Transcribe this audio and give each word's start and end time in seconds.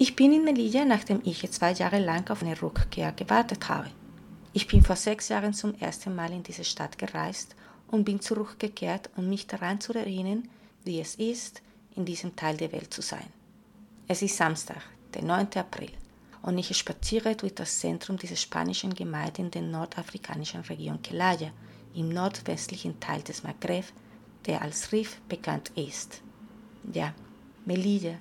Ich 0.00 0.14
bin 0.14 0.32
in 0.32 0.44
Melilla, 0.44 0.84
nachdem 0.84 1.20
ich 1.24 1.50
zwei 1.50 1.72
Jahre 1.72 1.98
lang 1.98 2.30
auf 2.30 2.42
eine 2.42 2.62
Rückkehr 2.62 3.10
gewartet 3.10 3.68
habe. 3.68 3.90
Ich 4.52 4.68
bin 4.68 4.80
vor 4.80 4.94
sechs 4.94 5.28
Jahren 5.28 5.52
zum 5.52 5.74
ersten 5.74 6.14
Mal 6.14 6.32
in 6.32 6.44
diese 6.44 6.62
Stadt 6.62 6.98
gereist 6.98 7.56
und 7.88 8.04
bin 8.04 8.20
zurückgekehrt, 8.20 9.10
um 9.16 9.28
mich 9.28 9.48
daran 9.48 9.80
zu 9.80 9.92
erinnern, 9.92 10.48
wie 10.84 11.00
es 11.00 11.16
ist, 11.16 11.62
in 11.96 12.04
diesem 12.04 12.36
Teil 12.36 12.56
der 12.56 12.70
Welt 12.70 12.94
zu 12.94 13.02
sein. 13.02 13.26
Es 14.06 14.22
ist 14.22 14.36
Samstag, 14.36 14.82
der 15.14 15.24
9. 15.24 15.48
April, 15.56 15.90
und 16.42 16.56
ich 16.58 16.76
spaziere 16.76 17.34
durch 17.34 17.56
das 17.56 17.80
Zentrum 17.80 18.16
dieser 18.18 18.36
spanischen 18.36 18.94
Gemeinde 18.94 19.42
in 19.42 19.50
der 19.50 19.62
nordafrikanischen 19.62 20.60
Region 20.60 21.02
Celaya, 21.02 21.50
im 21.94 22.10
nordwestlichen 22.10 23.00
Teil 23.00 23.22
des 23.22 23.42
Maghreb, 23.42 23.86
der 24.46 24.62
als 24.62 24.92
Rif 24.92 25.20
bekannt 25.28 25.72
ist. 25.74 26.22
Ja, 26.92 27.12
Melilla, 27.66 28.14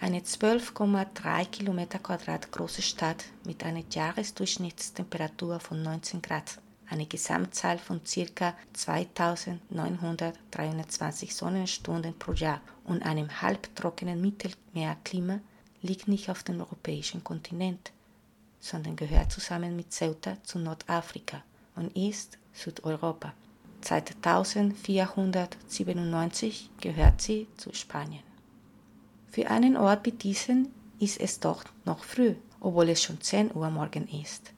eine 0.00 0.20
12,3 0.20 1.44
Kilometer 1.46 1.98
Quadrat 1.98 2.50
große 2.50 2.80
Stadt 2.80 3.26
mit 3.44 3.62
einer 3.64 3.82
Jahresdurchschnittstemperatur 3.90 5.60
von 5.60 5.82
19 5.82 6.22
Grad, 6.22 6.58
eine 6.88 7.04
Gesamtzahl 7.04 7.76
von 7.76 8.00
ca. 8.02 8.54
2923 8.72 11.34
Sonnenstunden 11.34 12.18
pro 12.18 12.32
Jahr 12.32 12.62
und 12.84 13.04
einem 13.04 13.42
halbtrockenen 13.42 14.18
Mittelmeerklima 14.20 15.40
liegt 15.82 16.08
nicht 16.08 16.30
auf 16.30 16.44
dem 16.44 16.60
europäischen 16.60 17.22
Kontinent, 17.22 17.92
sondern 18.58 18.96
gehört 18.96 19.30
zusammen 19.30 19.76
mit 19.76 19.92
Ceuta 19.92 20.42
zu 20.42 20.58
Nordafrika 20.58 21.42
und 21.76 21.94
ist 21.94 22.38
Südeuropa. 22.54 23.34
Seit 23.82 24.16
1497 24.16 26.70
gehört 26.80 27.20
sie 27.20 27.48
zu 27.56 27.74
Spanien. 27.74 28.29
Für 29.30 29.48
einen 29.48 29.76
Ort 29.76 30.06
wie 30.06 30.12
diesen 30.12 30.74
ist 30.98 31.20
es 31.20 31.38
doch 31.38 31.62
noch 31.84 32.02
früh, 32.02 32.34
obwohl 32.58 32.88
es 32.88 33.00
schon 33.00 33.20
10 33.20 33.54
Uhr 33.54 33.70
morgen 33.70 34.08
ist. 34.08 34.52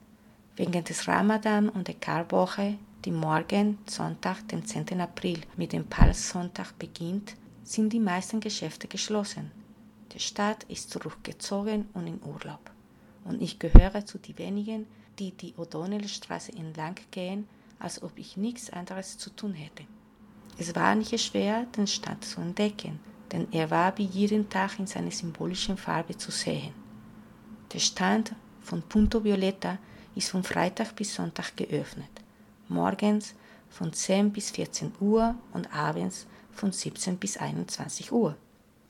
Wegen 0.56 0.82
des 0.82 1.06
Ramadan 1.06 1.68
und 1.68 1.88
der 1.88 1.94
Karwoche, 1.94 2.78
die 3.04 3.10
morgen 3.10 3.76
Sonntag, 3.86 4.48
den 4.48 4.64
10. 4.64 4.98
April, 4.98 5.40
mit 5.58 5.74
dem 5.74 5.84
Palmsonntag 5.84 6.78
beginnt, 6.78 7.34
sind 7.64 7.92
die 7.92 8.00
meisten 8.00 8.40
Geschäfte 8.40 8.88
geschlossen. 8.88 9.50
Die 10.14 10.20
Stadt 10.20 10.64
ist 10.64 10.90
zurückgezogen 10.90 11.88
und 11.92 12.06
in 12.06 12.22
Urlaub. 12.22 12.70
Und 13.24 13.42
ich 13.42 13.58
gehöre 13.58 14.06
zu 14.06 14.16
den 14.16 14.38
wenigen, 14.38 14.86
die 15.18 15.32
die 15.32 15.52
O'Donnell-Straße 15.54 16.52
entlang 16.52 16.96
gehen, 17.10 17.46
als 17.78 18.02
ob 18.02 18.12
ich 18.16 18.38
nichts 18.38 18.70
anderes 18.70 19.18
zu 19.18 19.28
tun 19.28 19.52
hätte. 19.52 19.84
Es 20.56 20.74
war 20.74 20.94
nicht 20.94 21.18
schwer, 21.20 21.66
den 21.76 21.86
Stadt 21.86 22.24
zu 22.24 22.40
entdecken, 22.40 23.00
denn 23.32 23.48
er 23.52 23.70
war 23.70 23.96
wie 23.98 24.04
jeden 24.04 24.48
Tag 24.48 24.78
in 24.78 24.86
seiner 24.86 25.10
symbolischen 25.10 25.76
Farbe 25.76 26.16
zu 26.16 26.30
sehen. 26.30 26.74
Der 27.72 27.78
Stand 27.78 28.34
von 28.60 28.82
Punto 28.82 29.24
Violeta 29.24 29.78
ist 30.14 30.30
von 30.30 30.44
Freitag 30.44 30.94
bis 30.94 31.14
Sonntag 31.14 31.56
geöffnet, 31.56 32.10
morgens 32.68 33.34
von 33.70 33.92
10 33.92 34.30
bis 34.30 34.50
14 34.50 34.92
Uhr 35.00 35.34
und 35.52 35.74
abends 35.74 36.26
von 36.52 36.70
17 36.70 37.16
bis 37.16 37.38
21 37.38 38.12
Uhr. 38.12 38.36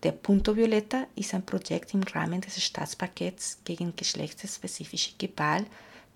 Der 0.03 0.11
Punto 0.11 0.57
Violeta 0.57 1.07
ist 1.15 1.33
ein 1.33 1.47
Projekt 1.47 1.95
im 1.95 2.03
Rahmen 2.03 2.41
des 2.41 2.61
Staatspakets 2.61 3.61
gegen 3.65 3.95
geschlechtsspezifische 3.95 5.13
Gewalt 5.17 5.67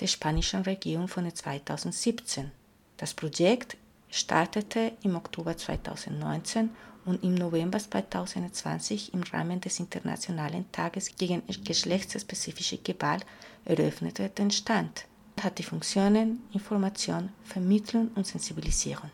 der 0.00 0.08
spanischen 0.08 0.62
Regierung 0.62 1.06
von 1.06 1.32
2017. 1.32 2.50
Das 2.96 3.14
Projekt 3.14 3.76
startete 4.10 4.92
im 5.02 5.14
Oktober 5.14 5.56
2019 5.56 6.70
und 7.06 7.22
im 7.22 7.34
November 7.34 7.78
2020 7.78 9.14
im 9.14 9.22
Rahmen 9.22 9.60
des 9.60 9.78
Internationalen 9.80 10.70
Tages 10.72 11.14
gegen 11.16 11.42
geschlechtsspezifische 11.64 12.78
Gewalt 12.78 13.24
eröffnete 13.64 14.28
den 14.28 14.50
Stand. 14.50 15.06
Hat 15.40 15.58
die 15.58 15.62
Funktionen 15.62 16.42
Information, 16.52 17.30
Vermittlung 17.44 18.10
und 18.16 18.26
Sensibilisierung. 18.26 19.10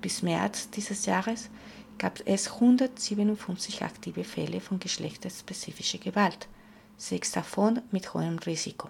Bis 0.00 0.22
März 0.22 0.70
dieses 0.70 1.06
Jahres 1.06 1.50
gab 1.98 2.20
es 2.24 2.52
157 2.52 3.82
aktive 3.82 4.24
Fälle 4.24 4.60
von 4.60 4.80
geschlechtsspezifischer 4.80 5.98
Gewalt, 5.98 6.48
sechs 6.96 7.30
davon 7.32 7.80
mit 7.90 8.12
hohem 8.12 8.38
Risiko. 8.38 8.88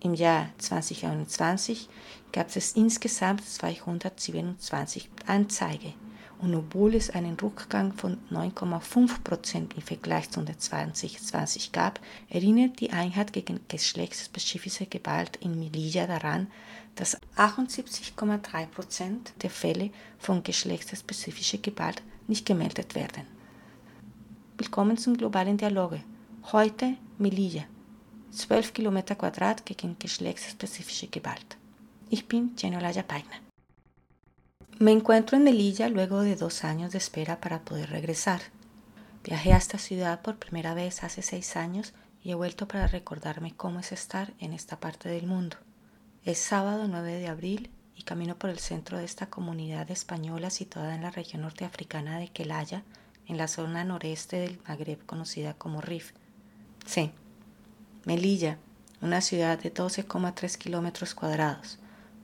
Im 0.00 0.14
Jahr 0.14 0.48
2021 0.58 1.88
gab 2.32 2.54
es 2.56 2.72
insgesamt 2.72 3.46
227 3.46 5.10
Anzeigen 5.26 5.94
und 6.42 6.56
obwohl 6.56 6.96
es 6.96 7.08
einen 7.08 7.38
Rückgang 7.38 7.92
von 7.92 8.18
9,5 8.32 9.22
Prozent 9.22 9.74
im 9.76 9.82
Vergleich 9.82 10.28
zu 10.28 10.44
2020 10.44 11.70
gab, 11.70 12.00
erinnert 12.28 12.80
die 12.80 12.90
Einheit 12.90 13.32
gegen 13.32 13.60
geschlechtsspezifische 13.68 14.86
Gewalt 14.86 15.36
in 15.36 15.56
Melilla 15.58 16.08
daran, 16.08 16.48
dass 16.96 17.16
78,3 17.36 18.66
Prozent 18.66 19.32
der 19.42 19.50
Fälle 19.50 19.90
von 20.18 20.42
geschlechtsspezifischer 20.42 21.58
Gewalt 21.58 22.02
nicht 22.26 22.44
gemeldet 22.44 22.96
werden. 22.96 23.24
Willkommen 24.58 24.98
zum 24.98 25.16
globalen 25.16 25.56
Dialoge. 25.56 26.02
Heute 26.50 26.96
Melilla, 27.18 27.62
12 28.32 28.74
Kilometer 28.74 29.14
Quadrat 29.14 29.64
gegen 29.64 29.96
geschlechtsspezifische 29.96 31.06
Gewalt. 31.06 31.56
Ich 32.10 32.26
bin 32.26 32.56
Genolaya 32.56 33.02
Paigna. 33.02 33.51
Me 34.78 34.90
encuentro 34.90 35.36
en 35.36 35.44
Melilla 35.44 35.88
luego 35.88 36.22
de 36.22 36.34
dos 36.34 36.64
años 36.64 36.90
de 36.92 36.98
espera 36.98 37.40
para 37.40 37.60
poder 37.60 37.90
regresar. 37.90 38.40
Viajé 39.22 39.52
a 39.52 39.56
esta 39.56 39.78
ciudad 39.78 40.22
por 40.22 40.38
primera 40.38 40.74
vez 40.74 41.04
hace 41.04 41.22
seis 41.22 41.56
años 41.56 41.92
y 42.24 42.32
he 42.32 42.34
vuelto 42.34 42.66
para 42.66 42.88
recordarme 42.88 43.54
cómo 43.54 43.80
es 43.80 43.92
estar 43.92 44.32
en 44.40 44.52
esta 44.52 44.80
parte 44.80 45.08
del 45.08 45.26
mundo. 45.26 45.56
Es 46.24 46.38
sábado 46.38 46.88
9 46.88 47.18
de 47.18 47.28
abril 47.28 47.70
y 47.94 48.02
camino 48.02 48.36
por 48.36 48.50
el 48.50 48.58
centro 48.58 48.98
de 48.98 49.04
esta 49.04 49.26
comunidad 49.26 49.90
española 49.90 50.50
situada 50.50 50.94
en 50.96 51.02
la 51.02 51.10
región 51.10 51.42
norteafricana 51.42 52.18
de 52.18 52.28
Quelaya, 52.28 52.82
en 53.28 53.36
la 53.36 53.46
zona 53.48 53.84
noreste 53.84 54.38
del 54.38 54.58
Magreb 54.66 55.04
conocida 55.06 55.54
como 55.54 55.80
Rif. 55.80 56.12
Sí, 56.86 57.12
Melilla, 58.04 58.58
una 59.00 59.20
ciudad 59.20 59.60
de 59.60 59.72
12,3 59.72 60.56
kilómetros 60.56 61.14
cuadrados 61.14 61.78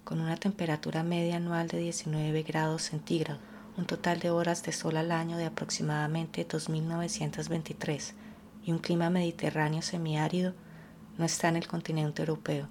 con 0.09 0.23
una 0.23 0.39
temperatura 0.39 1.03
media 1.03 1.37
anual 1.37 1.69
de 1.69 1.81
19 1.81 2.43
grados 2.43 2.81
centígrados, 2.81 3.43
un 3.77 3.85
total 3.85 4.21
de 4.21 4.31
horas 4.31 4.63
de 4.63 4.73
sol 4.73 4.97
al 4.97 5.13
año 5.13 5.37
de 5.37 5.45
aproximadamente 5.45 6.49
2.923 6.49 8.15
y 8.65 8.73
un 8.73 8.79
clima 8.79 9.11
mediterráneo 9.11 9.83
semiárido, 9.83 10.55
no 11.19 11.27
está 11.27 11.49
en 11.49 11.57
el 11.57 11.69
continente 11.69 12.23
europeo. 12.23 12.69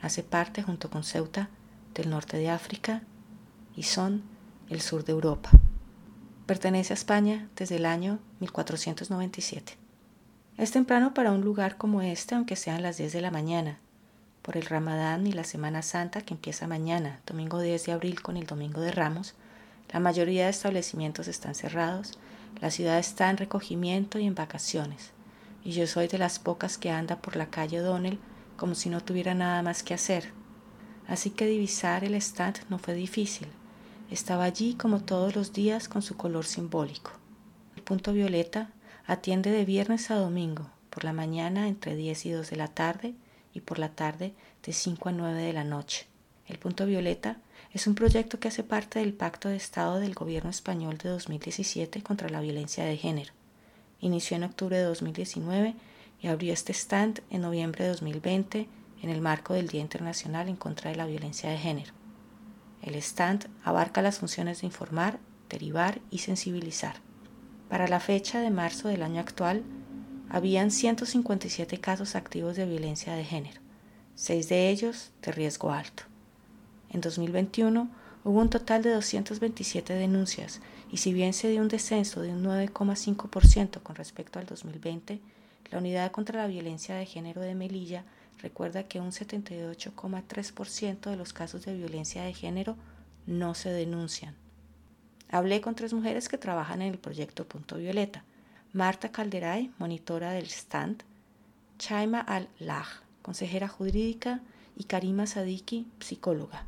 Hace 0.00 0.22
parte, 0.22 0.62
junto 0.62 0.88
con 0.88 1.04
Ceuta, 1.04 1.50
del 1.92 2.08
norte 2.08 2.38
de 2.38 2.48
África 2.48 3.02
y 3.76 3.82
son 3.82 4.22
el 4.70 4.80
sur 4.80 5.04
de 5.04 5.12
Europa. 5.12 5.50
Pertenece 6.46 6.94
a 6.94 6.96
España 6.96 7.50
desde 7.54 7.76
el 7.76 7.84
año 7.84 8.18
1497. 8.40 9.76
Es 10.56 10.70
temprano 10.70 11.12
para 11.12 11.32
un 11.32 11.42
lugar 11.42 11.76
como 11.76 12.00
este, 12.00 12.34
aunque 12.34 12.56
sean 12.56 12.80
las 12.80 12.96
10 12.96 13.12
de 13.12 13.20
la 13.20 13.30
mañana, 13.30 13.78
por 14.42 14.56
el 14.56 14.66
Ramadán 14.66 15.26
y 15.26 15.32
la 15.32 15.44
Semana 15.44 15.82
Santa 15.82 16.20
que 16.20 16.34
empieza 16.34 16.66
mañana, 16.66 17.20
domingo 17.26 17.60
10 17.60 17.86
de 17.86 17.92
abril 17.92 18.20
con 18.20 18.36
el 18.36 18.46
Domingo 18.46 18.80
de 18.80 18.90
Ramos, 18.90 19.34
la 19.92 20.00
mayoría 20.00 20.44
de 20.44 20.50
establecimientos 20.50 21.28
están 21.28 21.54
cerrados, 21.54 22.18
la 22.60 22.70
ciudad 22.70 22.98
está 22.98 23.30
en 23.30 23.36
recogimiento 23.36 24.18
y 24.18 24.26
en 24.26 24.34
vacaciones, 24.34 25.12
y 25.64 25.72
yo 25.72 25.86
soy 25.86 26.08
de 26.08 26.18
las 26.18 26.38
pocas 26.38 26.76
que 26.76 26.90
anda 26.90 27.16
por 27.16 27.36
la 27.36 27.46
calle 27.46 27.80
O'Donnell 27.80 28.18
como 28.56 28.74
si 28.74 28.90
no 28.90 29.00
tuviera 29.00 29.34
nada 29.34 29.62
más 29.62 29.82
que 29.82 29.94
hacer. 29.94 30.32
Así 31.08 31.30
que 31.30 31.46
divisar 31.46 32.04
el 32.04 32.14
stand 32.14 32.60
no 32.68 32.78
fue 32.78 32.94
difícil. 32.94 33.48
Estaba 34.10 34.44
allí 34.44 34.74
como 34.74 35.00
todos 35.00 35.34
los 35.34 35.52
días 35.52 35.88
con 35.88 36.02
su 36.02 36.16
color 36.16 36.44
simbólico. 36.44 37.12
El 37.76 37.82
punto 37.82 38.12
violeta 38.12 38.70
atiende 39.06 39.50
de 39.50 39.64
viernes 39.64 40.10
a 40.10 40.16
domingo, 40.16 40.70
por 40.90 41.04
la 41.04 41.12
mañana 41.12 41.68
entre 41.68 41.96
10 41.96 42.26
y 42.26 42.30
2 42.30 42.50
de 42.50 42.56
la 42.56 42.68
tarde 42.68 43.14
y 43.52 43.60
por 43.60 43.78
la 43.78 43.90
tarde 43.90 44.34
de 44.64 44.72
5 44.72 45.08
a 45.08 45.12
9 45.12 45.42
de 45.42 45.52
la 45.52 45.64
noche. 45.64 46.06
El 46.46 46.58
Punto 46.58 46.86
Violeta 46.86 47.38
es 47.72 47.86
un 47.86 47.94
proyecto 47.94 48.38
que 48.38 48.48
hace 48.48 48.64
parte 48.64 48.98
del 48.98 49.14
Pacto 49.14 49.48
de 49.48 49.56
Estado 49.56 50.00
del 50.00 50.14
Gobierno 50.14 50.50
español 50.50 50.98
de 50.98 51.08
2017 51.08 52.02
contra 52.02 52.28
la 52.28 52.40
violencia 52.40 52.84
de 52.84 52.96
género 52.96 53.32
Inició 54.02 54.36
en 54.36 54.42
octubre 54.42 54.76
de 54.76 54.82
2019 54.82 55.76
y 56.20 56.26
abrió 56.26 56.52
este 56.52 56.72
stand 56.72 57.22
en 57.30 57.40
noviembre 57.40 57.84
de 57.84 57.90
2020 57.90 58.68
en 59.00 59.10
el 59.10 59.20
marco 59.20 59.54
del 59.54 59.68
Día 59.68 59.80
Internacional 59.80 60.48
en 60.48 60.56
contra 60.56 60.90
de 60.90 60.96
la 60.96 61.06
Violencia 61.06 61.48
de 61.48 61.56
Género. 61.56 61.92
El 62.82 62.96
stand 62.96 63.48
abarca 63.62 64.02
las 64.02 64.18
funciones 64.18 64.60
de 64.60 64.66
informar, 64.66 65.20
derivar 65.48 66.00
y 66.10 66.18
sensibilizar. 66.18 66.96
Para 67.68 67.86
la 67.86 68.00
fecha 68.00 68.40
de 68.40 68.50
marzo 68.50 68.88
del 68.88 69.04
año 69.04 69.20
actual, 69.20 69.62
habían 70.32 70.70
157 70.70 71.78
casos 71.78 72.16
activos 72.16 72.56
de 72.56 72.64
violencia 72.64 73.14
de 73.14 73.22
género, 73.22 73.60
seis 74.14 74.48
de 74.48 74.70
ellos 74.70 75.10
de 75.20 75.30
riesgo 75.30 75.72
alto. 75.72 76.04
En 76.88 77.02
2021 77.02 77.90
hubo 78.24 78.40
un 78.40 78.48
total 78.48 78.82
de 78.82 78.94
227 78.94 79.92
denuncias 79.92 80.62
y 80.90 80.96
si 80.96 81.12
bien 81.12 81.34
se 81.34 81.50
dio 81.50 81.60
un 81.60 81.68
descenso 81.68 82.22
de 82.22 82.30
un 82.30 82.42
9,5% 82.44 83.82
con 83.82 83.94
respecto 83.94 84.38
al 84.38 84.46
2020, 84.46 85.20
la 85.70 85.78
Unidad 85.78 86.10
contra 86.12 86.40
la 86.40 86.46
Violencia 86.46 86.94
de 86.94 87.04
Género 87.04 87.42
de 87.42 87.54
Melilla 87.54 88.04
recuerda 88.40 88.84
que 88.84 89.00
un 89.00 89.10
78,3% 89.10 91.10
de 91.10 91.16
los 91.16 91.34
casos 91.34 91.66
de 91.66 91.74
violencia 91.74 92.22
de 92.22 92.32
género 92.32 92.78
no 93.26 93.54
se 93.54 93.68
denuncian. 93.68 94.34
Hablé 95.28 95.60
con 95.60 95.74
tres 95.74 95.92
mujeres 95.92 96.30
que 96.30 96.38
trabajan 96.38 96.80
en 96.80 96.90
el 96.90 96.98
proyecto 96.98 97.46
Punto 97.46 97.76
Violeta. 97.76 98.24
Marta 98.74 99.10
Calderay, 99.10 99.70
monitora 99.76 100.32
del 100.32 100.46
stand, 100.46 101.02
Chaima 101.78 102.20
Al-Laj, 102.20 103.02
consejera 103.20 103.68
jurídica, 103.68 104.40
y 104.74 104.84
Karima 104.84 105.26
Sadiki, 105.26 105.86
psicóloga. 106.00 106.64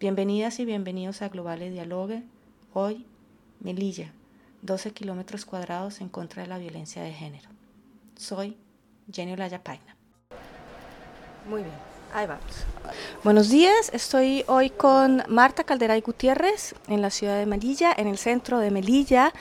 Bienvenidas 0.00 0.58
y 0.58 0.64
bienvenidos 0.64 1.22
a 1.22 1.28
Globales 1.28 1.72
Dialogue. 1.72 2.24
Hoy, 2.72 3.06
Melilla, 3.60 4.12
12 4.62 4.90
kilómetros 4.90 5.44
cuadrados 5.44 6.00
en 6.00 6.08
contra 6.08 6.42
de 6.42 6.48
la 6.48 6.58
violencia 6.58 7.04
de 7.04 7.12
género. 7.12 7.48
Soy 8.16 8.56
Jenny 9.12 9.34
Olaya 9.34 9.62
Paina. 9.62 9.96
Muy 11.48 11.62
bien, 11.62 11.76
ahí 12.12 12.26
vamos. 12.26 12.64
Buenos 13.22 13.50
días, 13.50 13.92
estoy 13.92 14.44
hoy 14.48 14.70
con 14.70 15.22
Marta 15.28 15.62
Calderay 15.62 16.00
Gutiérrez 16.00 16.74
en 16.88 17.02
la 17.02 17.10
ciudad 17.10 17.38
de 17.38 17.46
Melilla, 17.46 17.94
en 17.96 18.08
el 18.08 18.18
centro 18.18 18.58
de 18.58 18.72
Melilla, 18.72 19.32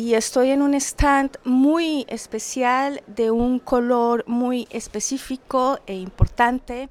y 0.00 0.14
estoy 0.14 0.48
en 0.50 0.62
un 0.62 0.72
stand 0.72 1.36
muy 1.44 2.06
especial 2.08 3.02
de 3.06 3.30
un 3.30 3.58
color 3.58 4.24
muy 4.26 4.66
específico 4.70 5.78
e 5.86 5.92
importante. 5.92 6.88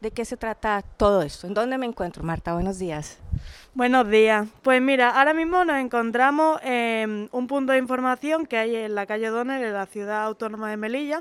¿De 0.00 0.10
qué 0.10 0.24
se 0.24 0.36
trata 0.36 0.82
todo 0.96 1.22
esto? 1.22 1.46
¿En 1.46 1.54
dónde 1.54 1.78
me 1.78 1.86
encuentro, 1.86 2.24
Marta? 2.24 2.52
Buenos 2.52 2.80
días. 2.80 3.18
Buenos 3.72 4.10
días. 4.10 4.48
Pues 4.62 4.82
mira, 4.82 5.10
ahora 5.10 5.32
mismo 5.32 5.64
nos 5.64 5.76
encontramos 5.76 6.60
en 6.64 7.28
un 7.30 7.46
punto 7.46 7.72
de 7.72 7.78
información 7.78 8.46
que 8.46 8.56
hay 8.56 8.74
en 8.74 8.96
la 8.96 9.06
calle 9.06 9.28
Donner, 9.28 9.62
en 9.62 9.72
la 9.72 9.86
ciudad 9.86 10.24
autónoma 10.24 10.70
de 10.70 10.76
Melilla, 10.76 11.20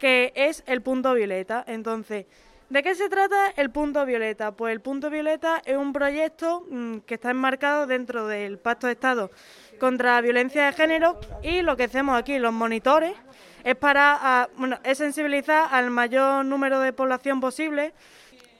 que 0.00 0.32
es 0.34 0.64
el 0.66 0.82
punto 0.82 1.14
violeta. 1.14 1.62
Entonces, 1.68 2.26
¿de 2.70 2.82
qué 2.82 2.96
se 2.96 3.08
trata 3.08 3.50
el 3.56 3.70
punto 3.70 4.04
violeta? 4.04 4.50
Pues 4.50 4.72
el 4.72 4.80
punto 4.80 5.10
violeta 5.10 5.62
es 5.64 5.76
un 5.76 5.92
proyecto 5.92 6.66
mm, 6.68 6.98
que 7.06 7.14
está 7.14 7.30
enmarcado 7.30 7.86
dentro 7.86 8.26
del 8.26 8.58
Pacto 8.58 8.88
de 8.88 8.94
Estado 8.94 9.30
contra 9.80 10.20
violencia 10.20 10.66
de 10.66 10.72
género 10.72 11.18
y 11.42 11.62
lo 11.62 11.76
que 11.76 11.84
hacemos 11.84 12.16
aquí, 12.16 12.38
los 12.38 12.52
monitores, 12.52 13.14
es 13.64 13.74
para 13.74 14.18
ah, 14.20 14.48
bueno, 14.56 14.78
es 14.84 14.98
sensibilizar 14.98 15.68
al 15.72 15.90
mayor 15.90 16.44
número 16.44 16.78
de 16.78 16.92
población 16.92 17.40
posible. 17.40 17.92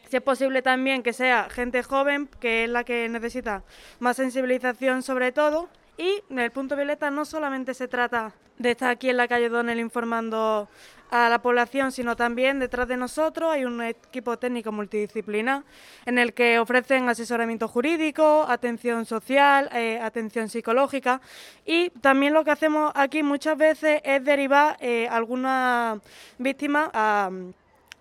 Si 0.09 0.17
es 0.17 0.23
posible 0.23 0.63
también 0.63 1.05
que 1.05 1.13
sea 1.13 1.49
gente 1.49 1.85
joven, 1.85 2.29
que 2.41 2.65
es 2.65 2.71
la 2.71 2.83
que 2.83 3.09
necesita 3.09 3.63
más 4.01 4.17
sensibilización 4.17 5.05
sobre 5.05 5.31
todo. 5.31 5.69
Y 5.97 6.23
en 6.31 6.41
el 6.41 6.51
punto 6.51 6.75
violeta 6.75 7.11
no 7.11 7.25
solamente 7.25 7.75
se 7.75 7.87
trata 7.87 8.33
de 8.59 8.73
estar 8.73 8.91
aquí 8.91 9.11
en 9.11 9.17
la 9.17 9.29
calle 9.29 9.49
Donel 9.49 9.79
informando 9.79 10.69
a 11.11 11.29
la 11.29 11.43
población, 11.43 11.93
sino 11.93 12.17
también 12.17 12.59
detrás 12.59 12.89
de 12.89 12.97
nosotros 12.97 13.53
hay 13.53 13.65
un 13.65 13.83
equipo 13.83 14.39
técnico 14.39 14.73
multidisciplinar 14.73 15.65
en 16.07 16.19
el 16.19 16.33
que 16.33 16.59
ofrecen 16.59 17.09
asesoramiento 17.09 17.69
jurídico, 17.69 18.47
atención 18.49 19.05
social, 19.05 19.69
eh, 19.73 19.99
atención 20.01 20.49
psicológica 20.49 21.21
y 21.67 21.91
también 22.01 22.35
lo 22.35 22.45
que 22.45 22.53
hacemos 22.53 22.93
aquí 22.95 23.23
muchas 23.23 23.57
veces 23.57 24.01
es 24.05 24.25
derivar 24.25 24.77
eh, 24.81 25.09
algunas 25.11 26.01
víctimas 26.39 26.91
a 26.93 27.31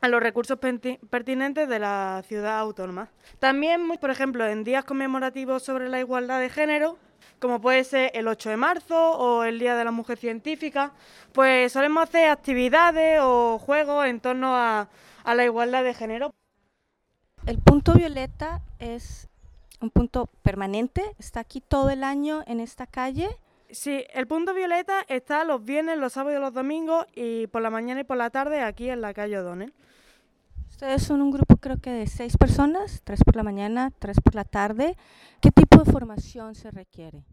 a 0.01 0.07
los 0.07 0.21
recursos 0.21 0.57
pertinentes 0.57 1.67
de 1.67 1.79
la 1.79 2.23
ciudad 2.27 2.59
autónoma. 2.59 3.09
También, 3.39 3.87
por 3.99 4.09
ejemplo, 4.09 4.47
en 4.47 4.63
días 4.63 4.85
conmemorativos 4.85 5.63
sobre 5.63 5.89
la 5.89 5.99
igualdad 5.99 6.39
de 6.39 6.49
género, 6.49 6.97
como 7.39 7.61
puede 7.61 7.83
ser 7.83 8.11
el 8.13 8.27
8 8.27 8.49
de 8.49 8.57
marzo 8.57 9.11
o 9.13 9.43
el 9.43 9.59
Día 9.59 9.75
de 9.75 9.83
la 9.83 9.91
Mujer 9.91 10.17
Científica, 10.17 10.93
pues 11.33 11.71
solemos 11.71 12.03
hacer 12.03 12.29
actividades 12.29 13.19
o 13.21 13.57
juegos 13.59 14.05
en 14.05 14.19
torno 14.19 14.55
a, 14.55 14.89
la 15.25 15.45
igualdad 15.45 15.83
de 15.83 15.93
género. 15.93 16.33
El 17.45 17.59
punto 17.59 17.93
violeta 17.93 18.61
es 18.79 19.27
un 19.79 19.89
punto 19.91 20.27
permanente, 20.41 21.03
está 21.19 21.39
aquí 21.41 21.61
todo 21.61 21.89
el 21.89 22.03
año 22.03 22.43
en 22.47 22.59
esta 22.59 22.87
calle. 22.87 23.29
Sí, 23.69 24.03
el 24.13 24.27
punto 24.27 24.53
violeta 24.53 25.05
está 25.07 25.43
los 25.43 25.63
viernes, 25.63 25.99
los 25.99 26.13
sábados 26.13 26.39
y 26.39 26.41
los 26.41 26.53
domingos 26.53 27.05
y 27.13 27.47
por 27.47 27.61
la 27.61 27.69
mañana 27.69 28.01
y 28.01 28.03
por 28.03 28.17
la 28.17 28.31
tarde 28.31 28.61
aquí 28.61 28.89
en 28.89 29.01
la 29.01 29.13
calle 29.13 29.37
O'Donnell. 29.37 29.73
Ustedes 30.79 31.03
son 31.03 31.21
un 31.21 31.29
grupo 31.29 31.57
creo 31.57 31.81
que 31.81 31.89
de 31.89 32.07
seis 32.07 32.37
personas, 32.37 33.01
tres 33.03 33.21
por 33.25 33.35
la 33.35 33.43
mañana, 33.43 33.91
tres 33.99 34.21
por 34.21 34.33
la 34.33 34.45
tarde. 34.45 34.95
¿Qué 35.41 35.51
tipo 35.51 35.83
de 35.83 35.91
formación 35.91 36.55
se 36.55 36.71
requiere? 36.71 37.25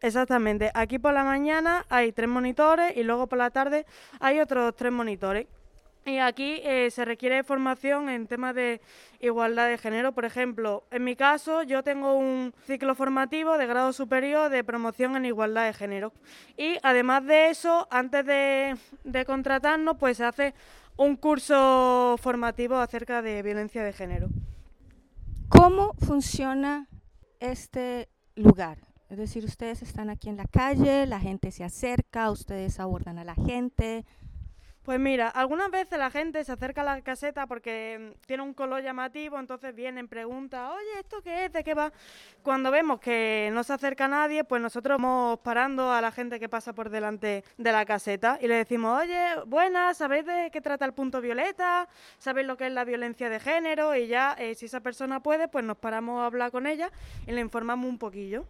Exactamente. 0.00 0.70
Aquí 0.72 0.98
por 0.98 1.12
la 1.12 1.22
mañana 1.22 1.84
hay 1.90 2.12
tres 2.12 2.30
monitores 2.30 2.96
y 2.96 3.02
luego 3.02 3.26
por 3.26 3.36
la 3.36 3.50
tarde 3.50 3.84
hay 4.20 4.40
otros 4.40 4.74
tres 4.74 4.90
monitores. 4.90 5.48
Y 6.06 6.16
aquí 6.16 6.62
eh, 6.64 6.90
se 6.90 7.04
requiere 7.04 7.42
formación 7.42 8.08
en 8.08 8.26
temas 8.26 8.54
de 8.54 8.80
igualdad 9.20 9.68
de 9.68 9.76
género. 9.76 10.12
Por 10.12 10.24
ejemplo, 10.24 10.84
en 10.90 11.04
mi 11.04 11.14
caso 11.14 11.62
yo 11.62 11.82
tengo 11.82 12.14
un 12.14 12.54
ciclo 12.64 12.94
formativo 12.94 13.58
de 13.58 13.66
grado 13.66 13.92
superior 13.92 14.48
de 14.48 14.64
promoción 14.64 15.14
en 15.16 15.26
igualdad 15.26 15.66
de 15.66 15.74
género. 15.74 16.14
Y 16.56 16.78
además 16.82 17.26
de 17.26 17.50
eso, 17.50 17.86
antes 17.90 18.24
de, 18.24 18.76
de 19.04 19.24
contratarnos, 19.26 19.98
pues 19.98 20.16
se 20.16 20.24
hace 20.24 20.54
un 20.96 21.16
curso 21.16 22.16
formativo 22.18 22.76
acerca 22.76 23.22
de 23.22 23.42
violencia 23.42 23.84
de 23.84 23.92
género. 23.92 24.28
¿Cómo 25.48 25.94
funciona 25.98 26.88
este 27.40 28.08
lugar? 28.34 28.78
Es 29.08 29.18
decir, 29.18 29.44
ustedes 29.44 29.82
están 29.82 30.10
aquí 30.10 30.28
en 30.28 30.36
la 30.36 30.46
calle, 30.46 31.06
la 31.06 31.20
gente 31.20 31.52
se 31.52 31.64
acerca, 31.64 32.30
ustedes 32.30 32.80
abordan 32.80 33.18
a 33.18 33.24
la 33.24 33.34
gente, 33.34 34.04
pues 34.86 35.00
mira, 35.00 35.28
algunas 35.30 35.68
veces 35.68 35.98
la 35.98 36.12
gente 36.12 36.44
se 36.44 36.52
acerca 36.52 36.82
a 36.82 36.84
la 36.84 37.02
caseta 37.02 37.48
porque 37.48 38.14
mm, 38.14 38.24
tiene 38.24 38.44
un 38.44 38.54
color 38.54 38.84
llamativo, 38.84 39.36
entonces 39.36 39.74
vienen, 39.74 40.06
preguntan, 40.06 40.70
oye, 40.70 41.00
¿esto 41.00 41.20
qué 41.22 41.46
es? 41.46 41.52
¿De 41.52 41.64
qué 41.64 41.74
va? 41.74 41.92
Cuando 42.44 42.70
vemos 42.70 43.00
que 43.00 43.50
no 43.52 43.64
se 43.64 43.72
acerca 43.72 44.06
nadie, 44.06 44.44
pues 44.44 44.62
nosotros 44.62 44.98
vamos 44.98 45.40
parando 45.40 45.90
a 45.90 46.00
la 46.00 46.12
gente 46.12 46.38
que 46.38 46.48
pasa 46.48 46.72
por 46.72 46.88
delante 46.88 47.42
de 47.58 47.72
la 47.72 47.84
caseta 47.84 48.38
y 48.40 48.46
le 48.46 48.54
decimos, 48.54 49.02
oye, 49.02 49.20
buenas, 49.46 49.96
¿sabéis 49.96 50.24
de 50.24 50.50
qué 50.52 50.60
trata 50.60 50.84
el 50.84 50.92
punto 50.92 51.20
violeta? 51.20 51.88
¿Sabéis 52.18 52.46
lo 52.46 52.56
que 52.56 52.68
es 52.68 52.72
la 52.72 52.84
violencia 52.84 53.28
de 53.28 53.40
género? 53.40 53.96
Y 53.96 54.06
ya, 54.06 54.36
eh, 54.38 54.54
si 54.54 54.66
esa 54.66 54.78
persona 54.78 55.18
puede, 55.18 55.48
pues 55.48 55.64
nos 55.64 55.78
paramos 55.78 56.22
a 56.22 56.26
hablar 56.26 56.52
con 56.52 56.68
ella 56.68 56.92
y 57.26 57.32
le 57.32 57.40
informamos 57.40 57.90
un 57.90 57.98
poquillo. 57.98 58.44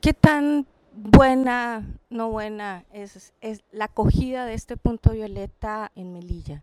¿Qué 0.00 0.14
tan 0.14 0.64
buena, 0.92 1.84
no 2.08 2.30
buena, 2.30 2.84
es, 2.92 3.32
es 3.40 3.64
la 3.70 3.86
acogida 3.86 4.44
de 4.46 4.54
este 4.54 4.76
punto 4.76 5.10
violeta 5.10 5.92
en 5.94 6.12
Melilla? 6.12 6.62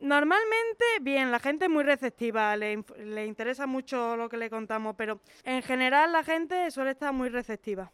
Normalmente, 0.00 0.84
bien, 1.02 1.30
la 1.30 1.38
gente 1.38 1.66
es 1.66 1.70
muy 1.70 1.84
receptiva, 1.84 2.56
le, 2.56 2.82
le, 3.04 3.26
interesa 3.26 3.66
mucho 3.66 4.16
lo 4.16 4.30
que 4.30 4.38
le 4.38 4.48
contamos, 4.48 4.94
pero 4.96 5.20
en 5.44 5.62
general 5.62 6.12
la 6.12 6.24
gente 6.24 6.70
suele 6.70 6.92
estar 6.92 7.12
muy 7.12 7.28
receptiva. 7.28 7.92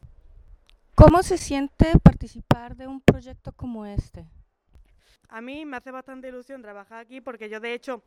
¿Cómo 0.94 1.22
se 1.22 1.36
siente 1.36 1.98
participar 2.02 2.76
de 2.76 2.86
un 2.86 3.00
proyecto 3.00 3.52
como 3.52 3.84
este? 3.84 4.24
A 5.28 5.40
mí 5.40 5.66
me 5.66 5.76
hace 5.76 5.90
bastante 5.90 6.28
ilusión 6.28 6.62
trabajar 6.62 7.00
aquí 7.00 7.20
porque 7.20 7.48
yo 7.48 7.58
de 7.58 7.74
hecho 7.74 8.02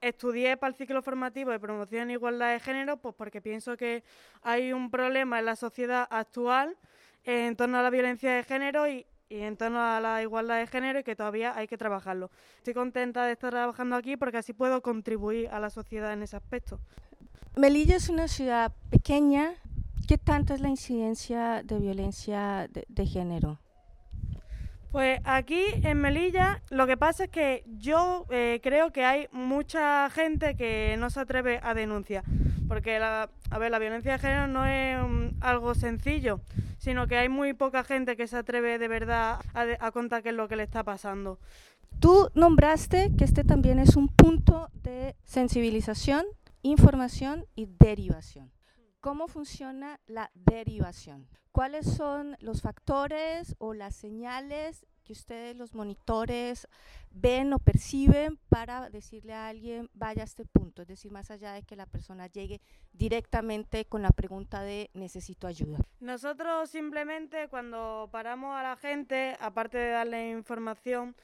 estudié 0.00 0.56
para 0.56 0.70
el 0.70 0.76
ciclo 0.76 1.02
formativo 1.02 1.50
de 1.50 1.60
promoción 1.60 2.10
e 2.10 2.14
igualdad 2.14 2.52
de 2.52 2.60
género, 2.60 2.96
pues 2.96 3.14
porque 3.14 3.40
pienso 3.40 3.76
que 3.76 4.02
hay 4.42 4.72
un 4.72 4.90
problema 4.90 5.38
en 5.38 5.46
la 5.46 5.56
sociedad 5.56 6.06
actual 6.10 6.76
en 7.24 7.56
torno 7.56 7.78
a 7.78 7.82
la 7.82 7.90
violencia 7.90 8.32
de 8.32 8.44
género 8.44 8.88
y, 8.88 9.06
en 9.28 9.56
torno 9.56 9.80
a 9.80 10.00
la 10.00 10.22
igualdad 10.22 10.58
de 10.58 10.66
género 10.66 10.98
y 10.98 11.04
que 11.04 11.14
todavía 11.14 11.56
hay 11.56 11.68
que 11.68 11.78
trabajarlo. 11.78 12.30
Estoy 12.56 12.74
contenta 12.74 13.24
de 13.26 13.32
estar 13.32 13.50
trabajando 13.50 13.94
aquí 13.94 14.16
porque 14.16 14.38
así 14.38 14.52
puedo 14.52 14.82
contribuir 14.82 15.48
a 15.50 15.60
la 15.60 15.70
sociedad 15.70 16.12
en 16.12 16.22
ese 16.22 16.36
aspecto. 16.36 16.80
Melilla 17.56 17.96
es 17.96 18.08
una 18.08 18.26
ciudad 18.26 18.72
pequeña. 18.90 19.54
¿Qué 20.08 20.18
tanta 20.18 20.54
es 20.54 20.60
la 20.60 20.68
incidencia 20.68 21.62
de 21.62 21.78
violencia 21.78 22.68
de 22.68 23.06
género? 23.06 23.60
Pues 24.90 25.20
aquí 25.24 25.62
en 25.84 26.00
Melilla 26.00 26.62
lo 26.70 26.86
que 26.86 26.96
pasa 26.96 27.24
es 27.24 27.30
que 27.30 27.62
yo 27.66 28.26
eh, 28.30 28.60
creo 28.62 28.90
que 28.90 29.04
hay 29.04 29.28
mucha 29.30 30.10
gente 30.10 30.56
que 30.56 30.96
no 30.98 31.10
se 31.10 31.20
atreve 31.20 31.60
a 31.62 31.74
denunciar, 31.74 32.24
porque 32.66 32.98
la, 32.98 33.30
a 33.50 33.58
ver, 33.58 33.70
la 33.70 33.78
violencia 33.78 34.12
de 34.12 34.18
género 34.18 34.48
no 34.48 34.66
es 34.66 34.98
algo 35.40 35.74
sencillo. 35.74 36.40
sino 36.80 37.06
que 37.06 37.18
hay 37.18 37.28
muy 37.28 37.52
poca 37.52 37.84
gente 37.84 38.16
que 38.16 38.26
se 38.26 38.38
atreve 38.38 38.78
de 38.78 38.88
verdad 38.88 39.40
a, 39.54 39.86
a 39.86 39.90
contar 39.92 40.22
qué 40.22 40.30
es 40.30 40.34
lo 40.34 40.48
que 40.48 40.56
le 40.56 40.62
está 40.62 40.82
pasando. 40.82 41.38
Tú 42.00 42.30
nombraste 42.34 43.12
que 43.16 43.24
este 43.24 43.44
también 43.44 43.78
es 43.78 43.96
un 43.96 44.08
punto 44.08 44.70
de 44.82 45.14
sensibilización, 45.22 46.24
información 46.62 47.46
y 47.54 47.66
derivación. 47.66 48.50
¿Cómo 49.00 49.28
funciona 49.28 49.98
la 50.06 50.30
derivación? 50.34 51.26
¿Cuáles 51.52 51.86
son 51.86 52.36
los 52.40 52.60
factores 52.60 53.56
o 53.58 53.72
las 53.72 53.96
señales 53.96 54.86
que 55.04 55.14
ustedes, 55.14 55.56
los 55.56 55.74
monitores, 55.74 56.68
ven 57.10 57.54
o 57.54 57.58
perciben 57.58 58.38
para 58.50 58.90
decirle 58.90 59.32
a 59.32 59.48
alguien 59.48 59.88
vaya 59.94 60.20
a 60.20 60.26
este 60.26 60.44
punto? 60.44 60.82
Es 60.82 60.88
decir, 60.88 61.10
más 61.10 61.30
allá 61.30 61.54
de 61.54 61.62
que 61.62 61.76
la 61.76 61.86
persona 61.86 62.26
llegue 62.26 62.60
directamente 62.92 63.86
con 63.86 64.02
la 64.02 64.10
pregunta 64.10 64.60
de 64.60 64.90
necesito 64.92 65.46
ayuda. 65.46 65.78
Nosotros 66.00 66.68
simplemente 66.68 67.48
cuando 67.48 68.10
paramos 68.12 68.54
a 68.54 68.62
la 68.62 68.76
gente, 68.76 69.34
aparte 69.40 69.78
de 69.78 69.90
darle 69.92 70.30
información, 70.30 71.16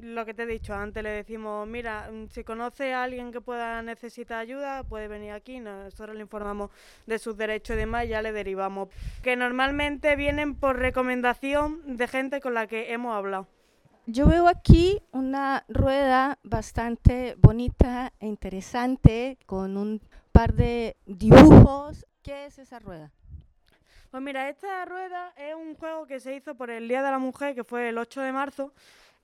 lo 0.00 0.24
que 0.24 0.34
te 0.34 0.44
he 0.44 0.46
dicho 0.46 0.74
antes, 0.74 1.02
le 1.02 1.10
decimos, 1.10 1.66
mira, 1.66 2.10
mm, 2.10 2.28
si 2.28 2.44
conoce 2.44 2.92
a 2.92 3.04
alguien 3.04 3.32
que 3.32 3.40
pueda 3.40 3.82
necesitar 3.82 4.38
ayuda, 4.38 4.84
puede 4.84 5.08
venir 5.08 5.32
aquí, 5.32 5.60
nosotros 5.60 6.16
le 6.16 6.22
informamos 6.22 6.70
de 7.06 7.18
sus 7.18 7.36
derechos 7.36 7.74
y 7.74 7.78
demás, 7.78 8.04
y 8.04 8.08
ya 8.08 8.22
le 8.22 8.32
derivamos. 8.32 8.88
Que 9.22 9.36
normalmente 9.36 10.16
vienen 10.16 10.54
por 10.54 10.78
recomendación 10.78 11.96
de 11.96 12.08
gente 12.08 12.40
con 12.40 12.54
la 12.54 12.66
que 12.66 12.92
hemos 12.92 13.14
hablado. 13.14 13.46
Yo 14.06 14.26
veo 14.26 14.48
aquí 14.48 15.02
una 15.12 15.64
rueda 15.68 16.38
bastante 16.42 17.34
bonita 17.38 18.12
e 18.20 18.26
interesante 18.26 19.38
con 19.44 19.76
un 19.76 20.00
par 20.32 20.54
de 20.54 20.96
dibujos. 21.04 22.06
¿Qué 22.22 22.46
es 22.46 22.58
esa 22.58 22.78
rueda? 22.78 23.12
Pues 24.10 24.22
mira, 24.22 24.48
esta 24.48 24.86
rueda 24.86 25.34
es 25.36 25.54
un 25.54 25.74
juego 25.74 26.06
que 26.06 26.20
se 26.20 26.34
hizo 26.34 26.54
por 26.54 26.70
el 26.70 26.88
Día 26.88 27.02
de 27.02 27.10
la 27.10 27.18
Mujer, 27.18 27.54
que 27.54 27.64
fue 27.64 27.90
el 27.90 27.98
8 27.98 28.22
de 28.22 28.32
marzo, 28.32 28.72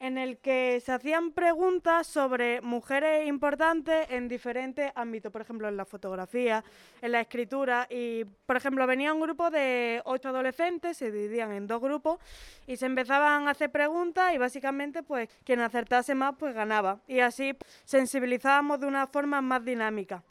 en 0.00 0.18
el 0.18 0.38
que 0.38 0.80
se 0.80 0.92
hacían 0.92 1.32
preguntas 1.32 2.06
sobre 2.06 2.60
mujeres 2.60 3.26
importantes 3.26 4.06
en 4.10 4.28
diferentes 4.28 4.92
ámbitos, 4.94 5.32
por 5.32 5.40
ejemplo, 5.40 5.68
en 5.68 5.76
la 5.76 5.84
fotografía, 5.84 6.64
en 7.00 7.12
la 7.12 7.20
escritura, 7.20 7.86
y 7.88 8.24
por 8.24 8.56
ejemplo, 8.56 8.86
venía 8.86 9.14
un 9.14 9.20
grupo 9.20 9.50
de 9.50 10.02
ocho 10.04 10.28
adolescentes, 10.28 10.96
se 10.96 11.10
dividían 11.10 11.52
en 11.52 11.66
dos 11.66 11.80
grupos, 11.80 12.18
y 12.66 12.76
se 12.76 12.86
empezaban 12.86 13.48
a 13.48 13.52
hacer 13.52 13.70
preguntas, 13.70 14.34
y 14.34 14.38
básicamente, 14.38 15.02
pues, 15.02 15.28
quien 15.44 15.60
acertase 15.60 16.14
más, 16.14 16.34
pues 16.38 16.54
ganaba. 16.54 17.00
Y 17.06 17.20
así 17.20 17.56
sensibilizábamos 17.84 18.80
de 18.80 18.86
una 18.86 19.06
forma 19.06 19.40
más 19.40 19.64
dinámica. 19.64 20.22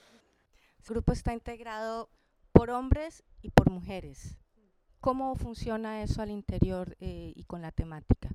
El 0.79 0.89
grupo 0.89 1.13
está 1.13 1.33
integrado 1.33 2.09
por 2.51 2.69
hombres 2.69 3.23
y 3.41 3.49
por 3.49 3.71
mujeres. 3.71 4.37
¿Cómo 4.99 5.35
funciona 5.35 6.01
eso 6.01 6.21
al 6.21 6.31
interior 6.31 6.95
eh, 6.99 7.33
y 7.35 7.43
con 7.43 7.61
la 7.61 7.71
temática? 7.71 8.29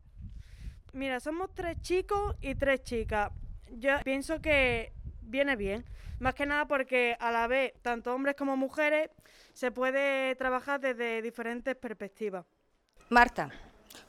Mira, 0.93 1.21
somos 1.21 1.55
tres 1.55 1.81
chicos 1.83 2.37
y 2.41 2.55
tres 2.55 2.83
chicas. 2.83 3.31
Yo 3.71 3.93
pienso 4.05 4.41
que 4.41 4.93
viene 5.23 5.57
bien. 5.57 5.85
Más 6.19 6.35
que 6.35 6.47
nada 6.47 6.67
porque 6.67 7.17
a 7.21 7.31
la 7.31 7.47
vez, 7.47 7.75
tanto 7.83 8.15
hombres 8.15 8.35
como 8.37 8.57
mujeres, 8.57 9.11
se 9.53 9.71
puede 9.71 10.35
trabajar 10.37 10.81
desde 10.81 11.23
diferentes 11.23 11.77
perspectivas. 11.77 12.45
Marta, 13.09 13.51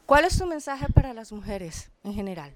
¿cuál 0.06 0.26
es 0.26 0.38
tu 0.38 0.46
mensaje 0.48 0.88
para 0.94 1.14
las 1.14 1.32
mujeres 1.32 1.92
en 2.04 2.14
general 2.14 2.56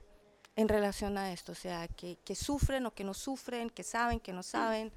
en 0.55 0.67
relación 0.67 1.17
a 1.17 1.31
esto? 1.31 1.51
O 1.51 1.55
sea, 1.55 1.87
que, 1.87 2.17
que 2.25 2.35
sufren 2.35 2.85
o 2.87 2.91
que 2.91 3.03
no 3.03 3.13
sufren, 3.13 3.69
que 3.69 3.83
saben, 3.83 4.19
que 4.19 4.33
no 4.33 4.41
saben. 4.41 4.91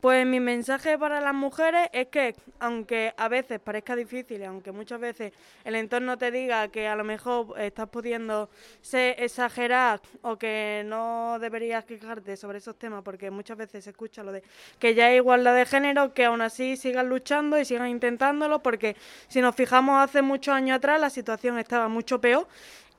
Pues 0.00 0.26
mi 0.26 0.40
mensaje 0.40 0.98
para 0.98 1.20
las 1.20 1.34
mujeres 1.34 1.88
es 1.92 2.08
que, 2.08 2.34
aunque 2.60 3.14
a 3.16 3.28
veces 3.28 3.60
parezca 3.60 3.96
difícil, 3.96 4.44
aunque 4.44 4.72
muchas 4.72 5.00
veces 5.00 5.32
el 5.64 5.74
entorno 5.74 6.18
te 6.18 6.30
diga 6.30 6.68
que 6.68 6.86
a 6.86 6.96
lo 6.96 7.04
mejor 7.04 7.58
estás 7.58 7.88
pudiendo 7.88 8.50
ser 8.80 9.16
exagerar 9.18 10.00
o 10.22 10.36
que 10.36 10.82
no 10.86 11.38
deberías 11.40 11.84
quejarte 11.84 12.36
sobre 12.36 12.58
esos 12.58 12.78
temas, 12.78 13.02
porque 13.02 13.30
muchas 13.30 13.56
veces 13.56 13.84
se 13.84 13.90
escucha 13.90 14.22
lo 14.22 14.32
de 14.32 14.42
que 14.78 14.94
ya 14.94 15.06
hay 15.06 15.16
igualdad 15.16 15.54
de 15.54 15.66
género, 15.66 16.12
que 16.12 16.24
aún 16.24 16.40
así 16.40 16.76
sigan 16.76 17.08
luchando 17.08 17.58
y 17.58 17.64
sigan 17.64 17.88
intentándolo, 17.88 18.62
porque 18.62 18.96
si 19.28 19.40
nos 19.40 19.54
fijamos 19.54 20.02
hace 20.02 20.22
muchos 20.22 20.54
años 20.54 20.76
atrás 20.76 21.00
la 21.00 21.10
situación 21.10 21.58
estaba 21.58 21.88
mucho 21.88 22.20
peor 22.20 22.46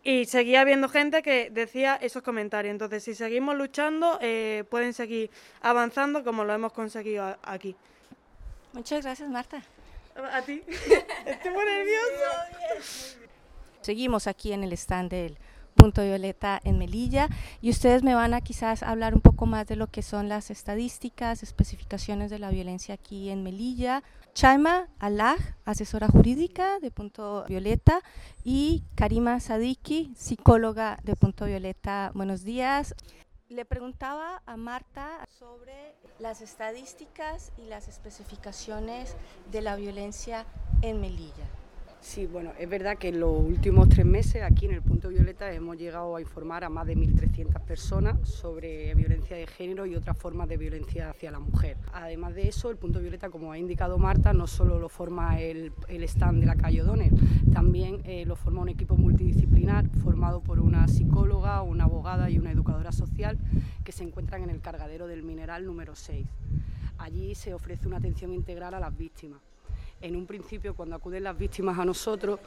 y 0.08 0.24
seguía 0.24 0.62
habiendo 0.62 0.88
gente 0.88 1.22
que 1.22 1.50
decía 1.50 1.98
esos 2.02 2.24
comentarios. 2.24 2.72
Entonces, 2.72 3.04
si 3.04 3.14
seguimos 3.14 3.58
luchando, 3.58 4.18
eh, 4.22 4.64
pueden 4.70 4.94
seguir 4.94 5.30
avanzando 5.62 6.24
como 6.24 6.46
lo 6.46 6.54
hemos 6.54 6.72
conseguido 6.72 7.38
aquí. 7.44 7.76
Muchas 8.72 9.04
gracias, 9.04 9.30
Marta. 9.30 9.62
A 10.32 10.42
ti. 10.44 10.64
Estoy 11.26 11.52
muy 11.52 11.66
nerviosa. 11.66 13.18
Seguimos 13.82 14.28
aquí 14.28 14.54
en 14.54 14.64
el 14.64 14.72
stand 14.72 15.12
del 15.12 15.38
Punto 15.78 16.04
Violeta 16.04 16.60
en 16.66 16.78
Melilla 16.78 17.30
y 17.62 17.70
ustedes 17.70 18.04
me 18.04 18.16
van 18.16 18.34
a 18.34 18.42
quizás 18.42 18.84
hablar 18.84 19.16
un 19.16 19.22
poco 19.22 19.46
más 19.46 19.66
de 19.68 19.78
lo 19.78 19.88
que 19.88 20.02
son 20.02 20.28
las 20.28 20.52
estadísticas, 20.52 21.44
especificaciones 21.44 22.30
de 22.30 22.40
la 22.40 22.50
violencia 22.50 22.96
aquí 22.96 23.30
en 23.30 23.44
Melilla. 23.44 24.04
Chaima 24.34 24.90
Alaj, 25.00 25.40
asesora 25.64 26.10
jurídica 26.10 26.80
de 26.80 26.92
Punto 26.92 27.46
Violeta 27.48 28.02
y 28.44 28.84
Karima 28.96 29.40
Sadiki, 29.40 30.12
psicóloga 30.18 31.00
de 31.04 31.16
Punto 31.16 31.46
Violeta. 31.46 32.12
Buenos 32.14 32.44
días. 32.44 32.94
Le 33.50 33.64
preguntaba 33.64 34.42
a 34.46 34.58
Marta 34.58 35.26
sobre 35.40 35.96
las 36.20 36.42
estadísticas 36.42 37.54
y 37.58 37.68
las 37.68 37.88
especificaciones 37.88 39.16
de 39.52 39.62
la 39.62 39.78
violencia 39.78 40.46
en 40.82 41.00
Melilla. 41.00 41.46
Sí, 42.00 42.26
bueno, 42.26 42.52
es 42.58 42.70
verdad 42.70 42.98
que 42.98 43.10
en 43.10 43.20
los 43.20 43.32
últimos 43.32 43.90
tres 43.90 44.06
meses 44.06 44.44
aquí 44.44 44.66
en 44.66 44.72
el 44.72 44.82
Punto 44.82 45.10
Violeta 45.10 45.52
hemos 45.52 45.78
llegado 45.78 46.16
a 46.16 46.22
informar 46.22 46.64
a 46.64 46.70
más 46.70 46.86
de 46.88 46.96
1.300 46.96 47.60
personas 47.62 48.30
sobre 48.30 48.94
violencia 48.96 49.36
de 49.36 49.48
género 49.48 49.86
y 49.86 49.96
otras 49.96 50.16
formas 50.18 50.48
de 50.48 50.58
violencia 50.58 51.10
hacia 51.10 51.32
la 51.32 51.40
mujer. 51.40 51.76
Además 51.94 52.36
de 52.36 52.48
eso, 52.48 52.70
el 52.70 52.78
Punto 52.78 53.00
Violeta, 53.00 53.30
como 53.30 53.52
ha 53.52 53.58
indicado 53.58 53.98
Marta, 53.98 54.32
no 54.32 54.48
solo 54.48 54.80
lo 54.80 54.90
forma 54.90 55.42
el, 55.42 55.74
el 55.90 56.04
stand 56.04 56.40
de 56.40 56.46
la 56.46 56.56
calle 56.56 56.82
O'Donnell, 56.84 57.14
también 57.52 58.02
eh, 58.06 58.26
lo 58.26 58.36
forma 58.36 58.62
un 58.62 58.70
equipo 58.70 58.96
multidisciplinar 58.96 59.90
formado 60.04 60.42
por 60.42 60.60
una 60.60 60.88
psicóloga, 60.88 61.62
una 61.64 61.86
abogada 61.86 62.30
y 62.30 62.38
una 62.38 62.52
educadora 62.52 62.92
social 62.92 63.38
que 63.84 63.92
se 63.92 64.04
encuentran 64.04 64.44
en 64.44 64.52
el 64.52 64.62
cargadero 64.62 65.08
del 65.08 65.24
mineral 65.24 65.66
número 65.66 65.96
6. 65.96 66.26
Allí 67.00 67.36
se 67.36 67.54
ofrece 67.54 67.88
una 67.88 67.98
atención 67.98 68.34
integral 68.34 68.76
a 68.76 68.80
las 68.80 68.96
víctimas. 68.96 69.47
En 70.02 70.16
un 70.16 70.26
principio, 70.28 70.76
cuando 70.76 70.96
acuden 70.96 71.24
las 71.24 71.38
víctimas 71.38 71.80
a 71.80 71.86
nosotros, 71.86 72.40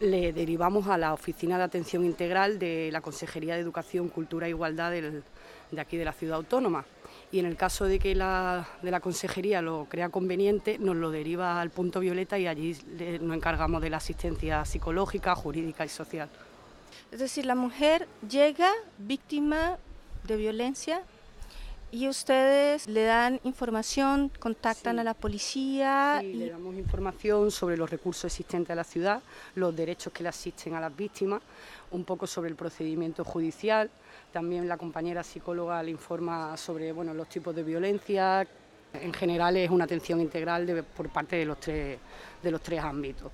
le 0.00 0.32
derivamos 0.32 0.88
a 0.88 0.98
la 0.98 1.12
Oficina 1.14 1.56
de 1.56 1.64
Atención 1.64 2.04
Integral 2.04 2.58
de 2.58 2.90
la 2.92 3.00
Consejería 3.00 3.54
de 3.54 3.60
Educación, 3.60 4.08
Cultura 4.08 4.46
e 4.46 4.50
Igualdad 4.50 4.90
de 4.90 5.22
aquí 5.80 5.96
de 5.96 6.04
la 6.04 6.12
ciudad 6.12 6.36
autónoma. 6.36 6.84
Y 7.32 7.38
en 7.38 7.46
el 7.46 7.56
caso 7.56 7.84
de 7.86 7.98
que 7.98 8.14
la, 8.14 8.68
de 8.82 8.90
la 8.90 9.00
Consejería 9.00 9.62
lo 9.62 9.86
crea 9.88 10.08
conveniente, 10.08 10.78
nos 10.78 10.96
lo 10.96 11.10
deriva 11.10 11.60
al 11.60 11.70
punto 11.70 12.00
violeta 12.00 12.38
y 12.38 12.46
allí 12.46 12.76
le- 12.98 13.18
nos 13.20 13.36
encargamos 13.36 13.80
de 13.82 13.90
la 13.90 13.96
asistencia 13.98 14.64
psicológica, 14.64 15.34
jurídica 15.34 15.84
y 15.84 15.88
social. 15.88 16.28
Es 17.12 17.20
decir, 17.20 17.46
la 17.46 17.54
mujer 17.54 18.06
llega 18.28 18.70
víctima 18.98 19.78
de 20.24 20.36
violencia 20.36 21.02
y 21.92 22.08
ustedes 22.08 22.88
le 22.88 23.04
dan 23.04 23.40
información, 23.44 24.30
contactan 24.40 24.96
Sí. 24.96 25.00
a 25.00 25.04
la 25.04 25.14
policía 25.14 26.18
Sí, 26.20 26.26
y 26.26 26.34
le 26.34 26.50
damos 26.50 26.74
información 26.74 27.50
sobre 27.50 27.76
los 27.76 27.88
recursos 27.88 28.24
existentes 28.24 28.70
a 28.70 28.74
la 28.74 28.84
ciudad, 28.84 29.22
los 29.54 29.74
derechos 29.74 30.12
que 30.12 30.22
le 30.22 30.28
asisten 30.28 30.74
a 30.74 30.80
las 30.80 30.94
víctimas, 30.94 31.40
un 31.92 32.04
poco 32.04 32.26
sobre 32.26 32.50
el 32.50 32.56
procedimiento 32.56 33.24
judicial. 33.24 33.90
También 34.32 34.68
la 34.68 34.76
compañera 34.76 35.22
psicóloga 35.22 35.82
le 35.82 35.92
informa 35.92 36.56
sobre 36.56 36.92
bueno, 36.92 37.14
los 37.14 37.28
tipos 37.28 37.54
de 37.54 37.62
violencia. 37.62 38.46
En 38.94 39.12
general 39.12 39.56
es 39.56 39.70
una 39.70 39.84
atención 39.84 40.20
integral 40.20 40.84
por 40.96 41.08
parte 41.10 41.36
de 41.36 41.44
los 41.44 41.60
tres, 41.60 41.98
de 42.42 42.50
los 42.50 42.62
tres 42.62 42.80
ámbitos. 42.80 43.30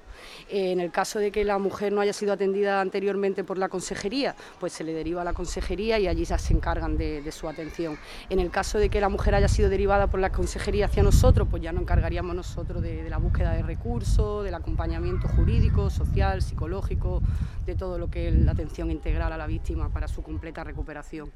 En 0.48 0.80
el 0.80 0.90
caso 0.90 1.18
de 1.18 1.30
que 1.30 1.44
la 1.44 1.58
mujer 1.58 1.92
no 1.92 2.00
haya 2.00 2.12
sido 2.12 2.32
atendida 2.32 2.80
anteriormente 2.80 3.44
por 3.44 3.58
la 3.58 3.68
consejería, 3.68 4.34
pues 4.58 4.72
se 4.72 4.84
le 4.84 4.92
deriva 4.92 5.22
a 5.22 5.24
la 5.24 5.32
consejería 5.32 5.98
y 5.98 6.08
allí 6.08 6.24
ya 6.24 6.38
se 6.38 6.54
encargan 6.54 6.96
de, 6.96 7.30
su 7.30 7.48
atención. 7.48 7.98
En 8.28 8.40
el 8.40 8.50
caso 8.50 8.78
de 8.78 8.88
que 8.88 9.00
la 9.00 9.08
mujer 9.08 9.34
haya 9.34 9.48
sido 9.48 9.68
derivada 9.68 10.08
por 10.08 10.20
la 10.20 10.32
consejería 10.32 10.86
hacia 10.86 11.02
nosotros, 11.02 11.48
pues 11.50 11.62
ya 11.62 11.72
nos 11.72 11.82
encargaríamos 11.82 12.34
nosotros 12.34 12.82
de 12.82 13.08
la 13.08 13.18
búsqueda 13.18 13.52
de 13.52 13.62
recursos, 13.62 14.44
del 14.44 14.54
acompañamiento 14.54 15.28
jurídico, 15.28 15.90
social, 15.90 16.42
psicológico, 16.42 17.22
de 17.66 17.74
todo 17.74 17.98
lo 17.98 18.10
que 18.10 18.28
es 18.28 18.34
la 18.34 18.52
atención 18.52 18.90
integral 18.90 19.32
a 19.32 19.36
la 19.36 19.46
víctima 19.46 19.88
para 19.90 20.08
su 20.08 20.22
completa 20.22 20.64
recuperación. 20.64 21.30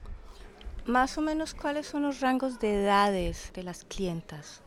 Más 0.87 1.19
o 1.19 1.21
menos 1.21 1.55
cuáles 1.55 1.87
son 1.87 2.03
los 2.03 2.21
rangos 2.21 2.59
de 2.61 2.83
edades 2.83 3.51
de 3.55 3.63
las 3.63 3.85
clientas. 3.85 4.61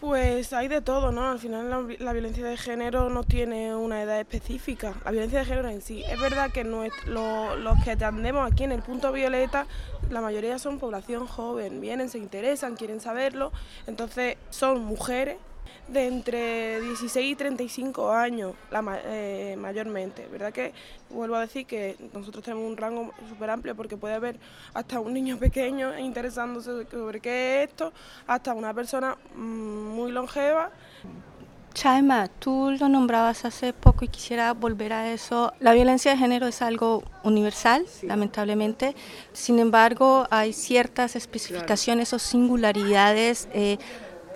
Pues 0.00 0.52
hay 0.52 0.68
de 0.68 0.82
todo, 0.82 1.10
¿no? 1.10 1.30
Al 1.30 1.38
final 1.38 1.70
la, 1.70 1.78
vi- 1.78 1.96
la 1.96 2.12
violencia 2.12 2.44
de 2.44 2.58
género 2.58 3.08
no 3.08 3.24
tiene 3.24 3.74
una 3.74 4.02
edad 4.02 4.20
específica. 4.20 4.92
La 5.06 5.10
violencia 5.10 5.38
de 5.38 5.46
género 5.46 5.68
en 5.70 5.80
sí. 5.80 6.04
Es 6.06 6.20
verdad 6.20 6.50
que 6.50 6.64
lo- 6.64 7.56
los 7.56 7.82
que 7.82 7.92
atendemos 7.92 8.50
aquí 8.52 8.64
en 8.64 8.72
el 8.72 8.82
punto 8.82 9.10
violeta, 9.10 9.66
la 10.10 10.20
mayoría 10.20 10.58
son 10.58 10.78
población 10.78 11.26
joven. 11.26 11.80
Vienen, 11.80 12.10
se 12.10 12.18
interesan, 12.18 12.76
quieren 12.76 13.00
saberlo. 13.00 13.52
Entonces 13.86 14.36
son 14.50 14.84
mujeres 14.84 15.38
de 15.88 16.06
entre 16.06 16.80
16 16.80 17.32
y 17.32 17.36
35 17.36 18.10
años, 18.10 18.54
la, 18.70 19.00
eh, 19.04 19.56
mayormente. 19.58 20.26
¿Verdad 20.30 20.52
que 20.52 20.72
vuelvo 21.10 21.36
a 21.36 21.40
decir 21.40 21.66
que 21.66 21.96
nosotros 22.12 22.44
tenemos 22.44 22.68
un 22.68 22.76
rango 22.76 23.12
súper 23.28 23.50
amplio 23.50 23.76
porque 23.76 23.96
puede 23.96 24.14
haber 24.14 24.38
hasta 24.74 25.00
un 25.00 25.14
niño 25.14 25.38
pequeño 25.38 25.98
interesándose 25.98 26.86
sobre 26.90 27.20
qué 27.20 27.62
es 27.62 27.70
esto, 27.70 27.92
hasta 28.26 28.54
una 28.54 28.74
persona 28.74 29.16
mm, 29.34 29.94
muy 29.94 30.12
longeva. 30.12 30.70
Chaima, 31.76 32.28
tú 32.28 32.74
lo 32.80 32.88
nombrabas 32.88 33.44
hace 33.44 33.74
poco 33.74 34.06
y 34.06 34.08
quisiera 34.08 34.54
volver 34.54 34.94
a 34.94 35.12
eso. 35.12 35.52
La 35.60 35.74
violencia 35.74 36.10
de 36.10 36.16
género 36.16 36.46
es 36.46 36.62
algo 36.62 37.02
universal, 37.22 37.84
lamentablemente. 38.02 38.96
Sin 39.34 39.58
embargo, 39.58 40.26
hay 40.30 40.54
ciertas 40.54 41.16
especificaciones 41.16 42.14
o 42.14 42.18
singularidades 42.18 43.46
eh, 43.52 43.76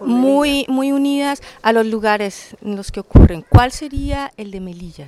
muy, 0.01 0.65
muy 0.69 0.93
unidas 0.93 1.43
a 1.63 1.73
los 1.73 1.87
lugares 1.87 2.57
en 2.63 2.77
los 2.77 2.91
que 2.91 3.01
ocurren. 3.01 3.45
¿Cuál 3.49 3.73
sería 3.73 4.33
el 4.37 4.51
de 4.51 4.61
Melilla? 4.61 5.07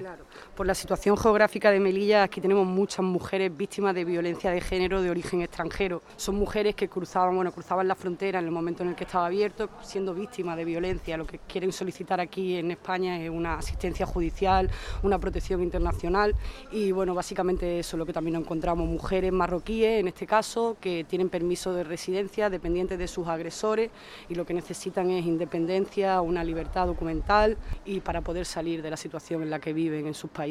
Por 0.57 0.67
la 0.67 0.75
situación 0.75 1.17
geográfica 1.17 1.71
de 1.71 1.81
Melilla, 1.81 2.25
aquí 2.25 2.39
tenemos 2.39 2.67
muchas 2.67 3.03
mujeres 3.03 3.57
víctimas 3.57 3.95
de 3.95 4.05
violencia 4.05 4.51
de 4.51 4.61
género 4.61 5.01
de 5.01 5.09
origen 5.09 5.41
extranjero. 5.41 6.03
Son 6.19 6.35
mujeres 6.35 6.75
que 6.75 6.89
cruzaban, 6.89 7.35
bueno, 7.35 7.53
cruzaban 7.53 7.89
la 7.89 7.95
frontera 7.95 8.39
en 8.39 8.45
el 8.45 8.51
momento 8.51 8.83
en 8.83 8.91
el 8.91 8.95
que 8.95 9.05
estaba 9.05 9.25
abierto, 9.25 9.71
siendo 9.81 10.13
víctimas 10.13 10.59
de 10.59 10.67
violencia. 10.67 11.17
Lo 11.17 11.27
que 11.27 11.39
quieren 11.39 11.73
solicitar 11.73 12.21
aquí 12.21 12.57
en 12.57 12.71
España 12.71 13.19
es 13.19 13.31
una 13.31 13.55
asistencia 13.55 14.05
judicial, 14.05 14.71
una 15.03 15.19
protección 15.19 15.63
internacional 15.63 16.35
y, 16.71 16.93
bueno, 16.93 17.15
básicamente 17.15 17.79
eso, 17.79 17.97
lo 17.97 18.05
que 18.05 18.13
también 18.13 18.37
encontramos, 18.37 18.87
mujeres 18.87 19.33
marroquíes, 19.33 20.01
en 20.01 20.09
este 20.09 20.27
caso, 20.27 20.77
que 20.79 21.07
tienen 21.09 21.31
permiso 21.31 21.73
de 21.73 21.83
residencia 21.83 22.51
dependientes 22.51 22.99
de 22.99 23.09
sus 23.09 23.27
agresores 23.27 23.91
y 24.29 24.35
lo 24.35 24.45
que 24.45 24.53
necesitan 24.53 25.09
es 25.09 25.25
independencia, 25.25 26.21
una 26.21 26.45
libertad 26.45 26.87
documental 26.87 27.57
y 27.87 28.01
para 28.01 28.21
poder 28.21 28.45
salir 28.45 28.83
de 28.83 28.91
la 28.91 28.99
situación 28.99 29.43
en 29.43 29.49
la 29.49 29.59
que 29.59 29.73
viven 29.73 30.07
en 30.07 30.13
sus 30.13 30.29
países 30.29 30.42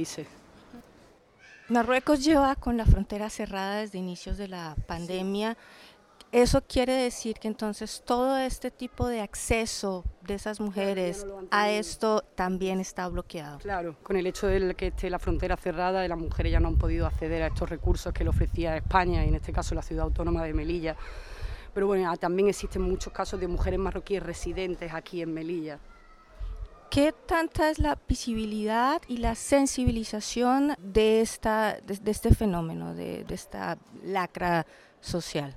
Marruecos 1.69 2.23
lleva 2.23 2.55
con 2.55 2.75
la 2.75 2.85
frontera 2.85 3.29
cerrada 3.29 3.77
desde 3.77 3.97
inicios 3.97 4.37
de 4.37 4.49
la 4.49 4.75
pandemia. 4.87 5.57
Eso 6.33 6.61
quiere 6.61 6.93
decir 6.93 7.39
que 7.39 7.49
entonces 7.49 8.03
todo 8.05 8.37
este 8.37 8.71
tipo 8.71 9.07
de 9.07 9.21
acceso 9.21 10.05
de 10.21 10.35
esas 10.35 10.61
mujeres 10.61 11.25
a 11.49 11.69
esto 11.69 12.23
también 12.35 12.79
está 12.79 13.07
bloqueado. 13.09 13.59
Claro, 13.59 13.97
con 14.01 14.15
el 14.15 14.25
hecho 14.27 14.47
de 14.47 14.73
que 14.75 14.87
esté 14.87 15.09
la 15.09 15.19
frontera 15.19 15.57
cerrada, 15.57 16.07
las 16.07 16.17
mujeres 16.17 16.53
ya 16.53 16.61
no 16.61 16.69
han 16.69 16.77
podido 16.77 17.05
acceder 17.05 17.43
a 17.43 17.47
estos 17.47 17.69
recursos 17.69 18.13
que 18.13 18.23
le 18.23 18.29
ofrecía 18.29 18.77
España 18.77 19.25
y 19.25 19.27
en 19.29 19.35
este 19.35 19.51
caso 19.51 19.75
la 19.75 19.81
ciudad 19.81 20.05
autónoma 20.05 20.43
de 20.43 20.53
Melilla. 20.53 20.95
Pero 21.73 21.87
bueno, 21.87 22.15
también 22.17 22.47
existen 22.49 22.81
muchos 22.81 23.11
casos 23.11 23.39
de 23.39 23.47
mujeres 23.47 23.79
marroquíes 23.79 24.23
residentes 24.23 24.93
aquí 24.93 25.21
en 25.21 25.33
Melilla. 25.33 25.79
¿Qué 26.91 27.13
tanta 27.13 27.69
es 27.69 27.79
la 27.79 27.97
visibilidad 28.05 29.01
y 29.07 29.19
la 29.19 29.33
sensibilización 29.33 30.75
de, 30.77 31.21
esta, 31.21 31.77
de, 31.79 32.11
este 32.11 32.35
fenómeno, 32.35 32.93
de, 32.93 33.23
esta 33.29 33.77
lacra 34.03 34.65
social? 34.99 35.55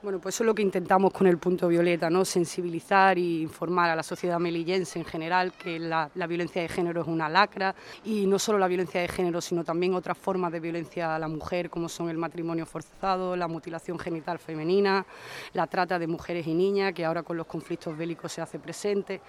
Bueno, 0.00 0.20
pues 0.20 0.36
eso 0.36 0.44
es 0.44 0.46
lo 0.46 0.54
que 0.54 0.62
intentamos 0.62 1.12
con 1.12 1.26
el 1.26 1.38
punto 1.38 1.66
violeta, 1.66 2.08
¿no? 2.08 2.24
sensibilizar 2.24 3.18
e 3.18 3.42
informar 3.42 3.90
a 3.90 3.96
la 3.96 4.04
sociedad 4.04 4.38
melillense 4.38 5.00
en 5.00 5.04
general 5.04 5.54
que 5.54 5.80
la, 5.80 6.08
la, 6.14 6.28
violencia 6.28 6.62
de 6.62 6.68
género 6.68 7.00
es 7.00 7.08
una 7.08 7.28
lacra 7.28 7.74
y 8.04 8.24
no 8.26 8.38
solo 8.38 8.60
la 8.60 8.68
violencia 8.68 9.00
de 9.00 9.08
género, 9.08 9.40
sino 9.40 9.64
también 9.64 9.92
otras 9.94 10.16
formas 10.16 10.52
de 10.52 10.60
violencia 10.60 11.16
a 11.16 11.18
la 11.18 11.26
mujer, 11.26 11.68
como 11.68 11.88
son 11.88 12.10
el 12.10 12.16
matrimonio 12.16 12.64
forzado, 12.64 13.34
la 13.34 13.48
mutilación 13.48 13.98
genital 13.98 14.38
femenina, 14.38 15.04
la 15.52 15.66
trata 15.66 15.98
de 15.98 16.06
mujeres 16.06 16.46
y 16.46 16.54
niñas, 16.54 16.92
que 16.92 17.04
ahora 17.04 17.24
con 17.24 17.36
los 17.36 17.48
conflictos 17.48 17.98
bélicos 17.98 18.30
se 18.30 18.40
hace 18.40 18.60
presente. 18.60 19.20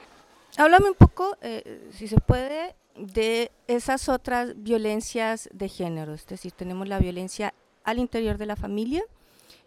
Háblame 0.57 0.89
un 0.89 0.95
poco, 0.95 1.37
eh, 1.41 1.89
si 1.91 2.07
se 2.07 2.19
puede, 2.19 2.75
de 2.95 3.51
esas 3.67 4.09
otras 4.09 4.53
violencias 4.61 5.49
de 5.53 5.69
género. 5.69 6.13
Es 6.13 6.25
decir, 6.25 6.51
tenemos 6.51 6.87
la 6.87 6.99
violencia 6.99 7.53
al 7.83 7.99
interior 7.99 8.37
de 8.37 8.45
la 8.45 8.55
familia 8.55 9.03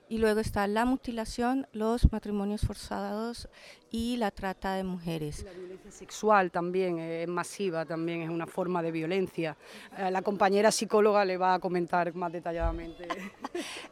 y 0.09 0.19
luego 0.19 0.41
está 0.41 0.67
la 0.67 0.85
mutilación, 0.85 1.67
los 1.73 2.13
matrimonios 2.13 2.61
forzados 2.61 3.49
y 3.91 4.19
la 4.19 4.31
trata 4.31 4.75
de 4.75 4.85
mujeres. 4.85 5.43
La 5.45 5.53
violencia 5.53 5.91
sexual 5.91 6.51
también 6.51 6.99
es 6.99 7.27
masiva, 7.29 7.87
también 7.87 8.21
es 8.21 8.29
una 8.29 8.47
forma 8.47 8.83
de 8.83 8.93
violencia. 8.93 9.57
Eh, 9.97 10.11
la 10.11 10.21
compañera 10.21 10.71
psicóloga 10.71 11.25
le 11.25 11.39
va 11.39 11.55
a 11.55 11.59
comentar 11.59 12.15
más 12.15 12.31
detalladamente. 12.31 13.09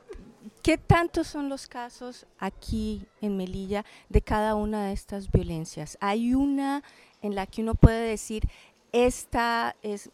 ¿Qué 0.63 0.77
tantos 0.77 1.27
son 1.27 1.49
los 1.49 1.67
casos 1.67 2.27
aquí 2.39 3.07
en 3.23 3.39
Melilla 3.39 3.87
de 4.11 4.21
cada 4.21 4.55
una 4.55 4.87
de 4.87 4.93
estas 4.93 5.31
violencias? 5.31 5.97
¿Hay 6.03 6.35
una 6.35 6.83
en 7.23 7.35
la 7.35 7.47
que 7.47 7.63
uno 7.63 7.75
puede 7.75 8.07
decir, 8.07 8.43
esta 8.93 9.75
es, 9.81 10.11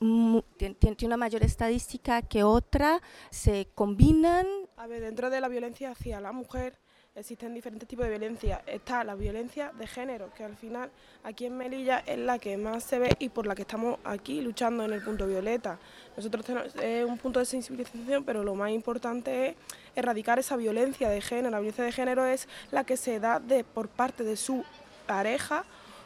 tiene 0.59 0.97
una 1.03 1.17
mayor 1.17 1.43
estadística 1.43 2.23
que 2.23 2.45
otra? 2.45 3.03
¿Se 3.31 3.67
combinan? 3.75 4.47
A 4.77 4.87
ver, 4.87 5.03
dentro 5.03 5.31
de 5.31 5.41
la 5.41 5.49
violencia 5.49 5.91
hacia 5.91 6.21
la 6.21 6.31
mujer 6.31 6.79
existen 7.17 7.55
diferentes 7.55 7.89
tipos 7.89 8.05
de 8.05 8.11
violencia. 8.11 8.63
Está 8.67 9.03
la 9.03 9.15
violencia 9.15 9.73
de 9.73 9.87
género, 9.87 10.31
que 10.35 10.45
al 10.45 10.55
final 10.55 10.91
aquí 11.25 11.47
en 11.47 11.57
Melilla 11.57 12.01
es 12.01 12.19
la 12.19 12.39
que 12.39 12.57
más 12.59 12.85
se 12.85 12.99
ve 12.99 13.09
y 13.19 13.31
por 13.31 13.47
la 13.47 13.55
que 13.55 13.63
estamos 13.63 13.99
aquí 14.05 14.43
luchando 14.43 14.85
en 14.85 14.93
el 14.93 15.03
punto 15.03 15.27
violeta. 15.27 15.79
Nosotros 16.17 16.45
tenemos 16.45 17.11
un 17.11 17.19
punto 17.19 17.41
de 17.41 17.47
sensibilización, 17.47 18.23
pero 18.25 18.45
lo 18.45 18.55
más 18.55 18.71
importante 18.71 19.49
es 19.49 19.57
erradicar 19.97 20.39
esa 20.39 20.57
violencia 20.57 21.09
de 21.09 21.21
género. 21.21 21.51
La 21.51 21.59
violencia 21.59 21.85
de 21.85 21.93
género 21.93 22.25
es 22.27 22.49
la 22.71 22.85
que 22.85 22.97
se 22.97 23.19
da 23.19 23.41
de, 23.41 23.65
por 23.65 23.89
parte 23.89 24.23
de 24.23 24.37
su 24.37 24.65
pareja 25.07 25.65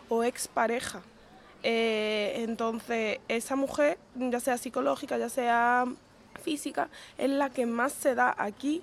o 0.09 0.25
expareja. 0.25 1.03
Eh, 1.63 2.37
entonces, 2.39 3.19
esa 3.29 3.57
mujer, 3.57 3.99
ya 4.15 4.41
sea 4.41 4.57
psicológica, 4.57 5.19
ya 5.19 5.29
sea 5.29 5.85
física, 6.43 6.89
es 7.19 7.29
la 7.29 7.51
que 7.51 7.67
más 7.67 7.93
se 7.93 8.15
da 8.15 8.35
aquí 8.39 8.83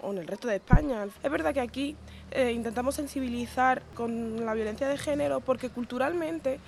o 0.00 0.12
en 0.12 0.18
el 0.18 0.26
resto 0.26 0.48
de 0.48 0.56
España. 0.56 1.06
Es 1.22 1.30
verdad 1.30 1.52
que 1.52 1.60
aquí 1.60 1.96
eh, 2.30 2.52
intentamos 2.52 2.94
sensibilizar 2.94 3.82
con 3.94 4.44
la 4.46 4.54
violencia 4.54 4.88
de 4.88 4.96
género 4.96 5.40
porque 5.40 5.68
culturalmente 5.68 6.60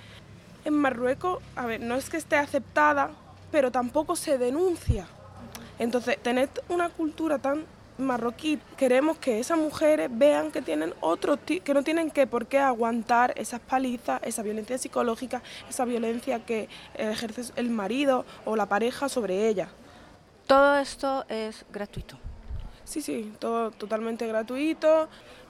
en 0.65 0.73
Marruecos, 0.73 1.41
a 1.55 1.65
ver, 1.65 1.79
no 1.79 1.95
es 1.95 2.09
que 2.09 2.17
esté 2.17 2.35
aceptada, 2.35 3.11
pero 3.51 3.71
tampoco 3.71 4.15
se 4.15 4.37
denuncia. 4.37 5.07
Entonces, 5.79 6.17
tener 6.21 6.49
una 6.69 6.89
cultura 6.89 7.39
tan 7.39 7.63
marroquí, 7.97 8.59
queremos 8.77 9.17
que 9.17 9.39
esas 9.39 9.57
mujeres 9.57 10.09
vean 10.11 10.51
que 10.51 10.61
tienen 10.61 10.93
otro 11.01 11.37
que 11.45 11.73
no 11.73 11.83
tienen 11.83 12.11
que 12.11 12.27
por 12.27 12.45
qué 12.45 12.59
aguantar 12.59 13.33
esas 13.37 13.59
palizas, 13.59 14.21
esa 14.23 14.43
violencia 14.43 14.77
psicológica, 14.77 15.41
esa 15.69 15.85
violencia 15.85 16.45
que 16.45 16.69
ejerce 16.95 17.51
el 17.55 17.69
marido 17.69 18.25
o 18.45 18.55
la 18.55 18.67
pareja 18.67 19.09
sobre 19.09 19.47
ella. 19.47 19.69
Todo 20.45 20.77
esto 20.79 21.25
es 21.27 21.65
gratuito. 21.73 22.17
Sí, 22.85 23.01
sí, 23.01 23.33
todo 23.39 23.71
totalmente 23.71 24.25
gratuito. 24.27 25.09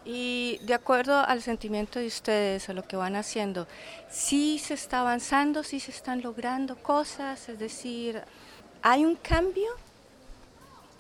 Y 0.10 0.60
de 0.64 0.74
acuerdo 0.74 1.20
al 1.20 1.42
sentimiento 1.42 2.00
de 2.00 2.08
ustedes, 2.08 2.70
a 2.70 2.74
lo 2.74 2.84
que 2.88 2.96
van 2.96 3.16
haciendo, 3.16 3.68
sí 4.10 4.58
se 4.58 4.74
está 4.74 5.02
avanzando, 5.02 5.64
sí 5.64 5.80
se 5.82 5.92
están 5.92 6.22
logrando 6.22 6.78
cosas, 6.78 7.50
es 7.50 7.60
decir, 7.60 8.22
¿hay 8.82 9.04
un 9.04 9.18
cambio? 9.18 9.68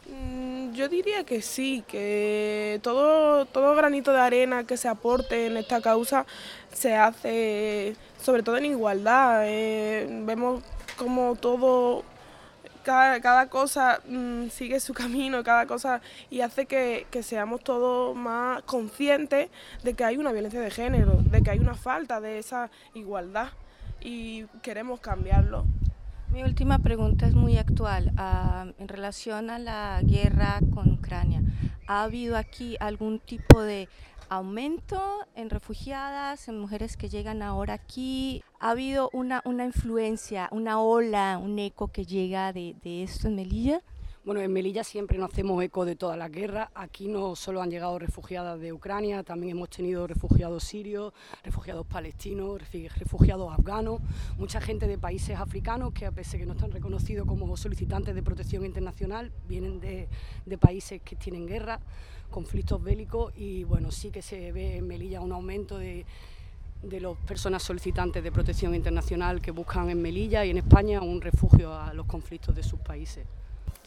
Mm, 0.10 0.74
yo 0.74 0.89
diría 0.89 1.24
que 1.24 1.41
sí, 1.41 1.84
que 1.88 2.80
todo, 2.84 3.46
todo 3.46 3.76
granito 3.76 4.13
de 4.13 4.20
arena 4.20 4.65
que 4.65 4.78
se 4.78 4.88
aporte 4.88 5.48
en 5.48 5.58
esta 5.58 5.82
causa 5.82 6.26
se 6.74 6.96
hace 6.96 7.96
sobre 8.22 8.43
todo 8.43 8.58
en 8.58 8.65
igualdad. 8.65 9.43
Eh, 9.46 10.08
vemos 10.26 10.63
como 10.98 11.36
todo 11.36 12.04
cada, 12.84 13.50
cosa 13.50 14.00
mm, 14.08 14.48
sigue 14.48 14.80
su 14.80 14.93
camino, 15.04 15.43
cada 15.43 15.65
cosa 15.65 16.02
y 16.30 16.41
hace 16.41 16.65
que, 16.65 17.06
seamos 17.22 17.62
todos 17.63 18.15
más 18.15 18.63
conscientes 18.63 19.50
de 19.84 19.93
que 19.93 20.04
hay 20.04 20.17
una 20.17 20.32
violencia 20.32 20.62
de 20.62 20.72
género, 20.72 21.17
de 21.22 21.41
que 21.41 21.52
hay 21.52 21.60
una 21.60 21.76
falta 21.76 22.22
de 22.22 22.39
esa 22.39 22.70
igualdad 22.93 23.50
y 24.00 24.46
queremos 24.62 25.00
cambiarlo. 25.00 25.65
Mi 26.38 26.43
última 26.43 26.78
pregunta 26.78 27.26
es 27.26 27.34
muy 27.34 27.58
actual. 27.58 28.12
Ah, 28.15 28.67
en 28.78 28.88
relación 28.88 29.50
a 29.50 29.58
la 29.58 30.00
guerra 30.04 30.60
con 30.71 30.93
Ucrania, 30.93 31.41
¿ha 31.88 32.04
habido 32.04 32.38
aquí 32.38 32.78
algún 32.80 33.17
tipo 33.17 33.60
de 33.60 33.89
aumento 34.30 35.02
en 35.34 35.50
refugiadas, 35.50 36.47
en 36.47 36.60
mujeres 36.60 36.95
que 36.95 37.10
llegan 37.10 37.41
ahora 37.41 37.73
aquí. 37.73 38.43
¿Ha 38.60 38.69
habido 38.69 39.10
una, 39.13 39.41
una 39.45 39.65
influencia, 39.65 40.47
una 40.52 40.80
ola, 40.80 41.39
un 41.41 41.58
eco 41.58 41.88
que 41.88 42.06
llega 42.06 42.54
de, 42.54 42.76
de 42.84 43.02
esto 43.02 43.30
en 43.30 43.36
Melilla? 43.36 43.82
Bueno, 44.28 44.42
en 44.42 44.52
Melilla 44.52 44.84
siempre 44.84 45.18
nos 45.18 45.32
hacemos 45.32 45.63
eco 45.63 45.86
de 45.86 45.96
toda 45.96 46.18
la 46.18 46.28
guerra. 46.28 46.70
Aquí 46.76 47.08
no 47.08 47.38
solo 47.38 47.62
han 47.62 47.72
llegado 47.72 47.98
refugiadas 47.98 48.60
de 48.60 48.74
Ucrania, 48.74 49.24
también 49.24 49.56
hemos 49.56 49.70
tenido 49.70 50.06
refugiados 50.06 50.66
sirios, 50.66 51.13
refugiados 51.46 51.88
palestinos, 51.88 52.62
refugiados 52.98 53.54
afganos, 53.54 54.02
mucha 54.38 54.60
gente 54.60 54.86
de 54.86 54.98
países 54.98 55.40
africanos 55.40 55.94
que 55.94 56.06
a 56.06 56.12
pesar 56.12 56.34
de 56.34 56.40
que 56.40 56.46
no 56.46 56.56
están 56.56 56.72
reconocidos 56.72 57.26
como 57.26 57.56
solicitantes 57.56 58.13
de 58.13 58.22
protección 58.22 58.66
internacional, 58.66 59.32
vienen 59.48 59.80
de, 59.80 60.10
de 60.46 60.58
países 60.58 61.02
que 61.02 61.16
tienen 61.16 61.48
guerra 61.48 61.80
conflictos 62.30 62.84
bélicos 62.84 63.32
y 63.38 63.63
bueno, 63.63 63.92
sí 63.92 64.12
que 64.12 64.22
se 64.22 64.52
ve 64.52 64.76
en 64.76 64.88
Melilla 64.88 65.22
un 65.22 65.32
aumento 65.32 65.78
de, 65.78 66.06
de 66.84 67.00
las 67.00 67.16
personas 67.20 67.63
solicitantes 67.63 68.22
de 68.22 68.30
protección 68.34 68.76
internacional 68.76 69.42
que 69.42 69.52
buscan 69.52 69.90
en 69.90 70.02
Melilla 70.02 70.44
y 70.44 70.50
en 70.50 70.58
España 70.58 71.02
un 71.02 71.22
refugio 71.22 71.74
a 71.74 71.94
los 71.94 72.06
conflictos 72.08 72.54
de 72.54 72.63
sus 72.63 72.82
países. 72.82 73.26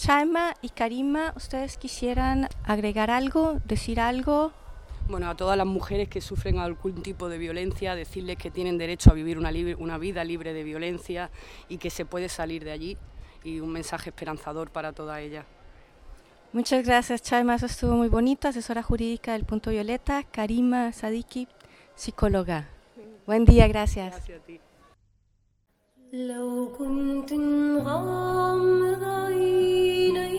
Chaima 0.00 0.54
y 0.62 0.70
Karima, 0.70 1.34
¿ustedes 1.36 1.76
quisieran 1.76 2.48
agregar 2.64 3.10
algo, 3.10 3.60
decir 3.66 4.00
algo? 4.00 4.50
Bueno, 5.10 5.28
a 5.28 5.36
todas 5.36 5.58
las 5.58 5.66
mujeres 5.66 6.08
que 6.08 6.22
sufren 6.22 6.58
algún 6.58 7.02
tipo 7.02 7.28
de 7.28 7.36
violencia, 7.36 7.94
decirles 7.94 8.38
que 8.38 8.50
tienen 8.50 8.78
derecho 8.78 9.10
a 9.10 9.12
vivir 9.12 9.36
una, 9.36 9.50
una 9.76 9.98
vida 9.98 10.24
libre 10.24 10.54
de 10.54 10.64
violencia 10.64 11.30
y 11.68 11.76
que 11.76 11.90
se 11.90 12.06
puede 12.06 12.30
salir 12.30 12.64
de 12.64 12.70
allí 12.70 12.96
y 13.44 13.60
un 13.60 13.72
mensaje 13.72 14.08
esperanzador 14.08 14.70
para 14.70 14.94
todas 14.94 15.20
ellas. 15.20 15.44
Muchas 16.54 16.82
gracias, 16.82 17.20
Chaima. 17.20 17.56
Eso 17.56 17.66
estuvo 17.66 17.92
muy 17.92 18.08
bonito. 18.08 18.48
Asesora 18.48 18.82
jurídica 18.82 19.34
del 19.34 19.44
Punto 19.44 19.68
Violeta, 19.68 20.22
Karima 20.22 20.92
Sadiki, 20.92 21.46
psicóloga. 21.94 22.70
Buen 23.26 23.44
día, 23.44 23.68
gracias. 23.68 24.14
Gracias 24.14 24.40
a 24.40 24.44
ti. 24.46 24.60
لو 26.12 26.68
كنت 26.78 27.32
نغمض 27.32 29.04
عيني 29.04 30.29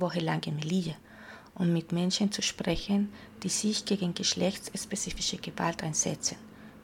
Woche 0.00 0.20
lang 0.20 0.46
in 0.46 0.56
Melilla, 0.56 0.94
um 1.54 1.72
mit 1.72 1.92
Menschen 1.92 2.30
zu 2.32 2.42
sprechen, 2.42 3.12
die 3.42 3.48
sich 3.48 3.84
gegen 3.84 4.14
geschlechtsspezifische 4.14 5.38
Gewalt 5.38 5.82
einsetzen, 5.82 6.36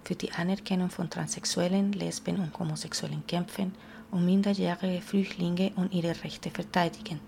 für 0.05 0.15
die 0.15 0.33
Anerkennung 0.33 0.91
von 0.91 1.09
Transsexuellen, 1.09 1.93
Lesben 1.93 2.39
und 2.39 2.59
Homosexuellen 2.59 3.27
kämpfen 3.27 3.75
und 4.11 4.25
minderjährige 4.25 5.01
Flüchtlinge 5.01 5.73
und 5.77 5.93
ihre 5.93 6.15
Rechte 6.23 6.51
verteidigen. 6.51 7.21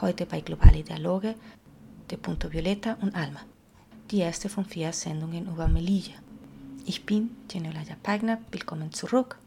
Heute 0.00 0.26
bei 0.26 0.40
Globale 0.40 0.82
Dialoge, 0.82 1.34
de 2.10 2.18
Punto 2.18 2.52
Violeta 2.52 2.96
und 3.00 3.14
Alma. 3.14 3.40
Die 4.10 4.18
erste 4.18 4.48
von 4.48 4.64
vier 4.64 4.92
Sendungen 4.92 5.46
über 5.46 5.68
Melilla. 5.68 6.14
Ich 6.86 7.04
bin 7.04 7.36
Genolaya 7.48 7.96
Pagna, 8.02 8.38
willkommen 8.50 8.92
zurück. 8.92 9.38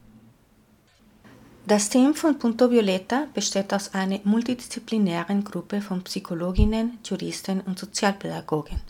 Das 1.67 1.89
Team 1.89 2.15
von 2.15 2.39
Punto 2.39 2.71
Violeta 2.71 3.28
besteht 3.36 3.71
aus 3.71 3.93
einer 3.93 4.19
multidisziplinären 4.24 5.43
Gruppe 5.43 5.80
von 5.80 6.04
Psychologinnen, 6.04 6.97
Juristen 7.06 7.62
und 7.62 7.78
Sozialpädagogen, 7.78 8.82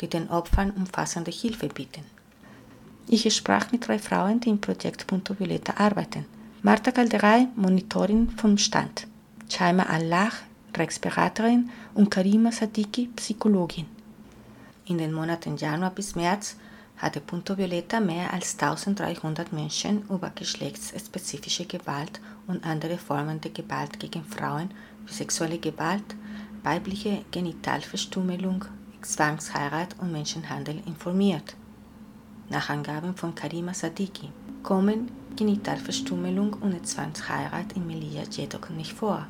die 0.00 0.06
den 0.06 0.30
Opfern 0.30 0.70
umfassende 0.70 1.32
Hilfe 1.32 1.66
bieten. 1.66 2.04
Ich 3.08 3.34
sprach 3.34 3.72
mit 3.72 3.88
drei 3.88 3.98
Frauen, 3.98 4.38
die 4.38 4.50
im 4.50 4.60
Projekt 4.60 5.08
Punto 5.08 5.38
Violeta 5.38 5.74
arbeiten. 5.76 6.24
Marta 6.62 6.92
Calderay, 6.92 7.48
Monitorin 7.56 8.30
vom 8.30 8.56
Stand, 8.56 9.08
Chaima 9.48 9.82
Allah, 9.82 10.30
Rechtsberaterin 10.76 11.70
und 11.94 12.08
Karima 12.08 12.52
Sadiki, 12.52 13.08
Psychologin. 13.16 13.86
In 14.86 14.98
den 14.98 15.12
Monaten 15.12 15.56
Januar 15.56 15.90
bis 15.90 16.14
März 16.14 16.56
hatte 17.02 17.20
Punto 17.20 17.58
Violeta 17.58 17.98
mehr 17.98 18.32
als 18.32 18.56
1300 18.58 19.52
Menschen 19.52 20.04
über 20.08 20.30
geschlechtsspezifische 20.30 21.66
Gewalt 21.66 22.20
und 22.46 22.64
andere 22.64 22.96
Formen 22.96 23.40
der 23.40 23.50
Gewalt 23.50 23.98
gegen 23.98 24.24
Frauen 24.24 24.70
wie 25.04 25.12
sexuelle 25.12 25.58
Gewalt, 25.58 26.14
weibliche 26.62 27.24
Genitalverstümmelung, 27.32 28.64
Zwangsheirat 29.02 29.96
und 29.98 30.12
Menschenhandel 30.12 30.80
informiert. 30.86 31.56
Nach 32.48 32.70
Angaben 32.70 33.16
von 33.16 33.34
Karima 33.34 33.74
Sadiki 33.74 34.30
kommen 34.62 35.10
Genitalverstümmelung 35.34 36.52
und 36.54 36.86
Zwangsheirat 36.86 37.72
in 37.74 37.84
Melilla 37.84 38.22
jedoch 38.30 38.68
nicht 38.68 38.92
vor. 38.92 39.26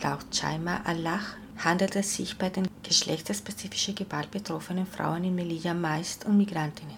Laut 0.00 0.30
Chaima 0.30 0.82
Allah 0.84 1.20
handelt 1.56 1.96
es 1.96 2.14
sich 2.14 2.36
bei 2.36 2.50
den 2.50 2.68
geschlechtsspezifische 2.82 3.94
Gewalt 3.94 4.30
betroffenen 4.30 4.86
Frauen 4.86 5.24
in 5.24 5.34
Melilla 5.34 5.74
meist 5.74 6.26
um 6.26 6.36
Migrantinnen. 6.36 6.96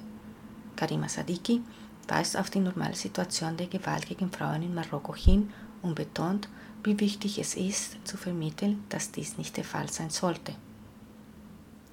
Karima 0.75 1.09
Sadiki 1.09 1.63
weist 2.09 2.37
auf 2.37 2.51
die 2.51 2.61
normale 2.61 2.95
Situation 2.95 3.57
der 3.57 3.67
Gewalt 3.67 4.07
gegen 4.07 4.31
Frauen 4.31 4.63
in 4.63 4.75
Marokko 4.75 5.15
hin 5.15 5.51
und 5.83 5.95
betont, 5.95 6.49
wie 6.85 6.99
wichtig 7.01 7.39
es 7.39 7.55
ist, 7.55 7.97
zu 8.07 8.17
vermitteln, 8.17 8.85
dass 8.89 9.11
dies 9.11 9.39
nicht 9.39 9.57
der 9.57 9.65
Fall 9.65 9.91
sein 9.91 10.11
sollte. 10.11 10.55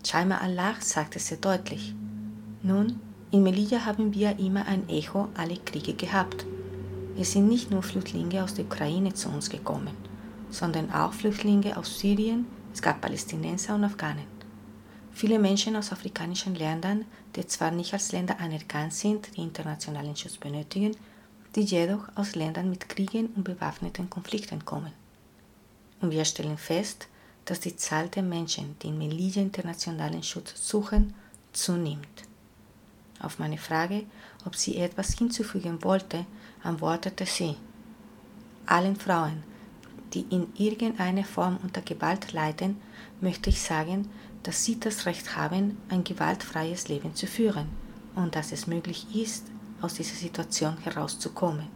Chaima 0.03 0.37
Allah 0.37 0.75
sagte 0.79 1.19
sehr 1.19 1.37
deutlich, 1.37 1.95
nun, 2.61 2.99
in 3.31 3.43
Melilla 3.43 3.85
haben 3.85 4.13
wir 4.13 4.37
immer 4.37 4.67
ein 4.67 4.87
Echo 4.89 5.29
aller 5.35 5.57
Kriege 5.65 5.93
gehabt. 5.93 6.45
Es 7.17 7.31
sind 7.31 7.47
nicht 7.47 7.71
nur 7.71 7.81
Flüchtlinge 7.81 8.43
aus 8.43 8.53
der 8.53 8.65
Ukraine 8.65 9.13
zu 9.13 9.29
uns 9.29 9.49
gekommen, 9.49 9.95
sondern 10.53 10.91
auch 10.91 11.13
Flüchtlinge 11.13 11.75
aus 11.75 11.99
Syrien, 11.99 12.45
es 12.73 12.81
gab 12.81 13.01
Palästinenser 13.01 13.75
und 13.75 13.83
Afghanen. 13.83 14.27
Viele 15.11 15.39
Menschen 15.39 15.75
aus 15.75 15.91
afrikanischen 15.91 16.55
Ländern, 16.55 17.05
die 17.35 17.45
zwar 17.47 17.71
nicht 17.71 17.93
als 17.93 18.11
Länder 18.11 18.39
anerkannt 18.39 18.93
sind, 18.93 19.35
die 19.35 19.41
internationalen 19.41 20.15
Schutz 20.15 20.37
benötigen, 20.37 20.95
die 21.55 21.61
jedoch 21.61 22.07
aus 22.15 22.35
Ländern 22.35 22.69
mit 22.69 22.87
Kriegen 22.87 23.27
und 23.35 23.43
bewaffneten 23.43 24.09
Konflikten 24.09 24.63
kommen. 24.63 24.91
Und 26.01 26.11
wir 26.11 26.25
stellen 26.25 26.57
fest, 26.57 27.07
dass 27.45 27.59
die 27.59 27.75
Zahl 27.75 28.07
der 28.09 28.23
Menschen, 28.23 28.75
die 28.81 28.87
in 28.87 28.97
Melilla 28.97 29.41
internationalen 29.41 30.23
Schutz 30.23 30.67
suchen, 30.67 31.13
zunimmt. 31.51 32.23
Auf 33.19 33.39
meine 33.39 33.57
Frage, 33.57 34.03
ob 34.45 34.55
sie 34.55 34.77
etwas 34.77 35.17
hinzufügen 35.17 35.83
wollte, 35.83 36.25
antwortete 36.63 37.25
sie, 37.25 37.55
allen 38.65 38.95
Frauen, 38.95 39.43
die 40.13 40.25
in 40.29 40.47
irgendeiner 40.55 41.23
Form 41.23 41.57
unter 41.63 41.81
Gewalt 41.81 42.33
leiden, 42.33 42.77
möchte 43.21 43.49
ich 43.49 43.61
sagen, 43.61 44.09
dass 44.43 44.63
sie 44.63 44.79
das 44.79 45.05
Recht 45.05 45.35
haben, 45.35 45.77
ein 45.89 46.03
gewaltfreies 46.03 46.87
Leben 46.87 47.15
zu 47.15 47.27
führen 47.27 47.67
und 48.15 48.35
dass 48.35 48.51
es 48.51 48.67
möglich 48.67 49.07
ist, 49.15 49.47
aus 49.81 49.95
dieser 49.95 50.15
Situation 50.15 50.77
herauszukommen. 50.83 51.67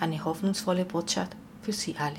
Eine 0.00 0.24
hoffnungsvolle 0.24 0.84
Botschaft 0.84 1.36
für 1.62 1.72
sie 1.72 1.96
alle. 1.96 2.16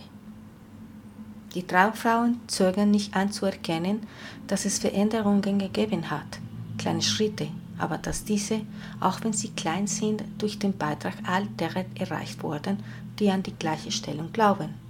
Die 1.54 1.66
Traumfrauen 1.66 2.40
zögern 2.48 2.92
nicht 2.92 3.16
anzuerkennen, 3.16 4.02
dass 4.48 4.66
es 4.66 4.80
Veränderungen 4.80 5.60
gegeben 5.60 6.10
hat, 6.10 6.40
kleine 6.78 7.02
Schritte, 7.02 7.48
aber 7.78 7.98
dass 7.98 8.24
diese, 8.24 8.62
auch 9.00 9.24
wenn 9.24 9.34
sie 9.34 9.50
klein 9.50 9.88
sind, 9.88 10.24
durch 10.38 10.60
den 10.60 10.78
Beitrag 10.78 11.16
all 11.26 11.46
derer 11.48 11.86
erreicht 11.96 12.44
wurden, 12.44 12.84
die 13.20 13.30
an 13.30 13.44
die 13.44 13.56
gleiche 13.56 13.92
Stellung 13.92 14.32
glauben. 14.32 14.87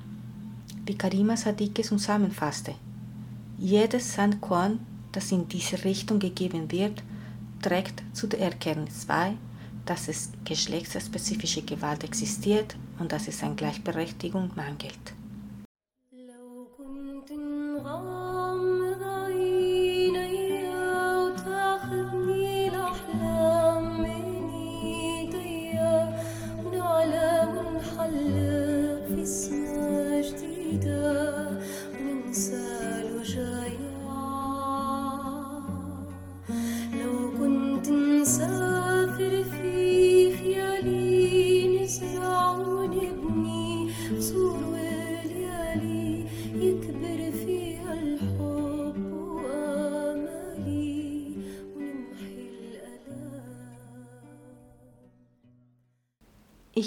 Wie 0.88 0.98
Karima 0.98 1.36
Sadike 1.36 1.82
zusammenfasste, 1.82 2.74
jedes 3.58 4.14
Sandkorn, 4.14 4.80
das 5.12 5.34
in 5.34 5.46
diese 5.50 5.84
Richtung 5.84 6.18
gegeben 6.18 6.72
wird, 6.72 7.04
trägt 7.62 8.02
zu 8.14 8.26
der 8.26 8.40
Erkenntnis 8.40 9.04
bei, 9.06 9.34
dass 9.86 10.08
es 10.08 10.32
geschlechtsspezifische 10.46 11.64
Gewalt 11.64 12.06
existiert 12.06 12.78
und 13.00 13.12
dass 13.12 13.28
es 13.28 13.44
an 13.44 13.58
Gleichberechtigung 13.58 14.52
mangelt. 14.56 15.17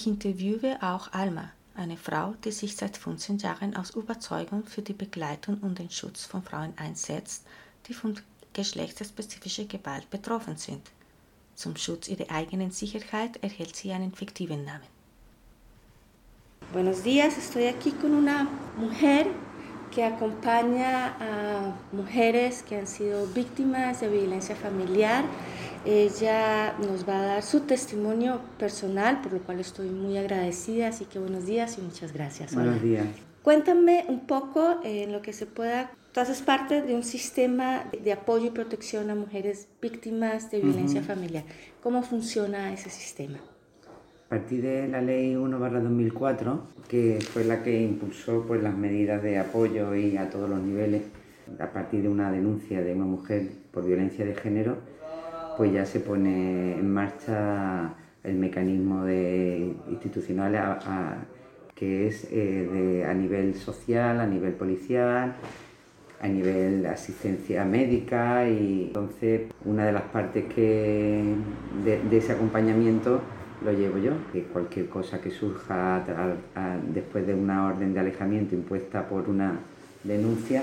Ich 0.01 0.07
interviewe 0.07 0.79
auch 0.81 1.13
Alma, 1.13 1.51
eine 1.75 1.99
Frau, 1.99 2.33
die 2.43 2.53
sich 2.53 2.75
seit 2.75 2.97
15 2.97 3.37
Jahren 3.37 3.77
aus 3.77 3.91
Überzeugung 3.91 4.65
für 4.65 4.81
die 4.81 4.95
Begleitung 4.95 5.59
und 5.59 5.79
den 5.79 5.91
Schutz 5.91 6.25
von 6.25 6.43
Frauen 6.43 6.73
einsetzt, 6.77 7.45
die 7.87 7.93
von 7.93 8.19
geschlechtsspezifischer 8.55 9.67
Gewalt 9.67 10.09
betroffen 10.09 10.57
sind. 10.57 10.81
Zum 11.55 11.77
Schutz 11.77 12.09
ihrer 12.09 12.31
eigenen 12.31 12.71
Sicherheit 12.71 13.43
erhält 13.43 13.77
sie 13.77 13.93
einen 13.93 14.15
fiktiven 14.15 14.65
Namen. 14.65 14.89
Buenos 16.73 17.03
días, 17.03 17.37
estoy 17.37 17.67
aquí 17.67 17.93
con 17.93 18.15
una 18.15 18.49
mujer 18.79 19.27
que 19.91 20.03
acompaña 20.03 21.15
a 21.21 21.75
mujeres 21.93 22.63
que 22.63 22.77
han 22.77 22.87
sido 22.87 23.27
víctimas 23.35 24.01
de 24.01 24.09
violencia 24.09 24.57
familiar. 24.57 25.25
Ella 25.85 26.77
nos 26.79 27.09
va 27.09 27.21
a 27.21 27.27
dar 27.27 27.43
su 27.43 27.61
testimonio 27.61 28.41
personal, 28.59 29.23
por 29.23 29.33
lo 29.33 29.39
cual 29.41 29.61
estoy 29.61 29.89
muy 29.89 30.19
agradecida. 30.19 30.89
Así 30.89 31.07
que 31.07 31.19
buenos 31.19 31.47
días 31.47 31.79
y 31.79 31.81
muchas 31.81 32.13
gracias. 32.13 32.55
Buenos 32.55 32.75
Hola. 32.75 32.83
días. 32.83 33.07
Cuéntame 33.43 34.05
un 34.09 34.27
poco 34.27 34.81
eh, 34.85 35.05
en 35.05 35.13
lo 35.13 35.23
que 35.23 35.33
se 35.33 35.47
pueda. 35.47 35.91
Tú 36.13 36.21
haces 36.21 36.43
parte 36.43 36.83
de 36.83 36.95
un 36.95 37.03
sistema 37.03 37.85
de 38.03 38.13
apoyo 38.13 38.47
y 38.47 38.51
protección 38.51 39.09
a 39.11 39.15
mujeres 39.15 39.69
víctimas 39.81 40.51
de 40.51 40.61
violencia 40.61 41.01
Ujú. 41.01 41.09
familiar. 41.09 41.45
¿Cómo 41.83 42.03
funciona 42.03 42.73
ese 42.73 42.91
sistema? 42.91 43.39
A 44.27 44.29
partir 44.29 44.63
de 44.63 44.87
la 44.89 45.01
ley 45.01 45.35
1-2004, 45.35 46.61
que 46.89 47.19
fue 47.33 47.45
la 47.45 47.63
que 47.63 47.81
impulsó 47.81 48.45
pues, 48.47 48.63
las 48.63 48.77
medidas 48.77 49.23
de 49.23 49.39
apoyo 49.39 49.95
y 49.95 50.17
a 50.17 50.29
todos 50.29 50.51
los 50.51 50.61
niveles, 50.61 51.03
a 51.59 51.73
partir 51.73 52.03
de 52.03 52.09
una 52.09 52.31
denuncia 52.31 52.83
de 52.83 52.93
una 52.95 53.07
mujer 53.07 53.49
por 53.73 53.85
violencia 53.87 54.25
de 54.25 54.35
género, 54.35 54.79
pues 55.61 55.75
ya 55.75 55.85
se 55.85 56.01
pone 56.01 56.79
en 56.79 56.91
marcha 56.91 57.93
el 58.25 58.37
mecanismo 58.37 59.05
de, 59.05 59.75
institucional 59.91 60.59
que 61.75 62.07
es 62.07 62.27
eh, 62.31 63.05
a 63.07 63.13
nivel 63.13 63.55
social, 63.55 64.21
a 64.21 64.27
nivel 64.27 64.55
policial, 64.55 65.35
a 66.19 66.29
nivel 66.29 66.87
asistencia 66.87 67.63
médica 67.67 68.49
y 68.49 68.85
entonces 68.87 69.53
una 69.67 69.85
de 69.85 69.93
las 69.93 70.05
partes 70.05 70.47
que 70.47 71.23
de, 71.85 72.17
ese 72.17 72.33
acompañamiento 72.33 73.21
lo 73.63 73.73
llevo 73.73 73.99
yo, 73.99 74.13
que 74.33 74.45
cualquier 74.45 74.89
cosa 74.89 75.21
que 75.21 75.31
surja 75.31 76.03
después 76.95 77.27
de 77.27 77.35
una 77.35 77.67
orden 77.67 77.93
de 77.93 78.01
alejamiento 78.01 78.55
impuesta 78.55 79.07
por 79.07 79.29
una 79.29 79.59
denuncia, 80.05 80.63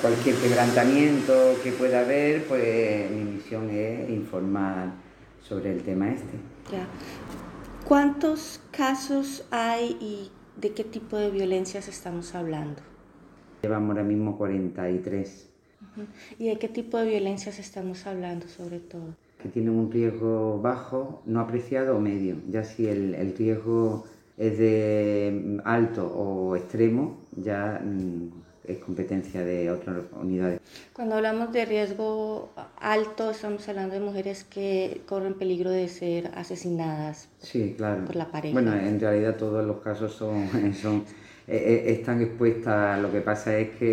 cualquier 0.00 0.36
quebrantamiento 0.36 1.56
que 1.62 1.72
pueda 1.72 2.00
haber, 2.00 2.44
pues 2.44 3.10
mi 3.10 3.24
misión 3.24 3.70
es 3.70 4.08
informar 4.10 4.92
sobre 5.42 5.72
el 5.72 5.82
tema 5.82 6.10
este. 6.10 6.38
Ya. 6.70 6.86
¿Cuántos 7.86 8.60
casos 8.70 9.46
hay 9.50 9.96
y 10.00 10.30
de 10.60 10.72
qué 10.72 10.84
tipo 10.84 11.16
de 11.16 11.30
violencias 11.30 11.88
estamos 11.88 12.34
hablando? 12.34 12.80
Llevamos 13.62 13.90
ahora 13.90 14.04
mismo 14.04 14.36
43 14.36 15.50
Ujú. 15.96 16.06
¿Y 16.38 16.48
de 16.48 16.58
qué 16.58 16.68
tipo 16.68 16.98
de 16.98 17.06
violencias 17.06 17.58
estamos 17.58 18.06
hablando 18.06 18.48
sobre 18.48 18.78
todo? 18.80 19.14
que 19.44 19.50
tienen 19.50 19.74
un 19.74 19.92
riesgo 19.92 20.58
bajo, 20.62 21.20
no 21.26 21.40
apreciado 21.40 21.98
o 21.98 22.00
medio. 22.00 22.36
Ya 22.48 22.64
si 22.64 22.88
el, 22.88 23.14
el 23.14 23.36
riesgo 23.36 24.06
es 24.38 24.56
de 24.56 25.60
alto 25.66 26.06
o 26.06 26.56
extremo, 26.56 27.18
ya 27.36 27.78
mm, 27.84 28.43
es 28.66 28.78
competencia 28.78 29.44
de 29.44 29.70
otras 29.70 29.96
unidades. 30.20 30.60
Cuando 30.92 31.16
hablamos 31.16 31.52
de 31.52 31.64
riesgo 31.64 32.50
alto, 32.80 33.30
estamos 33.30 33.68
hablando 33.68 33.94
de 33.94 34.00
mujeres 34.00 34.44
que 34.44 35.02
corren 35.06 35.34
peligro 35.34 35.70
de 35.70 35.88
ser 35.88 36.30
asesinadas 36.34 37.28
Sí, 37.40 37.74
claro. 37.76 38.04
por 38.04 38.16
la 38.16 38.30
pareja. 38.30 38.52
Bueno, 38.54 38.74
en 38.74 38.98
realidad 39.00 39.36
todos 39.36 39.64
los 39.66 39.78
casos 39.78 40.12
son, 40.14 40.48
son 40.80 41.04
eh, 41.46 41.84
eh, 41.86 41.92
están 41.92 42.20
expuestas. 42.22 43.00
Lo 43.00 43.12
que 43.12 43.20
pasa 43.20 43.56
es 43.58 43.70
que 43.76 43.86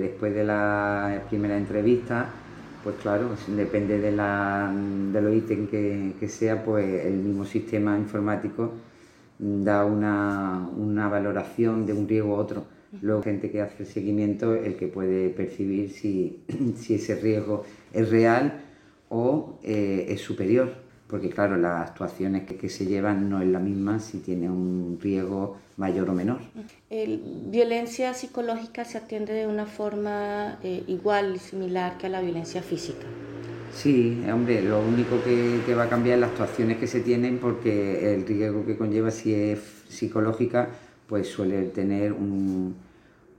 después 0.00 0.34
de 0.34 0.44
la 0.44 1.22
primera 1.28 1.56
entrevista, 1.56 2.28
pues 2.82 2.96
claro, 2.96 3.30
depende 3.48 3.98
de, 3.98 4.12
la, 4.12 4.72
de 5.12 5.20
los 5.22 5.34
ítems 5.34 5.70
que, 5.70 6.12
que 6.18 6.28
sea, 6.28 6.64
pues 6.64 7.04
el 7.06 7.14
mismo 7.14 7.44
sistema 7.44 7.98
informático 7.98 8.72
da 9.38 9.84
una, 9.84 10.68
una 10.76 11.08
valoración 11.08 11.86
de 11.86 11.92
un 11.92 12.08
riesgo 12.08 12.30
u 12.30 12.38
otro. 12.38 12.64
Luego, 13.02 13.22
gente 13.22 13.50
que 13.50 13.60
hace 13.60 13.82
el 13.82 13.86
seguimiento, 13.86 14.54
el 14.54 14.76
que 14.76 14.86
puede 14.88 15.28
percibir 15.30 15.90
si, 15.90 16.40
si 16.76 16.94
ese 16.94 17.16
riesgo 17.16 17.64
es 17.92 18.10
real 18.10 18.60
o 19.10 19.58
eh, 19.62 20.06
es 20.08 20.20
superior. 20.20 20.72
Porque, 21.08 21.28
claro, 21.28 21.56
las 21.56 21.90
actuaciones 21.90 22.44
que, 22.44 22.56
que 22.56 22.68
se 22.68 22.86
llevan 22.86 23.28
no 23.28 23.40
es 23.40 23.46
la 23.48 23.58
misma 23.60 24.00
si 24.00 24.18
tiene 24.18 24.48
un 24.48 24.98
riesgo 25.00 25.56
mayor 25.76 26.08
o 26.10 26.14
menor. 26.14 26.38
El- 26.90 27.20
violencia 27.50 28.14
psicológica 28.14 28.84
se 28.84 28.98
atiende 28.98 29.32
de 29.32 29.46
una 29.46 29.66
forma 29.66 30.58
eh, 30.62 30.82
igual, 30.86 31.38
similar 31.38 31.98
que 31.98 32.06
a 32.06 32.10
la 32.10 32.20
violencia 32.20 32.62
física. 32.62 33.06
Sí, 33.74 34.22
hombre, 34.32 34.62
lo 34.62 34.80
único 34.80 35.22
que, 35.24 35.60
que 35.66 35.74
va 35.74 35.84
a 35.84 35.88
cambiar 35.88 36.14
es 36.16 36.20
las 36.20 36.30
actuaciones 36.30 36.78
que 36.78 36.86
se 36.86 37.00
tienen 37.00 37.38
porque 37.38 38.14
el 38.14 38.24
riesgo 38.26 38.64
que 38.64 38.76
conlleva 38.76 39.10
si 39.10 39.34
es 39.34 39.58
psicológica 39.88 40.68
pues 41.08 41.28
suele 41.28 41.64
tener 41.66 42.12
un, 42.12 42.74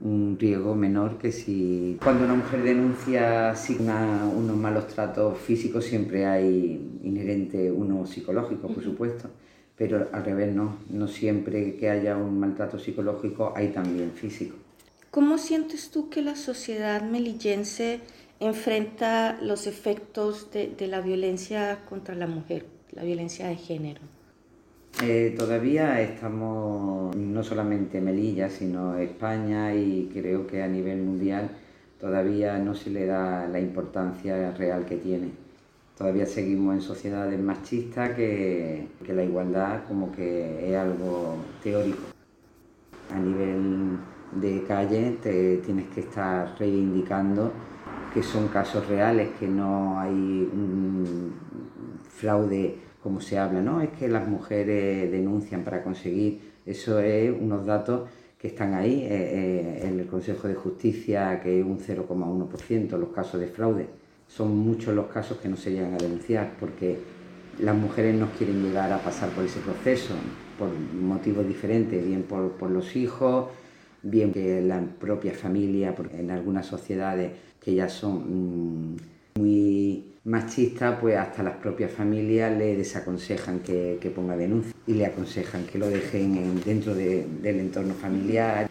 un 0.00 0.36
riesgo 0.38 0.74
menor 0.74 1.16
que 1.18 1.32
si 1.32 1.98
cuando 2.02 2.24
una 2.24 2.34
mujer 2.34 2.62
denuncia 2.62 3.54
una- 3.80 4.26
unos 4.26 4.56
malos 4.56 4.86
tratos 4.88 5.38
físicos 5.38 5.84
siempre 5.84 6.26
hay 6.26 6.98
inherente 7.02 7.70
uno 7.72 8.06
psicológico, 8.06 8.68
por 8.68 8.84
supuesto, 8.84 9.30
pero 9.76 10.06
al 10.12 10.24
revés 10.24 10.54
no, 10.54 10.76
no 10.90 11.08
siempre 11.08 11.76
que 11.76 11.88
haya 11.90 12.16
un 12.16 12.38
maltrato 12.38 12.78
psicológico 12.78 13.52
hay 13.56 13.68
también 13.68 14.12
físico. 14.12 14.56
¿Cómo 15.10 15.38
sientes 15.38 15.90
tú 15.90 16.10
que 16.10 16.20
la 16.20 16.36
sociedad 16.36 17.02
melillense 17.02 18.00
enfrenta 18.38 19.38
los 19.40 19.66
efectos 19.66 20.50
de, 20.52 20.68
de 20.68 20.88
la 20.88 21.00
violencia 21.00 21.80
contra 21.88 22.14
la 22.14 22.26
mujer, 22.26 22.66
la 22.92 23.02
violencia 23.02 23.48
de 23.48 23.56
género? 23.56 24.02
Eh, 25.02 25.34
todavía 25.36 26.00
estamos, 26.00 27.14
no 27.14 27.42
solamente 27.42 28.00
Melilla, 28.00 28.48
sino 28.48 28.96
España 28.96 29.74
y 29.74 30.10
creo 30.10 30.46
que 30.46 30.62
a 30.62 30.68
nivel 30.68 31.02
mundial 31.02 31.50
todavía 32.00 32.58
no 32.58 32.74
se 32.74 32.88
le 32.88 33.04
da 33.04 33.46
la 33.46 33.60
importancia 33.60 34.52
real 34.52 34.86
que 34.86 34.96
tiene. 34.96 35.32
Todavía 35.98 36.24
seguimos 36.24 36.74
en 36.76 36.80
sociedades 36.80 37.38
machistas 37.38 38.10
que, 38.10 38.88
que 39.04 39.12
la 39.12 39.22
igualdad 39.22 39.84
como 39.86 40.12
que 40.12 40.70
es 40.70 40.76
algo 40.76 41.36
teórico. 41.62 42.12
A 43.14 43.18
nivel 43.18 43.98
de 44.40 44.62
calle 44.62 45.18
te 45.22 45.58
tienes 45.58 45.88
que 45.88 46.00
estar 46.00 46.58
reivindicando 46.58 47.52
que 48.14 48.22
son 48.22 48.48
casos 48.48 48.88
reales, 48.88 49.28
que 49.38 49.46
no 49.46 50.00
hay 50.00 50.10
un 50.10 51.34
fraude 52.08 52.85
como 53.06 53.20
se 53.20 53.38
habla, 53.38 53.62
¿no? 53.62 53.80
Es 53.80 53.90
que 53.90 54.08
las 54.08 54.26
mujeres 54.26 55.12
denuncian 55.12 55.62
para 55.62 55.84
conseguir, 55.84 56.40
eso 56.66 56.98
es 56.98 57.30
unos 57.30 57.64
datos 57.64 58.08
que 58.36 58.48
están 58.48 58.74
ahí 58.74 59.02
eh, 59.02 59.08
eh, 59.10 59.80
en 59.86 60.00
el 60.00 60.08
Consejo 60.08 60.48
de 60.48 60.56
Justicia, 60.56 61.38
que 61.40 61.60
es 61.60 61.64
un 61.64 61.78
0,1% 61.78 62.98
los 62.98 63.10
casos 63.10 63.40
de 63.40 63.46
fraude. 63.46 63.86
Son 64.26 64.58
muchos 64.58 64.92
los 64.92 65.06
casos 65.06 65.38
que 65.38 65.48
no 65.48 65.56
se 65.56 65.70
llegan 65.70 65.94
a 65.94 65.98
denunciar 65.98 66.54
porque 66.58 66.98
las 67.60 67.76
mujeres 67.76 68.16
no 68.16 68.26
quieren 68.36 68.60
llegar 68.60 68.92
a 68.92 68.98
pasar 68.98 69.28
por 69.28 69.44
ese 69.44 69.60
proceso 69.60 70.14
por 70.58 70.70
motivos 70.76 71.46
diferentes, 71.46 72.04
bien 72.04 72.24
por, 72.24 72.68
los 72.68 72.96
hijos, 72.96 73.50
bien 74.02 74.32
que 74.32 74.60
la 74.62 74.80
propia 74.80 75.32
familia, 75.32 75.94
porque 75.94 76.18
en 76.18 76.32
algunas 76.32 76.66
sociedades 76.66 77.30
que 77.60 77.72
ya 77.72 77.88
son 77.88 78.94
mm, 78.94 78.96
muy 79.36 80.04
machistas, 80.24 80.98
pues 81.00 81.16
hasta 81.16 81.42
las 81.42 81.54
propias 81.56 81.92
familias 81.92 82.56
le 82.56 82.76
desaconsejan 82.76 83.60
que, 83.60 83.98
que 84.00 84.10
ponga 84.10 84.36
denuncia 84.36 84.72
y 84.86 84.94
le 84.94 85.06
aconsejan 85.06 85.64
que 85.64 85.78
lo 85.78 85.88
dejen 85.88 86.36
en- 86.36 86.60
dentro 86.64 86.94
de- 86.94 87.26
del 87.42 87.60
entorno 87.60 87.94
familiar. 87.94 88.66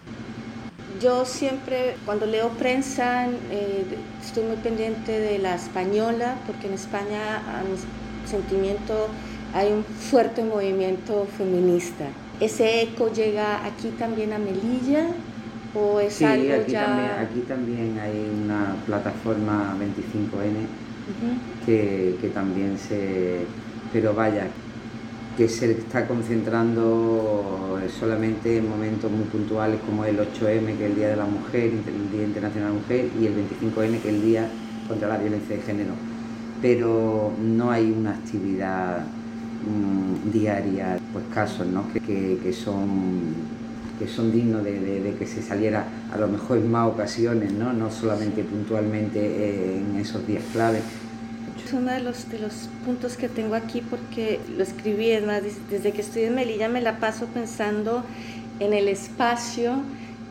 Yo 1.01 1.25
siempre, 1.25 1.95
cuando 2.06 2.25
leo 2.25 2.49
prensa, 2.49 3.28
eh, 3.51 3.86
estoy 4.21 4.43
muy 4.43 4.58
pendiente 4.58 5.19
de 5.19 5.39
la 5.39 5.56
española, 5.56 6.36
porque 6.47 6.67
en 6.67 6.73
España, 6.73 7.38
a 7.60 7.63
mi 7.63 7.78
sentimiento, 8.30 9.08
hay 9.54 9.71
un 9.71 9.84
fuerte 9.84 10.43
movimiento 10.43 11.28
feminista. 11.38 12.06
¿Ese 12.39 12.82
eco 12.82 13.12
llega 13.13 13.65
aquí 13.65 13.89
también 13.99 14.34
a 14.34 14.39
Melilla 14.39 15.08
o 15.75 15.99
es 15.99 16.15
Sí, 16.17 16.23
algo 16.23 16.51
aquí, 16.51 16.75
ya...? 16.75 16.85
también, 16.85 17.17
aquí 17.17 17.41
también 17.41 17.97
hay 17.99 18.29
una 18.29 18.83
plataforma 18.85 19.75
25N 19.75 20.69
Ujú. 21.07 21.39
que, 21.65 22.17
que 22.21 22.29
también 22.29 22.77
se... 22.77 23.47
Pero 23.91 24.13
vaya, 24.15 24.51
que 25.35 25.49
se 25.49 25.71
está 25.71 26.07
concentrando 26.07 27.79
solamente 27.89 28.57
en 28.57 28.69
momentos 28.69 29.11
muy 29.11 29.25
puntuales 29.27 29.81
como 29.81 30.05
el 30.05 30.19
8M, 30.19 30.77
que 30.77 30.85
es 30.85 30.89
el 30.91 30.95
Día 30.95 31.09
de 31.09 31.17
la 31.17 31.25
Mujer, 31.25 31.73
el 31.88 32.09
Día 32.11 32.23
Internacional 32.23 32.69
de 32.71 32.75
la 32.75 32.81
Mujer, 32.81 33.11
y 33.15 33.25
el 33.27 33.35
25N, 33.35 34.01
que 34.01 34.09
es 34.09 34.15
el 34.15 34.21
Día 34.21 34.57
contra 34.88 35.07
la 35.09 35.17
Violencia 35.17 35.55
de 35.55 35.61
Género. 35.63 36.01
Pero 36.59 37.35
no 37.39 37.71
hay 37.71 37.91
una 37.91 38.11
actividad 38.11 39.17
mm, 39.61 40.29
diaria, 40.31 40.97
pues 41.11 41.25
casos 41.27 41.67
¿no? 41.67 41.88
que, 41.88 41.99
que- 42.01 42.39
que 42.41 42.53
son 42.53 43.54
que 43.99 44.08
son 44.08 44.31
dignos 44.31 44.63
de, 44.63 44.79
de- 44.79 45.01
de 45.01 45.15
que 45.15 45.25
se 45.25 45.41
saliera 45.41 45.86
a 46.13 46.17
lo 46.17 46.27
mejor 46.27 46.58
en 46.58 46.69
más 46.71 46.88
ocasiones, 46.88 47.51
no, 47.53 47.73
no 47.73 47.89
solamente 47.91 48.43
puntualmente 48.43 49.19
eh, 49.19 49.77
en 49.79 49.95
esos 49.99 50.25
días 50.27 50.43
clave. 50.51 50.79
Es 51.65 51.73
uno 51.73 51.91
de 51.91 51.99
los, 52.01 52.29
de 52.29 52.39
los 52.39 52.69
puntos 52.86 53.15
que 53.17 53.29
tengo 53.29 53.55
aquí 53.55 53.81
porque 53.81 54.39
lo 54.55 54.63
escribí, 54.63 55.10
es 55.12 55.25
más, 55.25 55.41
des- 55.43 55.58
desde 55.69 55.91
que 55.93 56.01
estoy 56.01 56.23
en 56.23 56.36
Melilla 56.36 56.69
me 56.69 56.81
la 56.81 56.99
paso 56.99 57.25
pensando 57.27 58.03
en 58.60 58.73
el 58.73 58.88
espacio 58.88 59.73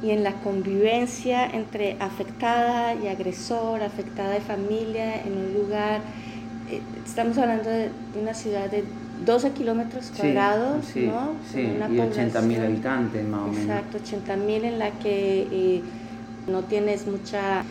y 0.02 0.10
en 0.10 0.22
la 0.22 0.32
convivencia 0.42 1.46
entre 1.46 1.96
afectada 2.00 2.94
y 2.94 3.08
agresor, 3.08 3.82
afectada 3.82 4.36
y 4.36 4.40
familia 4.40 5.22
en 5.22 5.32
un 5.38 5.54
lugar. 5.54 6.00
eh, 6.70 6.80
Estamos 7.04 7.38
hablando 7.38 7.70
de 7.70 7.90
una 8.20 8.34
ciudad 8.34 8.70
de 8.70 8.84
12 9.24 9.50
kilómetros 9.52 10.10
cuadrados, 10.16 10.84
sí, 10.86 11.06
¿no? 11.06 11.36
sí, 11.52 11.64
una 11.76 11.88
y 11.88 11.96
80.000 11.98 12.30
población- 12.32 12.64
habitantes 12.64 13.24
más 13.26 13.40
o 13.40 13.46
menos. 13.46 13.58
Exacto, 13.62 13.98
80.000 13.98 14.64
en 14.64 14.78
la 14.78 14.90
que 14.98 15.48
eh, 15.50 15.82
no 16.48 16.62
tienes 16.64 17.06
mucha 17.06 17.62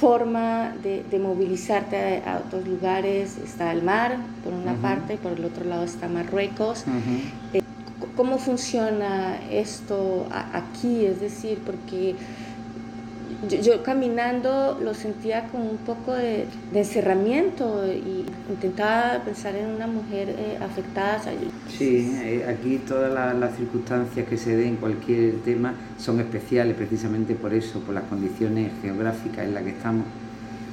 forma 0.00 0.74
de, 0.82 1.04
de 1.10 1.18
movilizarte 1.18 2.22
a, 2.24 2.34
a 2.34 2.38
otros 2.38 2.66
lugares. 2.66 3.38
Está 3.38 3.72
el 3.72 3.82
mar, 3.82 4.16
por 4.42 4.52
una 4.52 4.74
parte, 4.74 5.14
y 5.14 5.16
por 5.16 5.32
el 5.32 5.44
otro 5.44 5.64
lado 5.64 5.84
está 5.84 6.08
Marruecos. 6.08 6.84
Eh, 7.52 7.60
¿Cómo 8.16 8.38
funciona 8.38 9.36
esto 9.50 10.28
aquí? 10.52 11.04
Es 11.06 11.20
decir, 11.20 11.60
porque 11.64 12.14
yo, 13.48 13.60
yo 13.60 13.82
caminando 13.82 14.78
lo 14.82 14.94
sentía 14.94 15.48
como 15.48 15.70
un 15.70 15.78
poco 15.78 16.12
de, 16.12 16.46
encerramiento 16.74 17.84
y 17.86 18.24
intentaba 18.50 19.22
pensar 19.24 19.54
en 19.56 19.66
una 19.70 19.86
mujer 19.86 20.28
eh, 20.30 20.58
afectada. 20.60 21.20
Sí, 21.68 22.12
eh, 22.22 22.46
aquí 22.48 22.78
todas 22.86 23.12
la- 23.12 23.34
las 23.34 23.56
circunstancias 23.56 24.26
que 24.28 24.36
se 24.36 24.56
den 24.56 24.68
en 24.68 24.76
cualquier 24.76 25.36
tema 25.44 25.74
son 25.98 26.20
especiales 26.20 26.76
precisamente 26.76 27.34
por 27.34 27.52
eso, 27.54 27.80
por 27.80 27.94
las 27.94 28.04
condiciones 28.04 28.72
geográficas 28.82 29.44
en 29.44 29.54
las 29.54 29.62
que 29.62 29.70
estamos. 29.70 30.06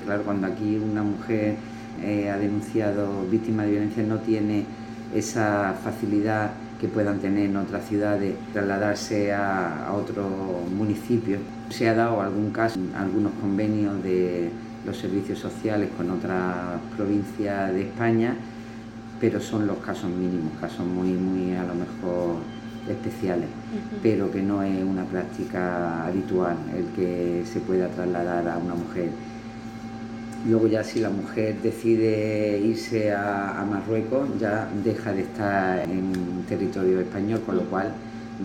Claro, 0.06 0.24
cuando 0.24 0.48
aquí 0.48 0.78
una 0.78 1.04
mujer 1.04 1.56
eh, 2.04 2.30
ha 2.30 2.38
denunciado 2.38 3.26
víctima 3.30 3.64
de 3.64 3.72
violencia 3.72 4.04
no 4.04 4.18
tiene 4.20 4.66
esa 5.14 5.76
facilidad 5.84 6.52
que 6.82 6.88
puedan 6.88 7.20
tener 7.20 7.46
en 7.46 7.58
otras 7.58 7.88
ciudades, 7.88 8.34
trasladarse 8.52 9.32
a, 9.32 9.86
a 9.86 9.94
otro 9.94 10.28
municipio. 10.76 11.38
Se 11.70 11.88
ha 11.88 11.94
dado 11.94 12.22
algún 12.22 12.50
caso, 12.50 12.80
algunos 12.98 13.34
convenios 13.40 14.02
de 14.04 14.50
los 14.84 14.98
servicios 14.98 15.38
sociales 15.38 15.90
con 15.96 16.10
otras 16.10 16.80
provincias 16.98 17.72
de 17.72 17.84
España, 17.84 18.36
pero 19.20 19.40
son 19.40 19.68
los 19.68 19.78
casos 19.78 20.10
mínimos, 20.10 20.54
casos 20.60 20.88
muy, 20.88 21.10
muy 21.10 21.56
a 21.56 21.64
lo 21.64 21.76
mejor 21.76 22.38
especiales, 22.90 23.48
pero 24.02 24.32
que 24.32 24.42
no 24.42 24.64
es 24.64 24.84
una 24.84 25.04
práctica 25.06 26.08
habitual 26.08 26.58
el 26.76 26.86
que 26.96 27.44
se 27.46 27.60
pueda 27.60 27.90
trasladar 27.90 28.48
a 28.50 28.58
una 28.58 28.74
mujer. 28.74 29.10
Luego 30.48 30.68
ya 30.68 30.84
si 30.84 31.00
la 31.00 31.10
mujer 31.10 31.62
decide 31.62 32.60
irse 32.60 33.14
a, 33.14 33.62
a 33.62 33.66
Marruecos, 33.66 34.28
ya 34.40 34.68
deja 34.84 35.14
de 35.14 35.22
estar 35.22 35.88
en 35.88 36.46
territorio 36.50 37.00
español, 37.00 37.42
con 37.46 37.58
lo 37.58 37.64
cual 37.70 37.94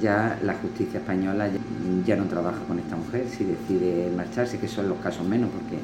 ya 0.00 0.38
la 0.42 0.54
justicia 0.54 1.00
española 1.00 1.48
ya, 1.48 1.58
ya 2.06 2.16
no 2.16 2.28
trabaja 2.28 2.58
con 2.68 2.78
esta 2.78 2.96
mujer 2.96 3.26
si 3.30 3.44
decide 3.44 4.10
marcharse, 4.14 4.58
que 4.58 4.68
son 4.68 4.88
los 4.90 4.98
casos 4.98 5.26
menos, 5.26 5.48
porque 5.50 5.78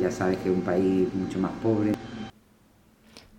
ya 0.00 0.10
sabes 0.10 0.36
que 0.38 0.50
es 0.50 0.54
un 0.54 0.62
país 0.62 1.08
mucho 1.14 1.38
más 1.38 1.52
pobre. 1.62 1.92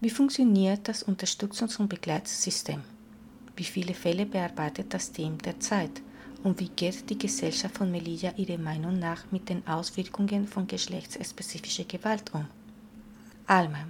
Wie 0.02 0.10
funktioniert 0.10 0.88
das 0.88 1.06
Unterstützungs- 1.08 1.80
und 1.80 1.90
Begleitsystem? 1.90 2.82
Wie 3.56 3.64
viele 3.64 3.94
Fälle 3.94 4.26
bearbeitet 4.26 4.94
das 4.94 5.12
Team 5.12 5.38
der 5.38 5.60
Zeit? 5.60 6.02
Und 6.44 6.60
wie 6.60 6.68
geht 6.68 7.10
die 7.10 7.18
Gesellschaft 7.18 7.78
von 7.78 7.90
Melilla 7.90 8.34
ihrer 8.36 8.58
Meinung 8.58 9.00
nach 9.00 9.32
mit 9.32 9.48
den 9.48 9.66
Auswirkungen 9.66 10.46
von 10.46 10.68
geschlechtsspezifischer 10.68 11.86
Gewalt 11.86 12.34
um? 12.34 12.46
Alma. 13.48 13.88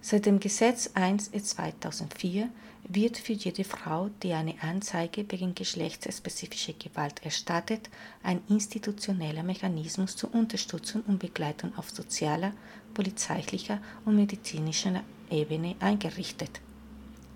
Seit 0.00 0.26
dem 0.26 0.38
Gesetz 0.38 0.90
1 0.94 1.32
2004 1.32 2.48
wird 2.88 3.18
für 3.18 3.32
jede 3.32 3.64
Frau, 3.64 4.10
die 4.22 4.32
eine 4.32 4.54
Anzeige 4.62 5.26
wegen 5.28 5.56
geschlechtsspezifischer 5.56 6.74
Gewalt 6.74 7.24
erstattet, 7.24 7.90
ein 8.22 8.42
institutioneller 8.48 9.42
Mechanismus 9.42 10.14
zur 10.14 10.32
Unterstützung 10.32 11.02
und 11.08 11.18
Begleitung 11.18 11.76
auf 11.76 11.90
sozialer, 11.90 12.52
polizeilicher 12.94 13.80
und 14.04 14.14
medizinischer 14.14 15.02
Ebene 15.32 15.74
eingerichtet. 15.80 16.60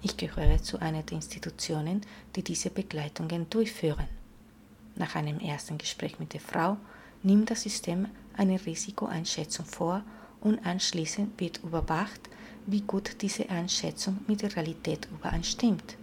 Ich 0.03 0.17
gehöre 0.17 0.63
zu 0.63 0.79
einer 0.79 1.03
der 1.03 1.17
Institutionen, 1.17 2.03
die 2.37 2.45
diese 2.45 2.71
Begleitungen 2.71 3.51
durchführen. 3.51 4.20
Nach 4.97 5.15
einem 5.15 5.41
ersten 5.41 5.79
Gespräch 5.79 6.19
mit 6.19 6.35
der 6.35 6.41
Frau 6.41 6.77
nimmt 7.23 7.51
das 7.51 7.63
System 7.63 8.09
eine 8.37 8.65
Risikoeinschätzung 8.65 9.67
vor 9.67 10.03
und 10.41 10.65
anschließend 10.65 11.39
wird 11.41 11.63
überwacht, 11.63 12.21
wie 12.67 12.83
gut 12.83 13.17
diese 13.23 13.49
Einschätzung 13.51 14.19
mit 14.27 14.43
der 14.43 14.55
Realität 14.55 15.09
übereinstimmt. 15.11 15.97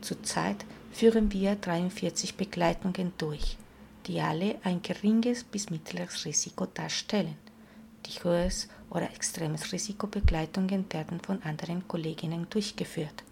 Zurzeit 0.00 0.64
führen 0.92 1.32
wir 1.32 1.56
43 1.56 2.36
Begleitungen 2.36 3.12
durch, 3.18 3.56
die 4.06 4.20
alle 4.20 4.56
ein 4.64 4.82
geringes 4.82 5.44
bis 5.44 5.70
mittleres 5.70 6.24
Risiko 6.24 6.66
darstellen. 6.66 7.36
Die 8.06 8.22
höheres 8.22 8.68
oder 8.90 9.10
extremes 9.10 9.72
Risikobegleitungen 9.72 10.86
werden 10.92 11.20
von 11.20 11.42
anderen 11.42 11.86
Kolleginnen 11.86 12.46
durchgeführt. 12.48 13.24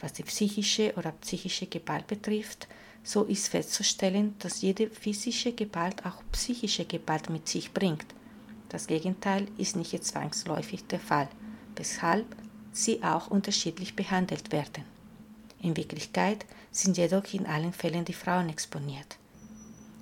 Was 0.00 0.14
die 0.14 0.24
psychische 0.24 0.94
oder 0.96 1.12
psychische 1.12 1.66
Gewalt 1.66 2.06
betrifft, 2.06 2.66
so 3.04 3.22
ist 3.24 3.48
festzustellen, 3.48 4.34
dass 4.38 4.62
jede 4.62 4.88
physische 4.88 5.52
Gewalt 5.52 6.04
auch 6.06 6.22
psychische 6.32 6.86
Gewalt 6.86 7.30
mit 7.30 7.48
sich 7.48 7.72
bringt. 7.72 8.06
Das 8.70 8.86
Gegenteil 8.86 9.46
ist 9.58 9.76
nicht 9.76 10.02
zwangsläufig 10.04 10.86
der 10.86 10.98
Fall, 10.98 11.28
weshalb 11.76 12.26
sie 12.72 13.04
auch 13.04 13.28
unterschiedlich 13.28 13.94
behandelt 13.94 14.50
werden. 14.50 14.84
In 15.60 15.76
Wirklichkeit 15.76 16.44
sind 16.72 16.96
jedoch 16.96 17.32
in 17.32 17.46
allen 17.46 17.72
Fällen 17.72 18.04
die 18.04 18.14
Frauen 18.14 18.48
exponiert. 18.48 19.18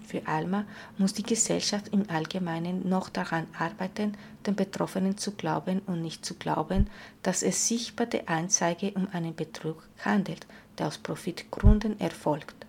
Für 0.06 0.26
Alma 0.26 0.64
muss 0.98 1.14
die 1.14 1.22
Gesellschaft 1.22 1.88
im 1.88 2.08
Allgemeinen 2.08 2.88
noch 2.88 3.08
daran 3.08 3.46
arbeiten, 3.58 4.16
den 4.46 4.54
Betroffenen 4.54 5.16
zu 5.16 5.32
glauben 5.32 5.80
und 5.86 6.02
nicht 6.02 6.24
zu 6.24 6.34
glauben, 6.34 6.88
dass 7.22 7.42
es 7.42 7.66
sich 7.66 7.96
bei 7.96 8.04
der 8.04 8.28
Anzeige 8.28 8.92
um 8.92 9.08
einen 9.12 9.34
Betrug 9.34 9.88
handelt, 10.04 10.46
der 10.78 10.88
aus 10.88 10.98
Profitgründen 10.98 11.98
erfolgt. 11.98 12.61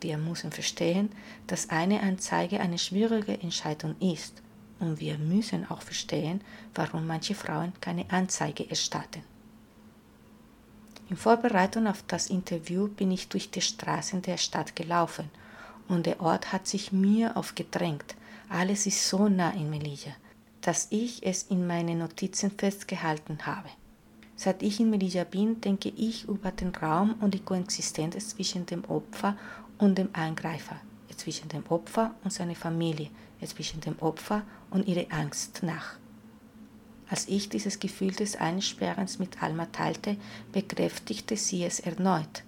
Wir 0.00 0.18
müssen 0.18 0.52
verstehen, 0.52 1.10
dass 1.46 1.70
eine 1.70 2.00
Anzeige 2.00 2.60
eine 2.60 2.78
schwierige 2.78 3.40
Entscheidung 3.40 3.96
ist 4.00 4.42
und 4.80 5.00
wir 5.00 5.18
müssen 5.18 5.68
auch 5.70 5.82
verstehen, 5.82 6.40
warum 6.74 7.06
manche 7.06 7.34
Frauen 7.34 7.72
keine 7.80 8.08
Anzeige 8.10 8.68
erstatten. 8.68 9.22
In 11.10 11.16
Vorbereitung 11.16 11.86
auf 11.86 12.04
das 12.06 12.28
Interview 12.28 12.86
bin 12.86 13.10
ich 13.10 13.28
durch 13.28 13.50
die 13.50 13.62
Straßen 13.62 14.22
der 14.22 14.36
Stadt 14.36 14.76
gelaufen 14.76 15.30
und 15.88 16.06
der 16.06 16.20
Ort 16.20 16.52
hat 16.52 16.66
sich 16.66 16.92
mir 16.92 17.36
aufgedrängt. 17.36 18.14
Alles 18.50 18.86
ist 18.86 19.08
so 19.08 19.28
nah 19.28 19.50
in 19.50 19.70
Melilla, 19.70 20.12
dass 20.60 20.88
ich 20.90 21.26
es 21.26 21.44
in 21.44 21.66
meinen 21.66 21.98
Notizen 21.98 22.50
festgehalten 22.50 23.46
habe. 23.46 23.68
Seit 24.36 24.62
ich 24.62 24.78
in 24.80 24.90
Melilla 24.90 25.24
bin, 25.24 25.60
denke 25.60 25.88
ich 25.88 26.28
über 26.28 26.52
den 26.52 26.74
Raum 26.74 27.14
und 27.20 27.34
die 27.34 27.40
Koexistenz 27.40 28.28
zwischen 28.28 28.66
dem 28.66 28.84
Opfer 28.84 29.36
und 29.78 29.96
dem 29.96 30.10
Eingreifer, 30.12 30.76
zwischen 31.16 31.48
dem 31.48 31.66
Opfer 31.68 32.14
und 32.24 32.32
seiner 32.32 32.54
Familie, 32.54 33.10
zwischen 33.44 33.80
dem 33.80 33.98
Opfer 34.00 34.42
und 34.70 34.86
ihrer 34.86 35.06
Angst 35.10 35.62
nach. 35.62 35.96
Als 37.10 37.26
ich 37.28 37.48
dieses 37.48 37.80
Gefühl 37.80 38.12
des 38.12 38.36
Einsperrens 38.36 39.18
mit 39.18 39.42
Alma 39.42 39.66
teilte, 39.66 40.16
bekräftigte 40.52 41.36
sie 41.36 41.64
es 41.64 41.80
erneut. 41.80 42.44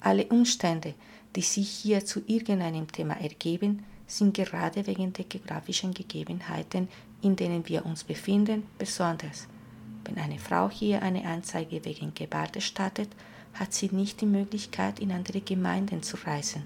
Alle 0.00 0.26
Umstände, 0.26 0.94
die 1.34 1.42
sich 1.42 1.68
hier 1.68 2.04
zu 2.04 2.22
irgendeinem 2.26 2.90
Thema 2.90 3.14
ergeben, 3.20 3.84
sind 4.06 4.34
gerade 4.34 4.86
wegen 4.86 5.12
der 5.12 5.24
geografischen 5.24 5.94
Gegebenheiten, 5.94 6.88
in 7.22 7.34
denen 7.34 7.66
wir 7.68 7.86
uns 7.86 8.04
befinden, 8.04 8.64
besonders. 8.78 9.48
Wenn 10.04 10.18
eine 10.18 10.38
Frau 10.38 10.68
hier 10.68 11.02
eine 11.02 11.24
Anzeige 11.24 11.84
wegen 11.84 12.12
Gewalt 12.14 12.56
erstattet, 12.56 13.08
hat 13.54 13.72
sie 13.72 13.90
nicht 13.92 14.20
die 14.20 14.26
Möglichkeit, 14.26 15.00
in 15.00 15.12
andere 15.12 15.40
Gemeinden 15.40 16.02
zu 16.02 16.16
reisen. 16.24 16.62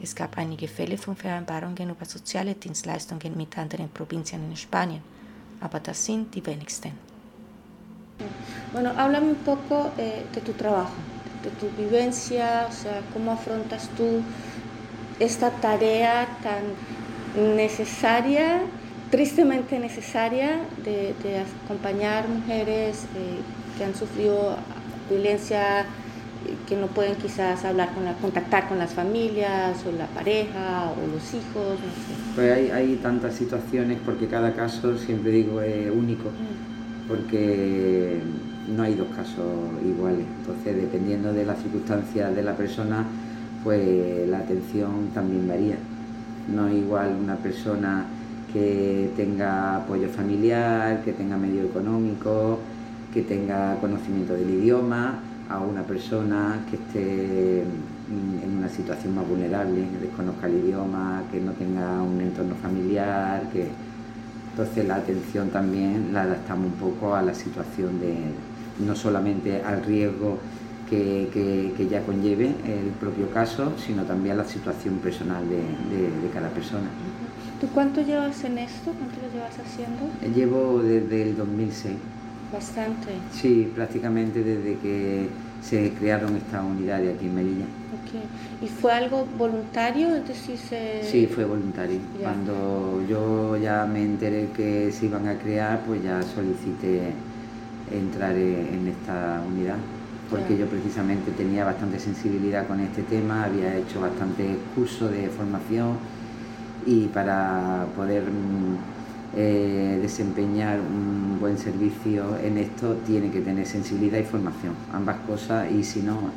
Es 0.00 0.14
gab 0.14 0.36
einige 0.36 0.68
Fälle 0.68 0.98
von 0.98 1.16
Vereinbarungen 1.16 1.90
über 1.90 2.04
soziale 2.04 2.54
Dienstleistungen 2.54 3.36
mit 3.36 3.56
anderen 3.56 3.88
Provinzen 3.88 4.50
in 4.50 4.56
Spanien, 4.56 5.02
aber 5.60 5.80
das 5.80 6.04
sind 6.04 6.34
die 6.34 6.44
wenigsten. 6.44 6.92
Bueno, 8.72 8.90
háblame 8.96 9.30
un 9.30 9.36
poco 9.36 9.90
eh, 9.98 10.24
de 10.32 10.40
tu 10.40 10.52
trabajo, 10.52 10.94
de 11.42 11.50
tu 11.50 11.68
vivencia, 11.76 12.66
o 12.68 12.72
sea, 12.72 13.02
cómo 13.12 13.32
afrontas 13.32 13.88
tú 13.96 14.22
esta 15.18 15.50
tarea 15.50 16.26
tan 16.42 17.56
necesaria, 17.56 18.60
tristemente 19.10 19.78
necesaria, 19.78 20.60
de, 20.84 21.14
de 21.22 21.44
acompañar 21.64 22.28
mujeres 22.28 23.04
eh, 23.14 23.40
que 23.76 23.84
han 23.84 23.94
sufrido 23.94 24.56
violencia, 25.08 25.80
eh, 25.80 26.56
que 26.68 26.76
no 26.76 26.86
pueden 26.88 27.16
quizás 27.16 27.64
hablar 27.64 27.92
con 27.94 28.04
la, 28.04 28.14
contactar 28.14 28.68
con 28.68 28.78
las 28.78 28.92
familias 28.92 29.84
o 29.86 29.92
la 29.92 30.06
pareja 30.06 30.92
o 30.92 31.06
los 31.12 31.34
hijos. 31.34 31.78
No 31.80 31.92
sé. 31.92 32.34
Pues 32.34 32.52
hay, 32.52 32.70
hay 32.70 32.96
tantas 32.96 33.34
situaciones 33.34 33.98
porque 34.04 34.26
cada 34.26 34.52
caso, 34.54 34.96
siempre 34.98 35.30
digo, 35.30 35.60
es 35.60 35.90
único, 35.90 36.30
porque 37.08 38.20
no 38.74 38.82
hay 38.82 38.94
dos 38.94 39.08
casos 39.14 39.46
iguales. 39.84 40.26
Entonces, 40.40 40.76
dependiendo 40.76 41.32
de 41.32 41.44
las 41.44 41.58
circunstancias 41.62 42.34
de 42.34 42.42
la 42.42 42.56
persona, 42.56 43.04
pues 43.62 44.28
la 44.28 44.38
atención 44.38 45.10
también 45.14 45.48
varía. 45.48 45.76
No 46.54 46.68
es 46.68 46.74
igual 46.74 47.16
una 47.20 47.36
persona 47.36 48.06
que 48.52 49.10
tenga 49.16 49.76
apoyo 49.76 50.08
familiar, 50.08 51.02
que 51.04 51.12
tenga 51.12 51.36
medio 51.36 51.64
económico, 51.64 52.60
que 53.16 53.22
tenga 53.22 53.76
conocimiento 53.80 54.34
del 54.34 54.50
idioma, 54.50 55.20
a 55.48 55.58
una 55.60 55.82
persona 55.84 56.58
que 56.68 56.76
esté 56.76 57.64
mm, 57.64 58.44
en 58.44 58.58
una 58.58 58.68
situación 58.68 59.14
más 59.14 59.26
vulnerable, 59.26 59.88
que 59.90 60.06
desconozca 60.06 60.46
el 60.48 60.56
idioma, 60.56 61.22
que 61.32 61.40
no 61.40 61.52
tenga 61.52 62.02
un 62.02 62.20
entorno 62.20 62.54
familiar, 62.56 63.48
que 63.54 63.68
entonces 64.50 64.86
la 64.86 64.96
atención 64.96 65.48
también 65.48 66.12
la 66.12 66.24
adaptamos 66.24 66.66
un 66.66 66.72
poco 66.72 67.14
a 67.14 67.22
la 67.22 67.32
situación 67.32 67.98
de 68.00 68.16
no 68.86 68.94
solamente 68.94 69.62
al 69.62 69.82
riesgo 69.82 70.36
que, 70.90 71.30
que- 71.32 71.72
que 71.74 71.88
ya 71.88 72.02
conlleve 72.02 72.48
el 72.66 72.90
propio 73.00 73.30
caso, 73.30 73.72
sino 73.78 74.02
también 74.02 74.34
a 74.34 74.42
la 74.42 74.48
situación 74.48 74.96
personal 74.98 75.42
de, 75.48 75.56
de- 75.56 76.10
de 76.22 76.28
cada 76.34 76.50
persona. 76.50 76.88
¿Tú 77.62 77.66
cuánto 77.72 78.02
llevas 78.02 78.44
en 78.44 78.58
esto? 78.58 78.92
¿Cuánto 78.92 79.16
lo 79.26 79.32
llevas 79.32 79.56
haciendo? 79.58 80.02
Llevo 80.34 80.82
desde 80.82 81.22
el 81.22 81.34
2006. 81.38 81.94
Bastante. 82.56 83.10
Sí, 83.34 83.70
prácticamente 83.74 84.42
desde 84.42 84.78
que 84.78 85.28
se 85.62 85.90
crearon 85.92 86.36
estas 86.36 86.64
unidades 86.64 87.14
aquí 87.14 87.26
en 87.26 87.34
Melilla. 87.34 87.64
Ok. 87.64 88.64
¿Y 88.64 88.68
fue 88.68 88.92
algo 88.94 89.26
voluntario? 89.36 90.16
Es 90.16 90.26
decir, 90.26 90.56
se... 90.56 91.02
Sí, 91.04 91.26
fue 91.26 91.44
voluntario. 91.44 91.98
Ya. 92.18 92.24
Cuando 92.30 93.04
yo 93.06 93.58
ya 93.58 93.84
me 93.84 94.02
enteré 94.02 94.48
que 94.56 94.90
se 94.90 95.04
iban 95.04 95.28
a 95.28 95.34
crear, 95.36 95.80
pues 95.86 96.02
ya 96.02 96.22
solicité 96.22 97.12
entrar 97.92 98.34
e- 98.34 98.74
en 98.74 98.88
esta 98.88 99.42
unidad, 99.46 99.76
porque 100.30 100.54
Ya. 100.54 100.60
yo 100.60 100.66
precisamente 100.66 101.32
tenía 101.32 101.62
bastante 101.66 101.98
sensibilidad 101.98 102.66
con 102.66 102.80
este 102.80 103.02
tema, 103.02 103.44
había 103.44 103.76
hecho 103.76 104.00
bastantes 104.00 104.56
cursos 104.74 105.10
de 105.10 105.28
formación 105.28 105.98
y 106.86 107.08
para 107.08 107.84
poder 107.94 108.22
mm, 108.22 108.95
eh, 109.36 109.98
desempeñar 110.00 110.80
un 110.80 111.38
buen 111.40 111.58
servicio 111.58 112.36
en 112.42 112.58
esto 112.58 112.94
tiene 113.06 113.30
que 113.30 113.40
tener 113.40 113.66
sensibilidad 113.66 114.18
y 114.18 114.24
formación, 114.24 114.74
ambas 114.92 115.18
cosas, 115.26 115.70
y 115.70 115.84
si 115.84 116.00
no, 116.00 116.30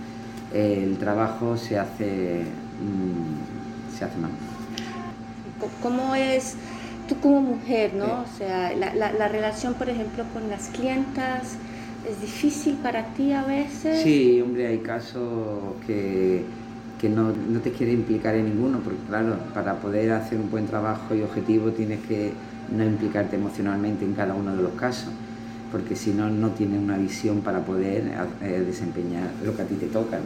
eh, 0.54 0.84
el 0.84 0.98
trabajo 0.98 1.58
se 1.58 1.80
hace, 1.80 2.44
mm, 2.82 3.98
se 3.98 4.06
hace 4.06 4.18
mal. 4.18 4.32
¿Cómo 5.82 6.16
es 6.16 6.56
tú 7.08 7.16
como 7.20 7.42
mujer, 7.42 7.94
no? 7.94 8.06
Sí. 8.06 8.12
O 8.12 8.38
sea, 8.38 8.74
la, 8.76 8.94
la- 8.96 9.12
la 9.14 9.28
relación, 9.28 9.74
por 9.74 9.90
ejemplo, 9.90 10.24
con 10.34 10.50
las 10.50 10.70
clientas, 10.70 11.58
¿Es 12.10 12.22
difícil 12.22 12.76
para 12.78 13.04
ti 13.14 13.34
a 13.34 13.44
veces? 13.44 14.02
Sí, 14.04 14.40
hombre, 14.42 14.68
hay 14.68 14.78
casos 14.80 15.76
que, 15.86 16.46
que 16.98 17.10
no, 17.10 17.34
no 17.34 17.60
te 17.60 17.72
quieres 17.74 17.96
implicar 17.96 18.36
en 18.36 18.46
ninguno, 18.46 18.80
porque 18.80 19.00
claro, 19.08 19.36
para 19.54 19.76
poder 19.82 20.14
hacer 20.14 20.40
un 20.40 20.50
buen 20.50 20.66
trabajo 20.66 21.14
y 21.14 21.22
objetivo 21.22 21.72
tienes 21.72 22.00
que 22.08 22.32
no 22.72 22.84
implicarte 22.86 23.36
emocionalmente 23.36 24.06
en 24.06 24.14
cada 24.14 24.36
uno 24.36 24.56
de 24.56 24.62
los 24.64 24.74
casos, 24.76 25.14
porque 25.70 25.96
si 25.96 26.14
no, 26.14 26.30
no 26.30 26.54
tienes 26.54 26.80
una 26.80 26.98
visión 26.98 27.44
para 27.44 27.66
poder 27.66 28.12
eh, 28.42 28.64
desempeñar 28.66 29.38
lo 29.42 29.56
que 29.56 29.62
a 29.64 29.68
ti 29.68 29.78
te 29.78 29.88
toca. 29.88 30.20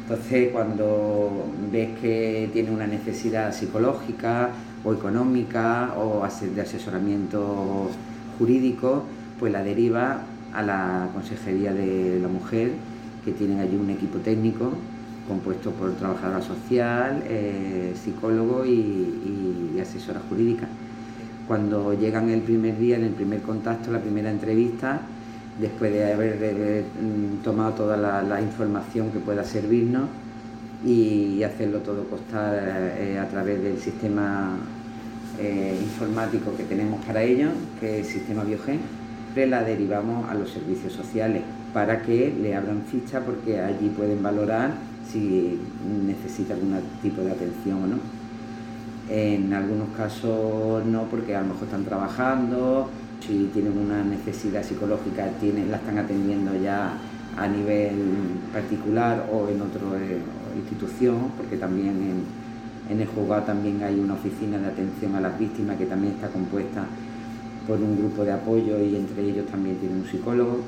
Entonces, 0.00 0.50
cuando 0.52 1.54
ves 1.58 1.98
que 1.98 2.50
tiene 2.52 2.70
una 2.70 2.86
necesidad 2.86 3.52
psicológica 3.54 4.56
o 4.82 4.92
económica 4.92 5.94
o 5.96 6.26
de 6.42 6.60
asesoramiento 6.60 7.98
jurídico, 8.26 9.10
pues 9.36 9.52
la 9.52 9.62
deriva 9.62 10.36
a 10.50 10.62
la 10.62 11.10
Consejería 11.12 11.72
de 11.72 12.18
la 12.20 12.28
Mujer, 12.28 12.84
que 13.22 13.32
tienen 13.32 13.60
allí 13.60 13.76
un 13.76 13.90
equipo 13.90 14.20
técnico 14.20 14.90
compuesto 15.22 15.74
por 15.74 15.96
trabajadora 15.96 16.42
social, 16.42 17.22
eh, 17.26 17.94
psicólogo 17.96 18.64
y, 18.66 18.70
y- 18.72 19.72
y 19.74 19.80
asesora 19.80 20.20
jurídica. 20.20 20.68
Cuando 21.46 21.92
llegan 21.92 22.30
el 22.30 22.40
primer 22.40 22.78
día, 22.78 22.96
en 22.96 23.04
el 23.04 23.12
primer 23.12 23.42
contacto, 23.42 23.92
la 23.92 24.00
primera 24.00 24.30
entrevista, 24.30 25.00
después 25.60 25.92
de 25.92 26.12
haber 26.12 26.84
mm, 27.00 27.42
tomado 27.42 27.72
toda 27.72 27.96
la, 27.96 28.40
información 28.40 29.10
que 29.10 29.18
pueda 29.18 29.44
servirnos 29.44 30.08
y 30.84 31.42
hacerlo 31.42 31.78
todo 31.78 32.04
constar 32.04 32.54
eh, 32.98 33.18
a 33.18 33.28
través 33.28 33.62
del 33.62 33.78
sistema 33.78 34.56
eh, 35.38 35.78
informático 35.80 36.56
que 36.56 36.64
tenemos 36.64 37.04
para 37.04 37.22
ello, 37.22 37.48
que 37.80 38.00
es 38.00 38.06
el 38.06 38.12
sistema 38.12 38.44
Biogen, 38.44 38.80
siempre 39.34 39.48
la 39.48 39.64
derivamos 39.64 40.30
a 40.30 40.34
los 40.34 40.48
servicios 40.48 40.92
sociales 40.92 41.42
para 41.72 42.02
que 42.02 42.32
le 42.40 42.54
abran 42.54 42.82
ficha 42.82 43.18
porque 43.18 43.58
allí 43.60 43.88
pueden 43.88 44.22
valorar 44.22 44.74
si 45.10 45.58
necesita 46.06 46.54
algún 46.54 46.78
tipo 47.02 47.20
de 47.22 47.32
atención 47.32 47.82
o 47.82 47.86
no. 47.88 48.13
En 49.08 49.52
algunos 49.52 49.88
casos 49.96 50.84
no, 50.86 51.02
porque 51.04 51.36
a 51.36 51.42
lo 51.42 51.48
mejor 51.48 51.64
están 51.64 51.84
trabajando, 51.84 52.88
si 53.20 53.50
tienen 53.52 53.76
una 53.76 54.02
necesidad 54.02 54.62
psicológica, 54.62 55.28
tienen, 55.40 55.70
la 55.70 55.76
están 55.76 55.98
atendiendo 55.98 56.54
ya 56.56 56.94
a 57.36 57.46
nivel 57.46 57.96
particular 58.52 59.28
o 59.32 59.48
en 59.48 59.60
otra 59.60 59.80
institución, 60.56 61.32
porque 61.36 61.56
también 61.56 62.24
en, 62.88 63.00
el 63.00 63.06
juzgado 63.06 63.42
también 63.42 63.82
hay 63.82 63.98
una 63.98 64.14
oficina 64.14 64.58
de 64.58 64.68
atención 64.68 65.14
a 65.16 65.20
las 65.20 65.38
víctimas 65.38 65.76
que 65.76 65.86
también 65.86 66.14
está 66.14 66.28
compuesta 66.28 66.84
por 67.66 67.78
un 67.80 67.96
grupo 67.98 68.24
de 68.24 68.32
apoyo 68.32 68.78
y 68.78 68.96
entre 68.96 69.22
ellos 69.22 69.46
también 69.46 69.76
tiene 69.76 69.96
un 69.96 70.06
psicólogo. 70.06 70.58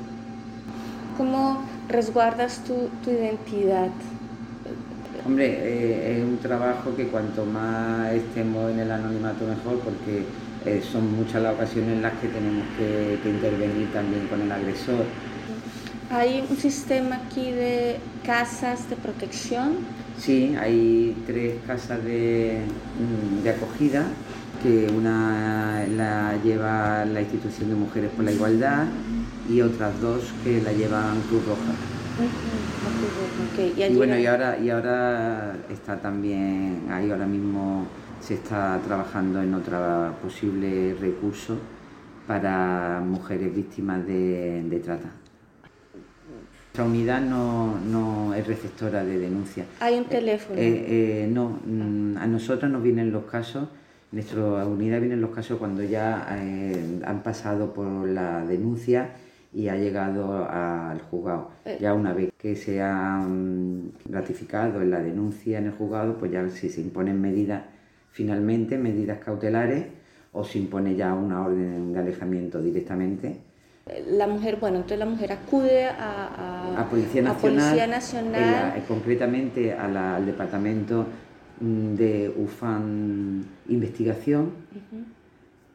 ¿Cómo 1.17 1.61
resguardas 1.87 2.63
tu 2.63 2.89
identidad? 3.09 3.91
Hombre, 5.27 5.45
eh, 5.45 6.19
es 6.19 6.23
un 6.23 6.37
trabajo 6.37 6.95
que 6.95 7.07
cuanto 7.07 7.45
más 7.45 8.13
estemos 8.13 8.71
en 8.71 8.79
el 8.79 8.89
anonimato 8.89 9.45
mejor, 9.45 9.79
porque 9.79 10.23
eh, 10.65 10.81
son 10.89 11.17
muchas 11.17 11.41
las 11.41 11.53
ocasiones 11.53 11.97
en 11.97 12.01
las 12.01 12.13
que 12.13 12.29
tenemos 12.29 12.63
que, 12.77 13.19
que 13.21 13.29
intervenir 13.29 13.91
también 13.91 14.25
con 14.27 14.41
el 14.41 14.49
agresor. 14.49 15.03
Hay 16.09 16.45
un 16.49 16.55
sistema 16.55 17.17
aquí 17.17 17.51
de 17.51 17.97
casas 18.25 18.89
de 18.89 18.95
protección. 18.95 19.79
Sí, 20.17 20.55
hay 20.57 21.21
tres 21.27 21.55
casas 21.67 22.01
de, 22.05 22.61
mm, 22.97 23.43
de 23.43 23.49
acogida, 23.49 24.05
que 24.63 24.87
una 24.95 25.85
la 25.97 26.37
lleva 26.41 27.03
la 27.03 27.19
Institución 27.19 27.67
de 27.67 27.75
Mujeres 27.75 28.11
por 28.15 28.23
la 28.23 28.31
Igualdad 28.31 28.85
y 29.49 29.59
otras 29.59 29.99
dos 29.99 30.21
que 30.45 30.61
la 30.61 30.71
llevan 30.71 31.19
Cruz 31.27 31.45
Roja. 31.45 31.96
Y 33.89 33.95
bueno, 33.95 34.15
no- 34.15 34.19
y 34.19 34.25
ahora, 34.25 34.57
y 34.57 34.69
ahora 34.69 35.55
está 35.69 35.97
también, 35.99 36.87
ahí 36.89 37.09
ahora 37.11 37.25
mismo 37.27 37.85
se 38.21 38.33
está 38.35 38.79
trabajando 38.85 39.41
en 39.41 39.53
otro 39.53 40.13
posible 40.21 40.95
recurso 40.99 41.57
para 42.25 43.01
mujeres 43.05 43.55
víctimas 43.55 44.05
de, 44.05 44.63
de 44.63 44.79
trata. 44.79 45.09
Nuestra 46.65 46.85
unidad 46.85 47.21
no, 47.21 47.79
no 47.79 48.33
es 48.35 48.45
receptora 48.45 49.03
de 49.03 49.17
denuncias. 49.17 49.65
Hay 49.79 49.97
un 49.97 50.05
teléfono. 50.05 50.59
Eh, 50.59 51.23
eh, 51.23 51.29
no, 51.31 51.59
mm, 51.65 52.17
a 52.17 52.27
nosotros 52.27 52.71
nos 52.71 52.83
vienen 52.83 53.11
los 53.11 53.23
casos, 53.25 53.67
nuestra 54.11 54.41
unidad 54.65 54.99
vienen 54.99 55.21
los 55.21 55.31
casos 55.31 55.57
cuando 55.57 55.81
ya 55.83 56.27
eh, 56.39 56.99
han 57.05 57.23
pasado 57.23 57.73
por 57.73 58.07
la 58.07 58.45
denuncia 58.45 59.09
y 59.57 59.69
ha 59.69 59.75
llegado 59.75 60.47
al 60.47 61.01
juzgado. 61.09 61.49
Eh. 61.65 61.79
Ya 61.81 61.95
una 61.95 62.13
vez 62.13 62.31
que 62.37 62.55
se 62.55 62.79
ha 62.79 63.17
mm, 63.27 63.89
ratificado 64.11 64.83
en 64.83 64.91
la 64.91 64.99
denuncia 64.99 65.57
en 65.57 65.65
el 65.65 65.71
juzgado, 65.71 66.15
pues 66.19 66.31
ya 66.31 66.47
si 66.49 66.69
se 66.69 66.79
imponen 66.81 67.19
medidas 67.19 67.63
finalmente, 68.11 68.77
medidas 68.77 69.17
cautelares, 69.17 69.85
o 70.31 70.43
se 70.43 70.59
impone 70.59 70.95
ya 70.95 71.13
una 71.15 71.41
orden 71.43 71.91
de 71.93 71.99
alejamiento 71.99 72.61
directamente. 72.61 73.37
La 74.11 74.27
mujer, 74.27 74.57
bueno, 74.59 74.75
entonces 74.77 74.99
la 74.99 75.05
mujer 75.07 75.31
acude 75.31 75.85
a, 75.85 75.95
a- 76.75 76.81
a 76.81 76.89
Policía 76.89 77.21
a 77.21 77.25
Nacional, 77.25 77.57
Policía 77.63 77.83
en 77.85 77.89
la- 77.89 77.95
Nacional. 77.97 78.73
eh, 78.77 78.83
concretamente 78.87 79.73
a 79.73 79.87
la- 79.87 80.15
al 80.17 80.25
Departamento 80.27 81.05
mm, 81.61 81.95
de 81.95 82.31
UFAN 82.37 83.43
Investigación, 83.69 84.51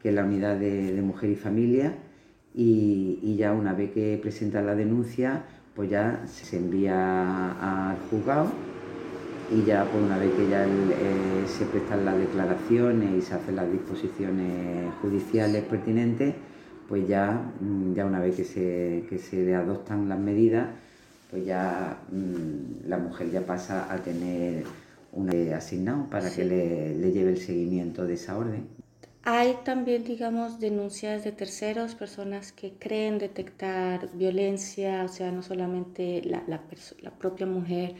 que 0.01 0.09
es 0.09 0.15
la 0.15 0.23
unidad 0.23 0.55
de, 0.55 0.93
de 0.93 1.01
mujer 1.01 1.29
y 1.31 1.35
familia, 1.35 1.93
y, 2.53 3.19
y 3.23 3.35
ya 3.37 3.53
una 3.53 3.73
vez 3.73 3.91
que 3.91 4.17
presenta 4.21 4.61
la 4.61 4.75
denuncia, 4.75 5.45
pues 5.73 5.89
ya 5.89 6.25
se 6.27 6.57
envía 6.57 7.89
al 7.91 7.99
juzgado 7.99 8.73
y 9.47 9.63
ya 9.63 9.89
pues 9.91 10.03
una 10.03 10.17
vez 10.17 10.33
que 10.35 10.47
ya 10.47 10.63
el- 10.65 10.91
eh, 10.91 11.47
se 11.47 11.65
prestan 11.67 12.05
las 12.05 12.17
declaraciones 12.17 13.13
y 13.13 13.21
se 13.21 13.33
hacen 13.35 13.55
las 13.57 13.71
disposiciones 13.71 14.93
judiciales 14.95 15.63
pertinentes, 15.65 16.35
pues 16.87 17.07
ya, 17.07 17.53
mm, 17.59 17.93
ya 17.93 18.05
una 18.05 18.19
vez 18.19 18.35
que 18.35 18.43
se, 18.45 19.05
que 19.09 19.17
se 19.17 19.43
le 19.45 19.55
adoptan 19.55 20.09
las 20.09 20.19
medidas, 20.19 20.67
pues 21.29 21.45
ya 21.45 22.05
mm, 22.11 22.87
la 22.87 22.97
mujer 22.97 23.31
ya 23.31 23.45
pasa 23.45 23.91
a 23.93 23.97
tener 24.03 24.65
un 25.11 25.29
eh, 25.33 25.53
asignado 25.53 26.09
para 26.09 26.33
que 26.33 26.45
le 26.45 27.11
lleve 27.11 27.31
el 27.31 27.37
seguimiento 27.37 28.05
de 28.05 28.13
esa 28.15 28.37
orden. 28.37 28.82
Hay 29.25 29.57
también, 29.63 30.03
digamos, 30.03 30.59
denuncias 30.59 31.23
de 31.23 31.31
terceros, 31.31 31.95
personas 31.95 32.51
que 32.51 32.73
creen 32.77 33.19
detectar 33.19 34.09
violencia, 34.13 35.03
o 35.05 35.07
sea, 35.07 35.31
no 35.31 35.41
solamente 35.41 36.21
la, 36.25 36.43
la 36.47 36.61
la 37.01 37.11
propia 37.11 37.45
mujer, 37.45 37.95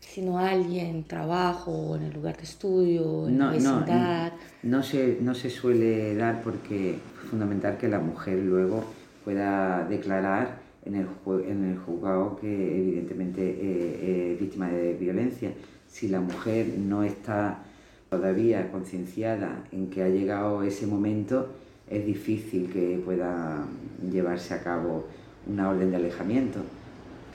sino 0.00 0.38
alguien, 0.38 1.04
trabajo, 1.04 1.96
en 1.96 2.02
el 2.04 2.12
lugar 2.14 2.36
de 2.36 2.44
estudio, 2.44 3.28
en 3.28 3.38
la 3.38 3.46
No, 3.46 3.52
no, 3.58 3.86
vecindad. 3.86 4.32
no, 4.62 4.82
se, 4.82 5.18
no 5.20 5.34
se 5.34 5.50
suele 5.50 6.14
dar 6.14 6.42
porque 6.42 7.02
es 7.22 7.28
fundamental 7.30 7.76
que 7.78 7.88
la 7.88 7.98
mujer 8.00 8.38
luego 8.38 8.84
pueda 9.24 9.86
declarar 9.88 10.60
en 10.84 10.94
el, 10.96 11.08
en 11.48 11.64
el 11.64 11.78
juzgado 11.78 12.36
que 12.36 12.46
evidentemente 12.80 13.42
eh, 13.42 14.32
es 14.34 14.40
víctima 14.40 14.68
de 14.70 14.94
violencia. 14.94 15.52
Si 15.88 16.08
la 16.08 16.20
mujer 16.20 16.74
no 16.78 17.02
está 17.02 17.65
todavía 18.10 18.70
concienciada 18.70 19.64
en 19.72 19.90
que 19.90 20.02
ha 20.02 20.08
llegado 20.08 20.62
ese 20.62 20.86
momento, 20.86 21.48
es 21.88 22.04
difícil 22.04 22.70
que 22.72 23.00
pueda 23.04 23.66
llevarse 24.10 24.54
a 24.54 24.62
cabo 24.62 25.04
una 25.46 25.68
orden 25.68 25.90
de 25.90 25.96
alejamiento. 25.96 26.60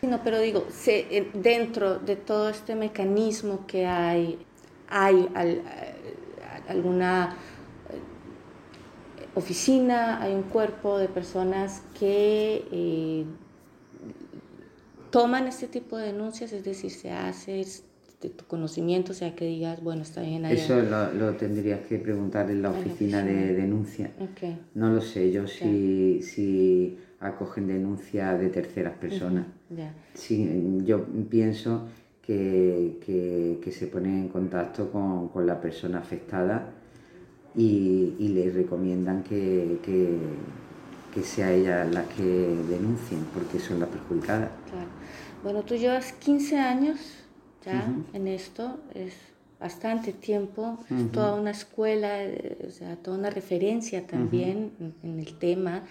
No, 0.02 0.24
pero 0.24 0.40
digo, 0.40 0.66
eh, 0.88 1.30
dentro 1.34 2.00
de 2.00 2.16
todo 2.16 2.50
este 2.50 2.76
mecanismo 2.76 3.66
que 3.68 3.86
hay, 3.86 4.40
hay 4.90 5.30
eh, 5.38 5.62
alguna 6.68 7.36
eh, 7.90 8.00
oficina, 9.36 10.22
hay 10.22 10.34
un 10.34 10.44
cuerpo 10.44 10.98
de 10.98 11.08
personas 11.08 11.84
que 11.98 13.26
toman 15.12 15.48
este 15.48 15.68
tipo 15.68 15.98
de 15.98 16.08
denuncias, 16.08 16.52
es 16.52 16.64
decir, 16.64 16.90
se 16.90 17.12
hace 17.12 17.62
de 18.22 18.30
tu 18.30 18.46
conocimiento, 18.46 19.12
o 19.14 19.16
sea, 19.16 19.36
que 19.36 19.46
digas, 19.46 19.82
bueno, 19.84 20.04
está 20.04 20.22
bien 20.22 20.46
allá. 20.46 20.54
Eso 20.56 20.80
lo, 20.82 21.12
lo 21.14 21.36
tendrías 21.36 21.80
que 21.88 21.98
preguntar 21.98 22.50
en 22.52 22.62
la 22.62 22.70
oficina 22.70 23.24
de 23.24 23.54
denuncia. 23.54 24.12
No 24.76 24.90
lo 24.94 25.02
sé 25.02 25.32
yo 25.32 25.48
si, 25.48 26.22
si 26.22 26.98
acogen 27.20 27.68
denuncia 27.68 28.34
de 28.38 28.50
terceras 28.50 28.94
personas. 28.98 29.46
Sí, 30.14 30.48
yo 30.86 31.06
pienso 31.30 31.88
que, 32.22 32.98
que- 33.06 33.60
que 33.64 33.72
se 33.72 33.88
ponen 33.88 34.20
en 34.20 34.28
contacto 34.30 34.92
con, 34.92 35.30
con 35.30 35.48
la 35.48 35.60
persona 35.60 35.98
afectada 36.00 36.70
y, 37.56 38.14
y 38.20 38.28
le 38.30 38.52
recomiendan 38.52 39.24
que, 39.24 39.80
que, 39.84 40.10
que 41.14 41.22
sea 41.24 41.52
ella 41.52 41.86
la 41.86 42.04
que 42.06 42.24
denuncien 42.24 43.22
porque 43.34 43.60
son 43.60 43.80
las 43.80 43.90
perjudicadas. 43.90 44.50
Claro. 44.70 44.88
Bueno, 45.44 45.64
tú 45.64 45.76
llevas 45.76 46.14
15 46.14 46.58
años 46.60 47.00
ya 47.66 47.88
Ujú. 47.90 48.18
en 48.18 48.28
esto, 48.28 48.80
es 48.94 49.14
bastante 49.60 50.14
tiempo, 50.14 50.78
es 50.90 51.02
Ujú. 51.04 51.10
toda 51.14 51.36
una 51.36 51.52
escuela, 51.52 52.24
eh, 52.24 52.58
o 52.68 52.72
sea, 52.72 52.96
toda 52.96 53.18
una 53.18 53.30
referencia 53.30 54.06
también 54.08 54.72
en, 54.80 54.94
en 55.04 55.20
el 55.20 55.38
tema. 55.38 55.84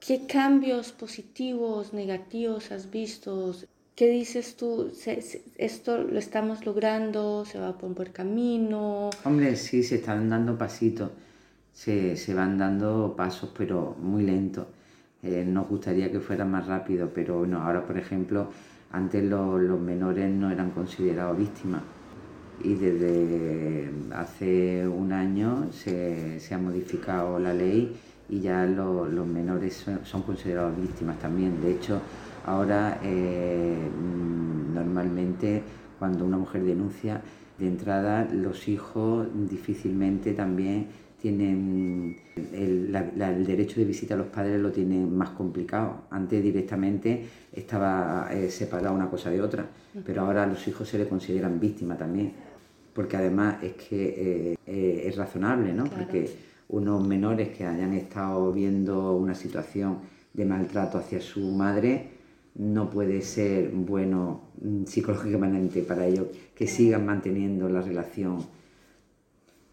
¿Qué 0.00 0.26
cambios 0.26 0.92
positivos, 0.92 1.92
negativos 1.92 2.70
has 2.72 2.90
visto? 2.90 3.54
¿Qué 3.94 4.08
dices 4.08 4.56
tú? 4.56 4.92
¿Esto 5.56 5.98
lo 5.98 6.18
estamos 6.18 6.64
logrando? 6.64 7.44
¿Se 7.44 7.58
va 7.58 7.76
por 7.76 7.88
un 7.90 7.94
buen 7.94 8.12
camino? 8.12 9.10
Hombre, 9.24 9.56
sí, 9.56 9.82
se 9.82 9.96
están 9.96 10.30
dando 10.30 10.56
pasitos. 10.56 11.10
Se, 11.72 12.16
se 12.16 12.34
van 12.34 12.58
dando 12.58 13.14
pasos, 13.16 13.50
pero 13.56 13.96
muy 14.00 14.22
lentos. 14.22 14.66
Eh, 15.22 15.44
nos 15.46 15.68
gustaría 15.68 16.10
que 16.12 16.20
fuera 16.20 16.44
más 16.44 16.66
rápido, 16.66 17.10
pero 17.12 17.38
bueno, 17.38 17.60
ahora 17.60 17.84
por 17.84 17.98
ejemplo, 17.98 18.48
antes 18.90 19.22
los, 19.24 19.80
menores 19.80 20.30
no 20.30 20.50
eran 20.50 20.70
considerados 20.70 21.36
víctimas 21.38 21.82
y 22.62 22.74
desde 22.74 23.90
hace 24.14 24.88
un 24.88 25.12
año 25.12 25.68
se, 25.70 26.40
ha 26.50 26.58
modificado 26.58 27.38
la 27.38 27.54
ley 27.54 27.96
y 28.28 28.40
ya 28.40 28.66
lo, 28.66 29.06
los 29.06 29.26
menores 29.26 29.74
son, 29.74 30.00
son, 30.04 30.22
considerados 30.22 30.76
víctimas 30.76 31.18
también. 31.18 31.60
De 31.60 31.72
hecho, 31.72 32.00
ahora 32.44 32.98
eh, 33.02 33.76
normalmente 34.74 35.62
cuando 35.98 36.24
una 36.24 36.36
mujer 36.36 36.64
denuncia 36.64 37.22
de 37.58 37.66
entrada, 37.68 38.26
los 38.30 38.68
hijos 38.68 39.28
difícilmente 39.48 40.32
también 40.32 40.88
tienen 41.20 42.16
el, 42.52 42.92
la, 42.92 43.10
la, 43.16 43.30
el, 43.30 43.44
derecho 43.44 43.80
de 43.80 43.86
visita 43.86 44.14
a 44.14 44.16
los 44.16 44.28
padres 44.28 44.60
lo 44.60 44.70
tienen 44.70 45.16
más 45.16 45.30
complicado. 45.30 46.02
Antes 46.10 46.42
directamente 46.42 47.24
estaba 47.52 48.28
eh, 48.30 48.50
separada 48.50 48.92
una 48.92 49.10
cosa 49.10 49.30
de 49.30 49.42
otra, 49.42 49.66
pero 50.04 50.22
ahora 50.22 50.44
a 50.44 50.46
los 50.46 50.66
hijos 50.68 50.88
se 50.88 50.98
le 50.98 51.08
consideran 51.08 51.58
víctimas 51.58 51.98
también, 51.98 52.32
porque 52.92 53.16
además 53.16 53.62
es 53.62 53.72
que 53.74 54.52
eh, 54.52 54.56
eh, 54.66 55.02
es 55.06 55.16
razonable, 55.16 55.72
¿no? 55.72 55.84
Claro. 55.84 56.04
Porque 56.04 56.30
unos 56.68 57.06
menores 57.06 57.48
que 57.48 57.64
hayan 57.64 57.94
estado 57.94 58.52
viendo 58.52 59.16
una 59.16 59.34
situación 59.34 59.98
de 60.32 60.44
maltrato 60.44 60.98
hacia 60.98 61.20
su 61.20 61.40
madre 61.50 62.10
no 62.54 62.90
puede 62.90 63.22
ser 63.22 63.70
bueno 63.70 64.42
mm, 64.60 64.84
psicológicamente 64.84 65.82
para 65.82 66.06
ellos 66.06 66.26
que 66.54 66.66
sigan 66.66 67.06
manteniendo 67.06 67.68
la 67.68 67.80
relación 67.80 68.44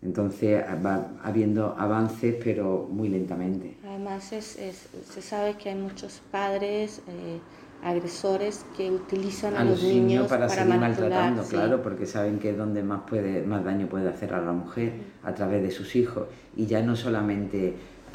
entonces 0.05 0.63
va 0.85 1.07
habiendo 1.23 1.75
avances, 1.77 2.35
pero 2.43 2.87
muy 2.91 3.09
lentamente. 3.09 3.75
Además, 3.87 4.31
es, 4.33 4.57
es, 4.57 4.87
se 5.09 5.21
sabe 5.21 5.55
que 5.55 5.69
hay 5.69 5.75
muchos 5.75 6.21
padres 6.31 7.01
eh, 7.07 7.39
agresores 7.83 8.65
que 8.77 8.91
utilizan 8.91 9.55
a, 9.55 9.61
a 9.61 9.63
los, 9.63 9.81
niños, 9.81 10.05
niños 10.05 10.27
para, 10.27 10.47
para 10.47 10.63
seguir 10.63 10.79
maltratando, 10.79 11.43
sí. 11.43 11.55
claro, 11.55 11.81
porque 11.81 12.05
saben 12.05 12.37
que 12.37 12.51
es 12.51 12.57
donde 12.57 12.83
más, 12.83 13.01
puede, 13.09 13.41
más 13.41 13.65
daño 13.65 13.87
puede 13.87 14.07
hacer 14.07 14.33
a 14.33 14.41
la 14.41 14.51
mujer 14.51 14.93
a 15.23 15.33
través 15.33 15.63
de 15.63 15.71
sus 15.71 15.95
hijos. 15.95 16.27
Y 16.55 16.67
ya 16.67 16.81
no 16.81 16.95
solamente 16.95 17.73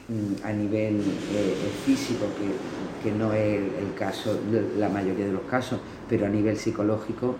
mm, 0.09 0.47
a 0.47 0.53
nivel 0.53 1.01
eh, 1.01 1.55
físico, 1.84 2.26
que, 2.38 3.09
que 3.11 3.16
no 3.16 3.32
es 3.32 3.61
el 3.61 3.95
caso, 3.99 4.38
la 4.78 4.88
mayoría 4.88 5.26
de 5.26 5.32
los 5.32 5.43
casos, 5.43 5.80
pero 6.09 6.26
a 6.26 6.28
nivel 6.28 6.57
psicológico 6.57 7.34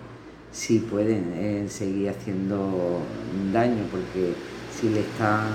sí 0.51 0.79
pueden 0.79 1.33
eh, 1.33 1.65
seguir 1.69 2.09
haciendo 2.09 2.99
daño 3.53 3.83
porque 3.89 4.33
si 4.71 4.89
le 4.89 5.01
están 5.01 5.49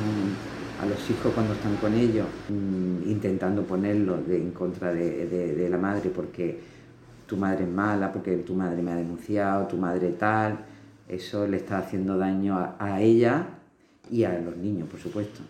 a 0.80 0.86
los 0.86 1.11
hijos 1.11 1.32
cuando 1.32 1.55
están 1.55 1.76
con 1.76 1.94
ellos 1.94 2.26
mmm, 2.49 3.09
intentando 3.09 3.62
ponerlo 3.62 4.18
de, 4.22 4.36
en 4.36 4.51
contra 4.51 4.92
de, 4.92 5.26
de, 5.26 5.68
la 5.68 5.78
madre 5.78 6.11
porque 6.11 6.59
tu 7.26 7.36
madre 7.36 7.64
es 7.64 7.70
mala, 7.70 8.12
porque 8.12 8.36
tu 8.38 8.55
madre 8.55 8.82
me 8.82 8.92
ha 8.92 8.97
denunciado, 8.97 9.66
tu 9.66 9.76
madre 9.76 10.12
tal, 10.12 10.59
eso 11.09 11.47
le 11.47 11.57
está 11.57 11.78
haciendo 11.78 12.16
daño 12.16 12.57
a, 12.78 13.01
ella 13.01 13.47
y 14.11 14.22
a 14.24 14.38
los 14.38 14.57
niños, 14.57 14.88
por 14.88 15.01
supuesto. 15.01 15.40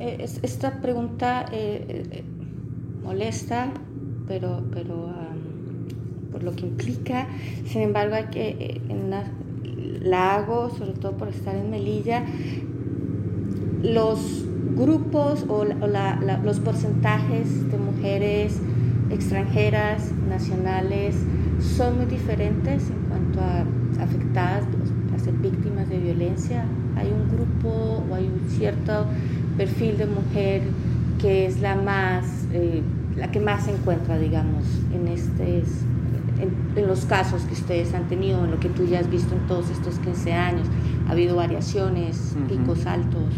Eh, 0.00 0.26
esta 0.42 0.80
pregunta 0.80 1.46
eh, 1.52 2.24
molesta, 3.04 3.70
pero, 4.26 4.64
pero 4.72 5.04
um 5.04 5.43
por 6.34 6.42
lo 6.42 6.50
que 6.56 6.66
implica. 6.66 7.28
Sin 7.64 7.82
embargo, 7.82 8.16
hay 8.16 8.24
que, 8.24 8.48
eh, 8.48 8.80
en 8.88 9.04
una, 9.04 9.22
la 10.02 10.34
hago 10.34 10.68
sobre 10.70 10.94
todo 10.94 11.12
por 11.12 11.28
estar 11.28 11.54
en 11.54 11.70
Melilla. 11.70 12.24
Los 13.82 14.44
grupos 14.74 15.44
o, 15.48 15.64
la, 15.64 15.76
la, 15.86 16.20
la, 16.20 16.38
los 16.38 16.58
porcentajes 16.58 17.70
de 17.70 17.78
mujeres 17.78 18.58
extranjeras, 19.10 20.10
nacionales, 20.28 21.14
son 21.60 21.98
muy 21.98 22.06
diferentes 22.06 22.90
en 22.90 23.08
cuanto 23.08 23.40
a 23.40 23.64
afectadas, 24.02 24.64
a 25.14 25.18
ser 25.20 25.34
víctimas 25.34 25.88
de 25.88 25.98
violencia. 25.98 26.64
Hay 26.96 27.12
un 27.12 27.28
grupo 27.28 28.04
o 28.10 28.14
hay 28.14 28.24
un 28.24 28.50
cierto 28.50 29.06
perfil 29.56 29.98
de 29.98 30.06
mujer 30.06 30.62
que 31.20 31.46
es 31.46 31.60
la 31.60 31.76
más, 31.76 32.24
eh, 32.52 32.82
la 33.16 33.30
que 33.30 33.38
más 33.38 33.66
se 33.66 33.70
encuentra, 33.70 34.18
digamos, 34.18 34.64
en 34.92 35.06
este 35.06 35.58
en, 36.40 36.78
en, 36.78 36.86
los 36.86 37.04
casos 37.04 37.42
que 37.42 37.54
ustedes 37.54 37.94
han 37.94 38.08
tenido, 38.08 38.44
en 38.44 38.50
lo 38.50 38.60
que 38.60 38.68
tú 38.68 38.84
ya 38.84 39.00
has 39.00 39.10
visto 39.10 39.34
en 39.34 39.46
todos 39.46 39.70
estos 39.70 39.98
15 39.98 40.32
años? 40.32 40.66
¿Ha 41.08 41.12
habido 41.12 41.36
variaciones, 41.36 42.34
uh 42.36 42.40
-huh. 42.40 42.48
picos 42.48 42.86
altos? 42.86 43.34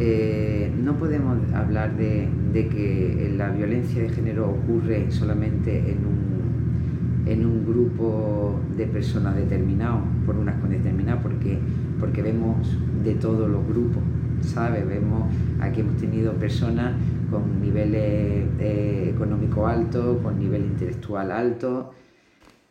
Eh, 0.00 0.72
no 0.82 0.98
podemos 0.98 1.38
hablar 1.52 1.96
de, 1.96 2.28
de, 2.52 2.68
que 2.68 3.32
la 3.36 3.50
violencia 3.50 4.02
de 4.02 4.08
género 4.08 4.50
ocurre 4.50 5.10
solamente 5.12 5.78
en 5.78 5.98
un, 5.98 7.26
en 7.26 7.46
un 7.46 7.64
grupo 7.64 8.58
de 8.76 8.86
personas 8.86 9.36
determinados, 9.36 10.02
por 10.26 10.36
unas 10.36 10.60
con 10.60 10.70
determinadas, 10.70 11.22
porque, 11.22 11.58
porque 12.00 12.22
vemos 12.22 12.76
de 13.04 13.14
todos 13.14 13.48
los 13.48 13.64
grupos, 13.68 14.02
¿sabes? 14.40 14.84
Vemos, 14.86 15.32
aquí 15.60 15.80
hemos 15.80 15.96
tenido 15.96 16.32
personas 16.32 16.94
con 17.34 17.60
niveles 17.60 18.46
eh, 18.60 19.10
económicos 19.12 19.68
altos, 19.68 20.22
con 20.22 20.38
nivel 20.38 20.66
intelectual 20.66 21.32
alto. 21.32 21.90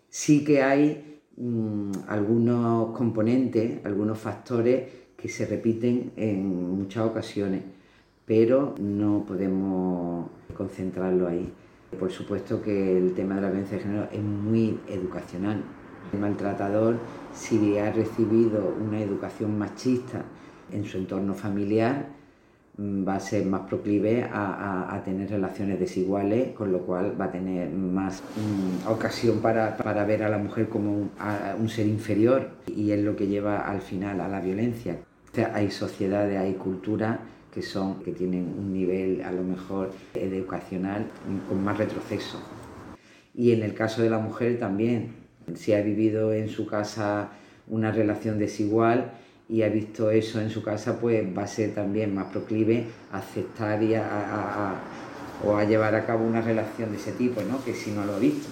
Sí 0.09 0.45
que 0.45 0.63
hay 0.63 1.19
mmm, 1.35 1.91
algunos 2.07 2.95
componentes, 2.95 3.85
algunos 3.85 4.17
factores 4.17 4.85
que 5.17 5.27
se 5.27 5.45
repiten 5.45 6.13
en 6.15 6.77
muchas 6.77 7.05
ocasiones, 7.05 7.61
pero 8.25 8.75
no 8.79 9.25
podemos 9.27 10.29
concentrarlo 10.55 11.27
ahí. 11.27 11.51
Por 11.99 12.11
supuesto 12.11 12.61
que 12.61 12.97
el 12.97 13.13
tema 13.13 13.35
de 13.35 13.41
la 13.41 13.49
violencia 13.49 13.77
de 13.77 13.83
género 13.83 14.07
es 14.11 14.21
muy 14.21 14.79
educacional. 14.87 15.61
El 16.13 16.19
maltratador, 16.19 16.97
si 17.33 17.77
ha 17.77 17.91
recibido 17.91 18.73
una 18.81 19.01
educación 19.01 19.57
machista 19.57 20.23
en 20.71 20.85
su 20.85 20.97
entorno 20.97 21.33
familiar, 21.33 22.07
mm, 22.07 22.22
va 22.77 23.15
a 23.15 23.19
ser 23.19 23.45
más 23.45 23.61
proclive 23.67 24.23
a, 24.23 24.95
a, 24.95 25.03
tener 25.03 25.29
relaciones 25.29 25.79
desiguales, 25.79 26.53
con 26.53 26.71
lo 26.71 26.79
cual 26.79 27.19
va 27.19 27.25
a 27.25 27.31
tener 27.31 27.69
más 27.69 28.23
mmm, 28.35 28.87
ocasión 28.89 29.39
para, 29.41 29.77
para, 29.77 30.05
ver 30.05 30.23
a 30.23 30.29
la 30.29 30.39
mujer 30.39 30.69
como 30.69 30.91
un, 30.91 31.11
un, 31.59 31.69
ser 31.69 31.85
inferior 31.85 32.49
y 32.67 32.91
es 32.91 32.99
lo 33.03 33.15
que 33.15 33.27
lleva 33.27 33.69
al 33.69 33.81
final 33.81 34.19
a 34.21 34.27
la 34.27 34.41
violencia. 34.41 34.97
O 35.31 35.35
sea, 35.35 35.51
hay 35.53 35.69
sociedades, 35.69 36.39
hay 36.39 36.53
culturas 36.53 37.19
que, 37.53 37.61
que 38.03 38.11
tienen 38.11 38.51
un 38.57 38.73
nivel 38.73 39.21
a 39.21 39.31
lo 39.31 39.43
mejor 39.43 39.91
educacional 40.15 41.05
con 41.47 41.63
más 41.63 41.77
retroceso. 41.77 42.39
Y 43.35 43.51
en 43.51 43.61
el 43.61 43.75
caso 43.75 44.01
de 44.01 44.09
la 44.09 44.19
mujer 44.19 44.59
también, 44.59 45.13
si 45.53 45.73
ha 45.73 45.81
vivido 45.81 46.33
en 46.33 46.49
su 46.49 46.65
casa 46.65 47.29
una 47.67 47.91
relación 47.91 48.39
desigual, 48.39 49.11
y 49.49 49.61
ha 49.61 49.69
visto 49.69 50.09
eso 50.09 50.39
en 50.39 50.49
su 50.49 50.63
casa, 50.63 50.99
pues 50.99 51.25
va 51.37 51.43
a 51.43 51.47
ser 51.47 51.73
también 51.73 52.15
más 52.15 52.27
proclive 52.27 52.87
a 53.11 53.17
aceptar 53.17 53.83
y 53.83 53.95
a, 53.95 54.05
a, 54.05 54.71
a, 54.71 54.75
o 55.45 55.57
a 55.57 55.63
llevar 55.65 55.95
a 55.95 56.05
cabo 56.05 56.25
una 56.25 56.41
relación 56.41 56.91
de 56.91 56.97
ese 56.97 57.11
tipo, 57.11 57.41
¿no? 57.41 57.63
que 57.63 57.73
si 57.73 57.91
no 57.91 58.05
lo 58.05 58.15
ha 58.15 58.19
visto. 58.19 58.47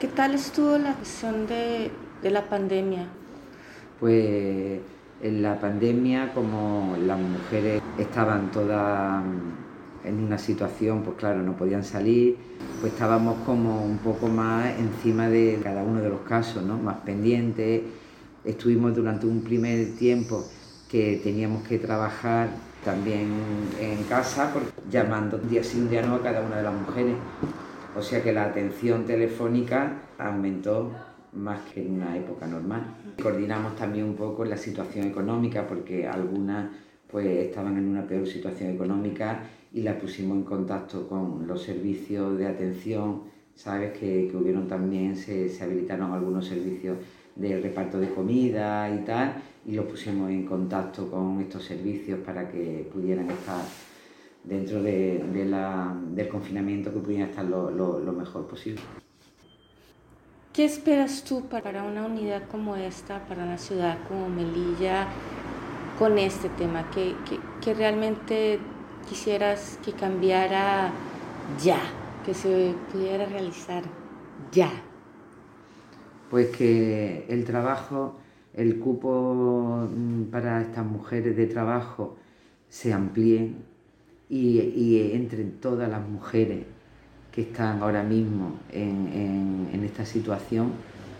¿Qué 0.00 0.08
tal 0.08 0.34
estuvo 0.34 0.78
la 0.78 0.94
gestión 0.94 1.46
de, 1.46 1.90
de 2.22 2.30
la 2.30 2.48
pandemia? 2.48 3.06
Pues 4.00 4.80
en 5.22 5.42
la 5.42 5.58
pandemia, 5.58 6.32
como 6.32 6.96
las 7.04 7.18
mujeres 7.18 7.82
estaban 7.98 8.50
todas 8.50 9.22
en 10.04 10.24
una 10.24 10.38
situación, 10.38 11.02
pues 11.02 11.16
claro, 11.16 11.42
no 11.42 11.56
podían 11.56 11.84
salir, 11.84 12.36
pues 12.80 12.92
estábamos 12.92 13.38
como 13.44 13.84
un 13.84 13.98
poco 13.98 14.28
más 14.28 14.78
encima 14.78 15.28
de 15.28 15.58
cada 15.62 15.82
uno 15.82 16.00
de 16.00 16.08
los 16.08 16.20
casos, 16.20 16.62
¿no? 16.62 16.78
más 16.78 16.98
pendientes 16.98 17.82
Estuvimos 18.44 18.94
durante 18.94 19.26
un 19.26 19.42
primer 19.42 19.96
tiempo 19.96 20.44
que 20.90 21.20
teníamos 21.22 21.66
que 21.66 21.78
trabajar 21.78 22.48
también 22.84 23.32
en 23.80 24.04
casa, 24.04 24.52
llamando 24.90 25.38
día 25.38 25.62
sí, 25.62 25.80
día 25.80 26.02
no 26.02 26.14
a 26.16 26.22
cada 26.22 26.40
una 26.40 26.56
de 26.56 26.62
las 26.62 26.74
mujeres. 26.74 27.14
O 27.96 28.02
sea 28.02 28.22
que 28.22 28.32
la 28.32 28.44
atención 28.44 29.04
telefónica 29.04 30.02
aumentó 30.18 30.92
más 31.32 31.60
que 31.72 31.82
en 31.84 31.94
una 31.94 32.16
época 32.16 32.46
normal. 32.46 32.96
Coordinamos 33.22 33.76
también 33.76 34.06
un 34.06 34.14
poco 34.14 34.44
la 34.44 34.56
situación 34.56 35.06
económica 35.08 35.66
porque 35.66 36.06
algunas 36.06 36.68
pues 37.10 37.26
estaban 37.26 37.76
en 37.76 37.88
una 37.88 38.06
peor 38.06 38.26
situación 38.26 38.70
económica 38.70 39.42
y 39.72 39.82
las 39.82 39.96
pusimos 39.96 40.36
en 40.36 40.44
contacto 40.44 41.08
con 41.08 41.46
los 41.46 41.62
servicios 41.62 42.38
de 42.38 42.46
atención, 42.46 43.22
sabes 43.54 43.98
que, 43.98 44.28
que 44.30 44.36
hubieron 44.36 44.68
también, 44.68 45.16
se, 45.16 45.48
se 45.48 45.64
habilitaron 45.64 46.12
algunos 46.12 46.46
servicios 46.46 46.98
de 47.38 47.60
reparto 47.60 47.98
de 47.98 48.10
comida 48.10 48.90
y 48.90 49.04
tal, 49.04 49.34
y 49.64 49.72
lo 49.72 49.86
pusimos 49.86 50.30
en 50.30 50.44
contacto 50.44 51.10
con 51.10 51.40
estos 51.40 51.64
servicios 51.64 52.18
para 52.20 52.50
que 52.50 52.88
pudieran 52.92 53.30
estar 53.30 53.62
dentro 54.42 54.82
del 54.82 56.28
confinamiento 56.28 56.92
que 56.92 56.98
pudieran 56.98 57.30
estar 57.30 57.44
lo, 57.44 58.12
mejor 58.12 58.46
posible. 58.46 58.80
¿Qué 60.52 60.64
esperas 60.64 61.22
tú 61.22 61.42
para 61.42 61.84
una 61.84 62.04
unidad 62.04 62.48
como 62.50 62.74
esta, 62.74 63.24
para 63.26 63.44
una 63.44 63.58
ciudad 63.58 63.98
como 64.08 64.28
Melilla, 64.28 65.06
con 65.98 66.18
este 66.18 66.48
tema? 66.48 66.90
¿Qué, 66.90 67.14
qué, 67.28 67.38
qué 67.60 67.74
realmente 67.74 68.58
quisieras 69.08 69.78
que 69.84 69.92
cambiara 69.92 70.90
ya, 71.62 71.78
que 72.24 72.34
se 72.34 72.74
pudiera 72.90 73.26
realizar 73.26 73.84
ya? 74.50 74.70
Pues 76.30 76.48
que 76.48 77.24
el 77.28 77.44
trabajo, 77.44 78.16
el 78.54 78.78
cupo 78.78 79.88
mm, 79.90 80.24
para 80.24 80.60
estas 80.60 80.84
mujeres 80.84 81.36
de 81.36 81.46
trabajo 81.46 82.16
se 82.68 82.92
amplíe 82.92 83.54
y, 84.28 85.10
entren 85.14 85.58
todas 85.60 85.88
las 85.88 86.06
mujeres 86.06 86.64
que 87.32 87.42
están 87.42 87.82
ahora 87.82 88.02
mismo 88.02 88.58
en, 88.70 89.80
esta 89.84 90.04
situación 90.04 90.72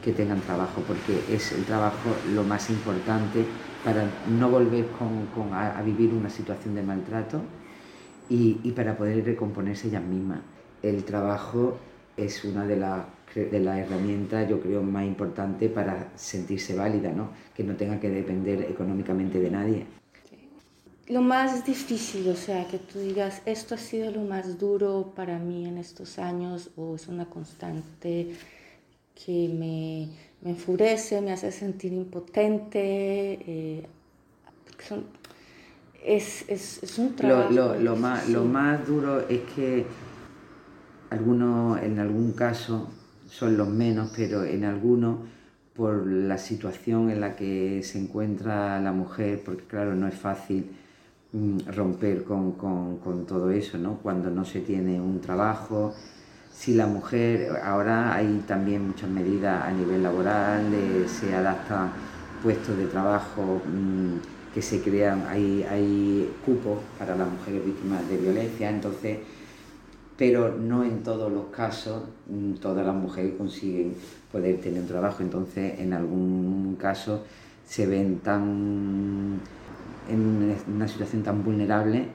que 0.04 0.12
tengan 0.12 0.40
trabajo, 0.40 0.82
porque 0.86 1.34
es 1.34 1.52
el 1.52 1.64
trabajo 1.64 2.11
lo 2.34 2.44
más 2.44 2.68
importante 2.68 3.46
para 3.82 4.04
no 4.28 4.50
volver 4.50 4.84
a, 5.52 5.82
vivir 5.82 6.12
una 6.12 6.28
situación 6.28 6.74
de 6.74 6.82
maltrato 6.82 7.40
y, 8.28 8.61
y, 8.62 8.72
para 8.72 8.96
poder 8.98 9.24
recomponerse 9.24 9.88
ellas 9.88 10.02
mismas. 10.02 10.40
El 10.82 11.04
trabajo 11.04 11.78
es 12.18 12.44
una 12.44 12.66
de 12.66 12.76
las 12.76 13.06
de 13.34 13.60
la 13.60 13.78
herramientas, 13.78 14.48
yo 14.48 14.60
creo, 14.60 14.82
más 14.82 15.04
importante 15.04 15.68
para 15.68 16.10
sentirse 16.16 16.74
válida, 16.74 17.12
¿no? 17.12 17.30
que 17.54 17.62
no 17.62 17.76
tenga 17.76 18.00
que 18.00 18.08
depender 18.08 18.62
económicamente 18.62 19.38
de 19.38 19.50
nadie. 19.50 19.86
Lo 21.08 21.22
más 21.22 21.64
difícil, 21.64 22.28
o 22.28 22.34
sea, 22.34 22.66
que 22.66 22.78
tú 22.78 22.98
digas, 22.98 23.40
esto 23.46 23.74
ha 23.74 23.78
sido 23.78 24.10
lo 24.10 24.22
más 24.22 24.58
duro 24.58 25.12
para 25.16 25.38
mí 25.38 25.66
en 25.66 25.78
estos 25.78 26.18
años, 26.18 26.70
o 26.76 26.96
es 26.96 27.08
una 27.08 27.24
constante 27.26 28.34
que 29.14 29.48
me, 29.48 30.10
me 30.42 30.50
enfurece, 30.50 31.20
me 31.22 31.32
hace 31.32 31.50
sentir 31.50 31.94
impotente, 31.94 33.38
eh, 33.46 33.86
son, 34.86 35.06
es, 36.04 36.44
es, 36.48 36.82
es, 36.82 36.98
un 36.98 37.16
trabajo. 37.16 37.52
Lo, 37.52 37.74
lo, 37.74 37.80
lo 37.80 37.96
más, 37.96 38.28
lo 38.28 38.44
más 38.44 38.86
duro 38.86 39.26
es 39.28 39.40
que 39.56 39.86
algunos, 41.11 41.80
en 41.82 41.98
algún 41.98 42.32
caso, 42.32 42.90
son 43.28 43.56
los 43.56 43.68
menos, 43.68 44.11
pero 44.16 44.44
en 44.44 44.64
algunos, 44.64 45.20
por 45.74 46.06
la 46.06 46.38
situación 46.38 47.11
en 47.11 47.20
la 47.20 47.36
que 47.36 47.82
se 47.82 47.98
encuentra 47.98 48.80
la 48.80 48.92
mujer, 48.92 49.42
porque 49.44 49.64
claro, 49.64 49.94
no 49.94 50.09
es 50.09 50.14
fácil 50.14 50.70
Mm, 51.32 51.59
romper 51.76 52.24
con, 52.24 52.52
con, 52.52 53.26
todo 53.26 53.50
eso, 53.50 53.76
¿no? 53.76 53.98
Cuando 54.02 54.30
no 54.30 54.46
se 54.46 54.61
tiene 54.61 54.98
un 54.98 55.20
trabajo, 55.20 55.92
si 56.50 56.74
la 56.74 56.86
mujer, 56.86 57.50
ahora 57.62 58.14
hay 58.14 58.44
también 58.46 58.86
muchas 58.86 59.11
medidas 59.11 59.62
a 59.62 59.70
nivel 59.70 60.02
laboral, 60.02 60.72
se 61.06 61.34
adaptan 61.34 61.90
puestos 62.42 62.78
de 62.78 62.86
trabajo 62.86 63.61
mmm, 63.66 64.54
que 64.54 64.62
se 64.62 64.80
crean, 64.80 65.26
hay, 65.28 65.64
hay 65.64 66.32
cupos 66.46 66.78
para 66.98 67.14
las 67.14 67.28
mujeres 67.30 67.62
víctimas 67.66 68.09
de 68.09 68.16
violencia, 68.16 68.70
entonces, 68.70 69.18
pero 70.18 70.54
no 70.58 70.82
en 70.84 71.02
todos 71.02 71.32
los 71.32 71.46
casos 71.46 72.02
mmm, 72.28 72.54
todas 72.54 72.84
las 72.84 72.94
mujeres 72.94 73.34
consiguen 73.38 73.94
poder 74.30 74.60
tener 74.60 74.82
un 74.82 74.88
trabajo, 74.88 75.22
entonces 75.22 75.78
en 75.78 75.94
algún 75.94 76.76
caso 76.78 77.24
se 77.64 77.86
ven 77.86 78.18
tan 78.18 79.40
en 80.10 80.56
una 80.74 80.88
situación 80.88 81.22
tan 81.22 81.44
vulnerable 81.44 82.08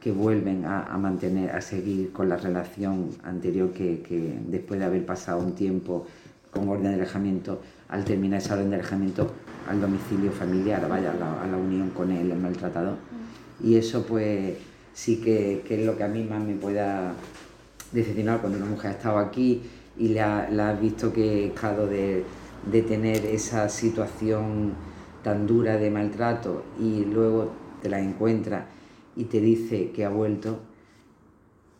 que 0.00 0.12
vuelven 0.12 0.64
a, 0.64 0.84
a, 0.84 0.96
mantener, 0.96 1.50
a 1.50 1.60
seguir 1.60 2.12
con 2.12 2.28
la 2.28 2.36
relación 2.36 3.10
anterior 3.24 3.72
que, 3.72 4.00
que, 4.00 4.38
después 4.46 4.78
de 4.78 4.86
haber 4.86 5.04
pasado 5.04 5.40
un 5.40 5.54
tiempo 5.54 6.06
con 6.52 6.68
orden 6.68 6.92
de 6.92 6.94
alejamiento, 6.94 7.60
al 7.88 8.04
terminar 8.04 8.38
esa 8.38 8.54
orden 8.54 8.70
de 8.70 8.76
alejamiento 8.76 9.32
al 9.68 9.80
domicilio 9.80 10.30
familiar, 10.30 10.88
vaya, 10.88 11.12
a 11.12 11.14
la, 11.14 11.42
a 11.42 11.46
la 11.46 11.56
unión 11.56 11.90
con 11.90 12.10
el, 12.12 12.30
el 12.30 12.38
maltratador. 12.38 12.96
Y 13.62 13.76
eso 13.76 14.04
pues 14.06 14.56
sí 14.94 15.20
que, 15.20 15.64
que, 15.66 15.80
es 15.80 15.86
lo 15.86 15.96
que 15.96 16.04
a 16.04 16.08
mí 16.08 16.22
más 16.22 16.42
me 16.42 16.54
pueda 16.54 17.12
decepcionar 17.92 18.40
cuando 18.40 18.58
una 18.58 18.66
mujer 18.66 18.90
ha 18.92 18.94
estado 18.94 19.18
aquí 19.18 19.62
y 19.96 20.08
la 20.08 20.44
ha 20.68 20.72
visto 20.74 21.12
que 21.12 21.46
he 21.46 21.50
dejado 21.50 21.86
de, 21.86 22.26
de 22.62 22.82
tener 22.82 23.24
esa 23.26 23.68
situación 23.68 24.78
tan 25.22 25.46
dura 25.46 25.76
de 25.76 25.90
maltrato 25.90 26.72
y 26.78 27.04
luego 27.04 27.52
te 27.80 27.88
la 27.88 28.00
encuentra 28.00 28.66
y 29.16 29.24
te 29.24 29.40
dice 29.40 29.90
que 29.92 30.04
ha 30.04 30.10
vuelto, 30.10 30.60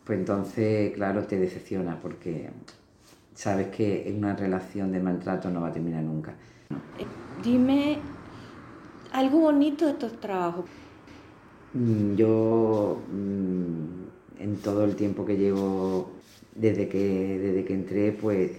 pues 0.03 0.19
entonces, 0.19 0.93
claro, 0.93 1.23
te 1.25 1.37
decepciona 1.39 1.99
porque 2.01 2.49
sabes 3.35 3.67
que 3.69 4.09
en 4.09 4.17
una 4.19 4.35
relación 4.35 4.91
de 4.91 4.99
maltrato 4.99 5.49
no 5.49 5.61
va 5.61 5.69
a 5.69 5.73
terminar 5.73 6.03
nunca. 6.03 6.35
Dime 7.37 8.01
algo 9.11 9.39
bonito 9.39 9.85
de 9.85 9.93
tu 9.93 10.07
trabajo. 10.17 10.65
Mm, 11.73 12.15
yo, 12.15 12.97
mm, 13.11 14.08
en 14.39 14.57
todo 14.57 14.85
el 14.85 14.95
tiempo 14.95 15.25
que 15.25 15.37
llevo 15.37 16.11
desde 16.55 16.87
que, 16.87 17.39
desde 17.39 17.65
que 17.65 17.73
entré, 17.73 18.11
pues 18.11 18.51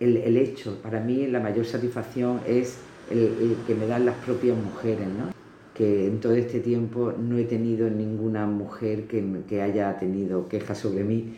el, 0.00 0.16
el 0.18 0.36
hecho, 0.36 0.78
para 0.82 1.00
mí 1.00 1.26
la 1.26 1.40
mayor 1.40 1.64
satisfacción 1.64 2.40
es 2.46 2.78
el, 3.10 3.56
que 3.66 3.74
me 3.74 3.86
dan 3.86 4.04
las 4.06 4.16
propias 4.16 4.56
mujeres, 4.56 5.06
¿no? 5.06 5.32
que 5.74 6.06
en 6.06 6.20
todo 6.20 6.34
este 6.34 6.60
tiempo 6.60 7.12
no 7.12 7.38
he 7.38 7.44
tenido 7.44 7.88
ninguna 7.88 8.46
mujer 8.46 9.06
que, 9.06 9.24
que 9.48 9.62
haya 9.62 9.96
tenido 9.98 10.48
quejas 10.48 10.78
sobre 10.78 11.04
mí, 11.04 11.36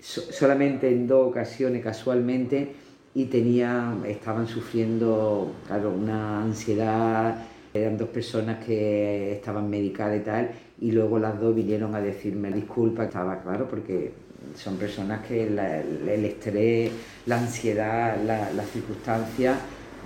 so, 0.00 0.22
solamente 0.22 0.88
en 0.88 1.06
dos 1.06 1.28
ocasiones 1.28 1.82
casualmente 1.82 2.72
y 3.14 3.26
tenía, 3.26 3.94
estaban 4.06 4.48
sufriendo 4.48 5.52
claro, 5.66 5.90
una 5.90 6.42
ansiedad, 6.42 7.44
eran 7.74 7.98
dos 7.98 8.08
personas 8.08 8.64
que 8.64 9.32
estaban 9.32 9.68
medicadas 9.68 10.20
y 10.20 10.24
tal, 10.24 10.50
y 10.84 10.92
luego 10.92 11.18
las 11.18 11.40
dos 11.40 11.54
vinieron 11.54 11.94
a 11.94 12.00
decirme 12.00 12.52
disculpa, 12.52 13.04
estaba 13.04 13.40
claro, 13.42 13.66
porque 13.66 14.12
son 14.54 14.76
personas 14.76 15.24
que 15.26 15.44
el 15.44 16.24
estrés, 16.26 16.92
la 17.24 17.38
ansiedad, 17.38 18.22
la, 18.22 18.52
las 18.52 18.68
circunstancias 18.68 19.56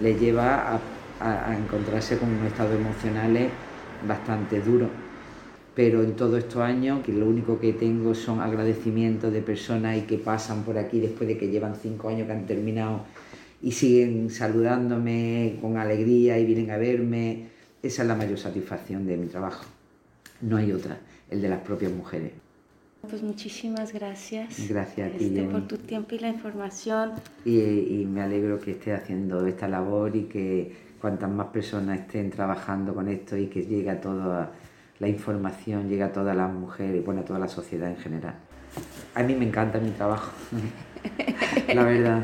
les 0.00 0.20
lleva 0.20 0.80
a 1.18 1.58
encontrarse 1.58 2.16
con 2.16 2.30
estados 2.46 2.76
emocionales 2.76 3.50
bastante 4.06 4.60
duros. 4.60 4.88
Pero 5.74 6.04
en 6.04 6.14
todos 6.14 6.38
estos 6.38 6.62
años, 6.62 7.00
que 7.04 7.12
lo 7.12 7.26
único 7.26 7.58
que 7.58 7.72
tengo 7.72 8.14
son 8.14 8.40
agradecimientos 8.40 9.32
de 9.32 9.42
personas 9.42 9.96
y 9.96 10.02
que 10.02 10.18
pasan 10.18 10.62
por 10.62 10.78
aquí 10.78 11.00
después 11.00 11.26
de 11.26 11.36
que 11.36 11.48
llevan 11.48 11.74
cinco 11.74 12.08
años 12.08 12.28
que 12.28 12.32
han 12.34 12.46
terminado 12.46 13.00
y 13.60 13.72
siguen 13.72 14.30
saludándome 14.30 15.56
con 15.60 15.76
alegría 15.76 16.38
y 16.38 16.44
vienen 16.44 16.70
a 16.70 16.76
verme. 16.76 17.48
Esa 17.82 18.02
es 18.02 18.08
la 18.08 18.14
mayor 18.14 18.38
satisfacción 18.38 19.04
de 19.08 19.16
mi 19.16 19.26
trabajo. 19.26 19.77
No 20.40 20.56
hay 20.56 20.72
otra, 20.72 20.98
el 21.30 21.42
de 21.42 21.48
las 21.48 21.60
propias 21.60 21.92
mujeres. 21.92 22.32
Pues 23.08 23.22
muchísimas 23.22 23.92
gracias. 23.92 24.68
Gracias 24.68 25.14
a 25.14 25.16
ti, 25.16 25.26
este, 25.26 25.44
por 25.44 25.68
tu 25.68 25.78
tiempo 25.78 26.14
y 26.14 26.18
la 26.18 26.28
información. 26.28 27.12
Y, 27.44 27.58
y 27.60 28.06
me 28.06 28.22
alegro 28.22 28.58
que 28.58 28.72
estés 28.72 29.00
haciendo 29.00 29.46
esta 29.46 29.68
labor 29.68 30.14
y 30.16 30.24
que 30.24 30.72
cuantas 31.00 31.30
más 31.30 31.46
personas 31.48 32.00
estén 32.00 32.30
trabajando 32.30 32.94
con 32.94 33.08
esto 33.08 33.36
y 33.36 33.46
que 33.46 33.64
llegue 33.64 33.90
a 33.90 34.00
toda 34.00 34.50
la 34.98 35.08
información, 35.08 35.88
llegue 35.88 36.02
a 36.02 36.12
todas 36.12 36.36
las 36.36 36.52
mujeres 36.52 36.96
y 36.96 37.04
bueno, 37.04 37.20
a 37.20 37.24
toda 37.24 37.38
la 37.38 37.48
sociedad 37.48 37.88
en 37.88 37.96
general. 37.96 38.34
A 39.14 39.22
mí 39.22 39.34
me 39.34 39.46
encanta 39.46 39.78
mi 39.78 39.90
trabajo, 39.90 40.32
la 41.74 41.84
verdad. 41.84 42.22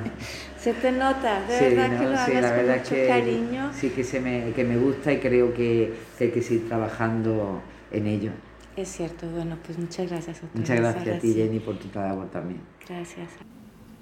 Se 0.59 0.73
te 0.75 0.93
nota, 0.93 1.43
de 1.47 1.59
sí, 1.59 1.65
verdad 1.77 1.91
no, 1.93 1.99
que 2.01 2.05
lo 2.07 2.17
sí, 2.17 2.33
hagas 2.33 2.43
la 2.43 2.49
con 2.49 2.57
verdad 2.57 2.79
mucho 2.79 2.95
que, 2.95 3.07
cariño. 3.07 3.71
Sí, 3.73 3.91
que, 3.91 4.05
se 4.05 4.21
me, 4.21 4.53
que 4.53 4.65
me 4.65 4.77
gusta 4.77 5.12
y 5.12 5.19
creo 5.19 5.55
que, 5.55 5.95
que 6.19 6.25
hay 6.25 6.31
que 6.31 6.43
seguir 6.43 6.69
trabajando 6.69 7.62
en 7.95 8.07
ello. 8.07 8.33
Es 8.77 8.89
cierto, 8.89 9.29
bueno, 9.29 9.57
pues 9.65 9.79
muchas 9.79 10.09
gracias 10.09 10.43
a 10.43 10.59
Muchas 10.59 10.77
gracias 10.77 11.17
a 11.17 11.21
ti, 11.21 11.33
Jenny, 11.33 11.61
por 11.61 11.79
tu 11.79 11.89
labor 11.95 12.29
también. 12.31 12.61
Gracias. 12.87 13.31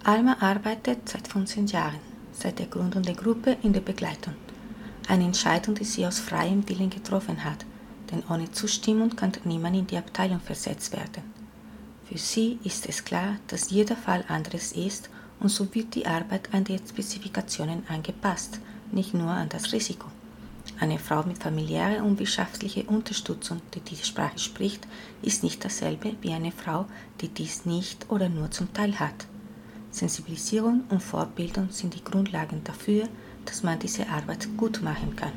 Alma 0.04 0.36
arbeitet 0.40 1.08
seit 1.08 1.28
15 1.28 1.66
Jahren, 1.66 2.00
seit 2.32 2.58
der 2.58 2.66
Gründung 2.66 3.02
der 3.02 3.14
Gruppe 3.14 3.56
in 3.62 3.72
der 3.72 3.82
Begleitung. 3.82 4.34
Eine 5.08 5.24
Entscheidung, 5.24 5.74
die 5.74 5.84
sie 5.84 6.06
aus 6.06 6.20
freiem 6.20 6.68
Willen 6.68 6.90
getroffen 6.90 7.44
hat, 7.44 7.66
denn 8.10 8.22
ohne 8.28 8.50
Zustimmung 8.50 9.14
kann 9.14 9.32
niemand 9.44 9.76
in 9.76 9.86
die 9.86 9.96
Abteilung 9.96 10.40
versetzt 10.40 10.92
werden. 10.92 11.22
Für 12.06 12.18
sie 12.18 12.58
ist 12.64 12.88
es 12.88 13.04
klar, 13.04 13.36
dass 13.48 13.70
jeder 13.70 13.96
Fall 13.96 14.24
anderes 14.28 14.72
ist 14.72 15.10
und 15.40 15.48
so 15.48 15.74
wird 15.74 15.94
die 15.94 16.06
Arbeit 16.06 16.48
an 16.52 16.64
die 16.64 16.78
Spezifikationen 16.78 17.84
angepasst, 17.88 18.60
nicht 18.90 19.14
nur 19.14 19.30
an 19.30 19.48
das 19.48 19.72
Risiko. 19.72 20.08
Eine 20.82 20.98
Frau 20.98 21.22
mit 21.22 21.40
familiärer 21.40 22.02
und 22.02 22.18
wirtschaftlicher 22.18 22.88
Unterstützung, 22.88 23.62
die 23.72 23.78
diese 23.78 24.04
Sprache 24.04 24.40
spricht, 24.40 24.88
ist 25.22 25.44
nicht 25.44 25.64
dasselbe 25.64 26.16
wie 26.22 26.32
eine 26.32 26.50
Frau, 26.50 26.86
die 27.20 27.28
dies 27.28 27.64
nicht 27.64 28.10
oder 28.10 28.28
nur 28.28 28.50
zum 28.50 28.72
Teil 28.72 28.98
hat. 28.98 29.28
Sensibilisierung 29.92 30.82
und 30.90 31.00
Vorbildung 31.00 31.68
sind 31.70 31.94
die 31.94 32.02
Grundlagen 32.02 32.64
dafür, 32.64 33.08
dass 33.44 33.62
man 33.62 33.78
diese 33.78 34.08
Arbeit 34.08 34.48
gut 34.56 34.82
machen 34.82 35.14
kann. 35.14 35.30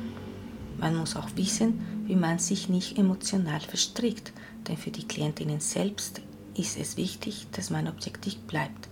Man 0.80 0.96
muss 0.96 1.14
auch 1.14 1.28
wissen, 1.36 1.80
wie 2.06 2.16
man 2.16 2.40
sich 2.40 2.68
nicht 2.68 2.98
emotional 2.98 3.60
verstrickt, 3.60 4.32
denn 4.66 4.76
für 4.76 4.90
die 4.90 5.06
Klientinnen 5.06 5.60
selbst 5.60 6.22
ist 6.56 6.76
es 6.76 6.96
wichtig, 6.96 7.46
dass 7.52 7.70
man 7.70 7.86
objektiv 7.86 8.36
bleibt. 8.48 8.88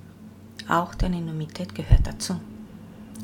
Auch 0.69 0.95
die 0.95 1.07
Anonymität 1.07 1.75
gehört 1.75 2.07
dazu. 2.07 2.39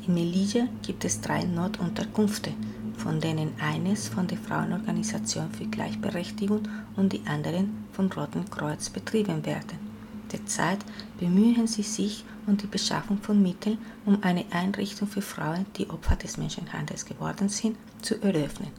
In 0.04 0.14
Melilla 0.14 0.66
gibt 0.82 1.04
es 1.04 1.20
drei 1.20 1.44
Notunterkünfte, 1.44 2.52
von 3.00 3.18
denen 3.18 3.54
eines 3.60 4.08
von 4.08 4.26
der 4.26 4.36
Frauenorganisation 4.36 5.50
für 5.50 5.64
Gleichberechtigung 5.64 6.68
und 6.96 7.12
die 7.12 7.22
anderen 7.26 7.86
vom 7.92 8.12
Roten 8.12 8.48
Kreuz 8.50 8.90
betrieben 8.90 9.44
werden. 9.46 9.78
Derzeit 10.30 10.78
bemühen 11.18 11.66
sie 11.66 11.82
sich 11.82 12.24
um 12.46 12.56
die 12.56 12.66
Beschaffung 12.66 13.18
von 13.18 13.42
Mitteln, 13.42 13.78
um 14.04 14.22
eine 14.22 14.44
Einrichtung 14.50 15.08
für 15.08 15.22
Frauen, 15.22 15.66
die 15.76 15.88
Opfer 15.88 16.16
des 16.16 16.36
Menschenhandels 16.36 17.06
geworden 17.06 17.48
sind, 17.48 17.76
zu 18.02 18.22
eröffnen. 18.22 18.70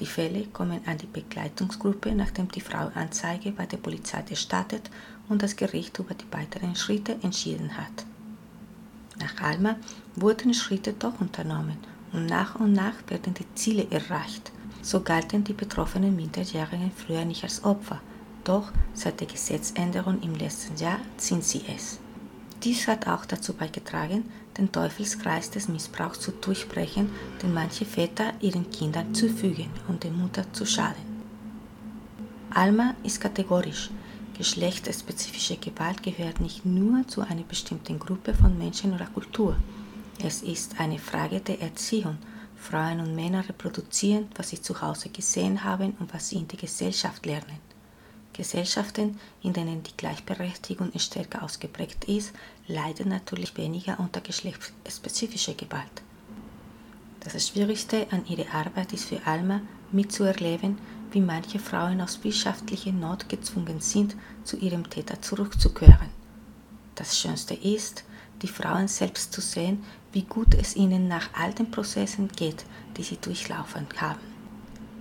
Die 0.00 0.06
Fälle 0.06 0.46
kommen 0.48 0.80
an 0.84 0.98
die 0.98 1.06
Begleitungsgruppe, 1.06 2.14
nachdem 2.14 2.48
die 2.48 2.60
Frau 2.60 2.90
Anzeige 2.94 3.52
bei 3.52 3.64
der 3.64 3.78
Polizei 3.78 4.22
erstattet 4.28 4.90
und 5.28 5.42
das 5.42 5.56
Gericht 5.56 5.98
über 5.98 6.14
die 6.14 6.30
weiteren 6.30 6.74
Schritte 6.74 7.16
entschieden 7.22 7.78
hat. 7.78 8.04
Nach 9.18 9.40
Alma 9.40 9.76
wurden 10.16 10.52
Schritte 10.52 10.92
doch 10.92 11.18
unternommen 11.20 11.78
und 12.16 12.26
nach 12.26 12.56
und 12.56 12.72
nach 12.72 12.94
werden 13.08 13.34
die 13.34 13.54
Ziele 13.54 13.86
erreicht. 13.90 14.50
So 14.82 15.00
galten 15.00 15.44
die 15.44 15.52
betroffenen 15.52 16.16
Minderjährigen 16.16 16.90
früher 16.90 17.24
nicht 17.24 17.44
als 17.44 17.62
Opfer, 17.64 18.00
doch 18.44 18.72
seit 18.94 19.20
der 19.20 19.26
Gesetzänderung 19.26 20.20
im 20.22 20.34
letzten 20.34 20.76
Jahr 20.76 20.98
sind 21.16 21.44
sie 21.44 21.62
es. 21.74 21.98
Dies 22.62 22.88
hat 22.88 23.06
auch 23.06 23.26
dazu 23.26 23.52
beigetragen, 23.52 24.24
den 24.56 24.72
Teufelskreis 24.72 25.50
des 25.50 25.68
Missbrauchs 25.68 26.20
zu 26.20 26.32
durchbrechen, 26.32 27.10
den 27.42 27.52
manche 27.52 27.84
Väter 27.84 28.32
ihren 28.40 28.70
Kindern 28.70 29.14
zufügen, 29.14 29.68
um 29.88 30.00
der 30.00 30.10
Mutter 30.10 30.50
zu 30.52 30.64
schaden. 30.64 31.04
Alma 32.50 32.94
ist 33.02 33.20
kategorisch. 33.20 33.90
Geschlechtsspezifische 34.38 35.56
Gewalt 35.56 36.02
gehört 36.02 36.40
nicht 36.40 36.64
nur 36.64 37.06
zu 37.06 37.20
einer 37.20 37.42
bestimmten 37.42 37.98
Gruppe 37.98 38.34
von 38.34 38.56
Menschen 38.56 38.94
oder 38.94 39.06
Kultur. 39.06 39.56
Es 40.22 40.42
ist 40.42 40.80
eine 40.80 40.98
Frage 40.98 41.40
der 41.40 41.60
Erziehung. 41.60 42.18
Frauen 42.56 43.00
und 43.00 43.14
Männer 43.14 43.46
reproduzieren, 43.46 44.28
was 44.34 44.48
sie 44.48 44.60
zu 44.60 44.80
Hause 44.80 45.10
gesehen 45.10 45.62
haben 45.62 45.94
und 46.00 46.12
was 46.14 46.30
sie 46.30 46.36
in 46.36 46.48
der 46.48 46.58
Gesellschaft 46.58 47.26
lernen. 47.26 47.58
Gesellschaften, 48.32 49.18
in 49.42 49.52
denen 49.52 49.82
die 49.82 49.96
Gleichberechtigung 49.96 50.90
stärker 50.98 51.42
ausgeprägt 51.42 52.04
ist, 52.06 52.32
leiden 52.66 53.08
natürlich 53.08 53.56
weniger 53.56 54.00
unter 54.00 54.20
geschlechtsspezifischer 54.20 55.54
Gewalt. 55.54 56.02
Das 57.20 57.48
Schwierigste 57.48 58.06
an 58.10 58.26
ihrer 58.26 58.52
Arbeit 58.54 58.92
ist 58.92 59.06
für 59.06 59.26
Alma 59.26 59.60
mitzuerleben, 59.92 60.78
wie 61.12 61.20
manche 61.20 61.58
Frauen 61.58 62.00
aus 62.00 62.22
wirtschaftlicher 62.24 62.92
Not 62.92 63.28
gezwungen 63.28 63.80
sind, 63.80 64.16
zu 64.44 64.56
ihrem 64.56 64.88
Täter 64.88 65.20
zurückzukehren. 65.20 66.10
Das 66.94 67.18
Schönste 67.18 67.54
ist, 67.54 68.04
die 68.42 68.48
Frauen 68.48 68.88
selbst 68.88 69.32
zu 69.32 69.40
sehen, 69.40 69.84
wie 70.12 70.22
gut 70.22 70.54
es 70.54 70.76
ihnen 70.76 71.08
nach 71.08 71.28
all 71.38 71.52
den 71.52 71.70
Prozessen 71.70 72.28
geht, 72.28 72.64
die 72.96 73.02
sie 73.02 73.16
durchlaufen 73.16 73.86
haben. 74.00 74.20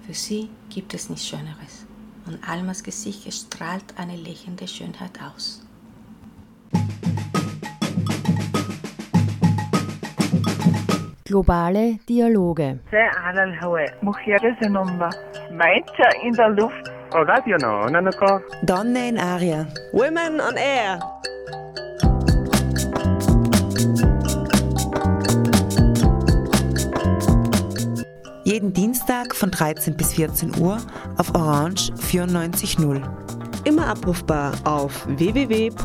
Für 0.06 0.14
sie 0.14 0.50
gibt 0.70 0.94
es 0.94 1.10
nichts 1.10 1.28
Schöneres. 1.28 1.86
Und 2.26 2.40
Almas 2.48 2.84
Gesicht 2.84 3.32
strahlt 3.34 3.86
eine 3.98 4.16
lächelnde 4.16 4.68
Schönheit 4.68 5.20
aus. 5.22 5.62
Globale 11.24 12.00
Dialoge. 12.08 12.80
Meiter 15.52 16.24
in 16.24 16.34
der 16.34 16.50
Luft. 16.50 16.92
Oh, 17.14 17.24
Donne 18.64 19.10
in 19.10 19.18
Aria. 19.18 19.68
Women 19.92 20.40
on 20.40 20.56
Air. 20.56 21.00
Jeden 28.46 28.74
Dienstag 28.74 29.36
von 29.36 29.50
13 29.50 29.98
bis 29.98 30.14
14 30.14 30.60
Uhr 30.60 30.78
auf 31.18 31.34
Orange 31.34 31.92
94.0. 31.94 33.02
Immer 33.64 33.88
abrufbar 33.88 34.54
auf 34.66 35.08
www.noso.at. 35.08 35.76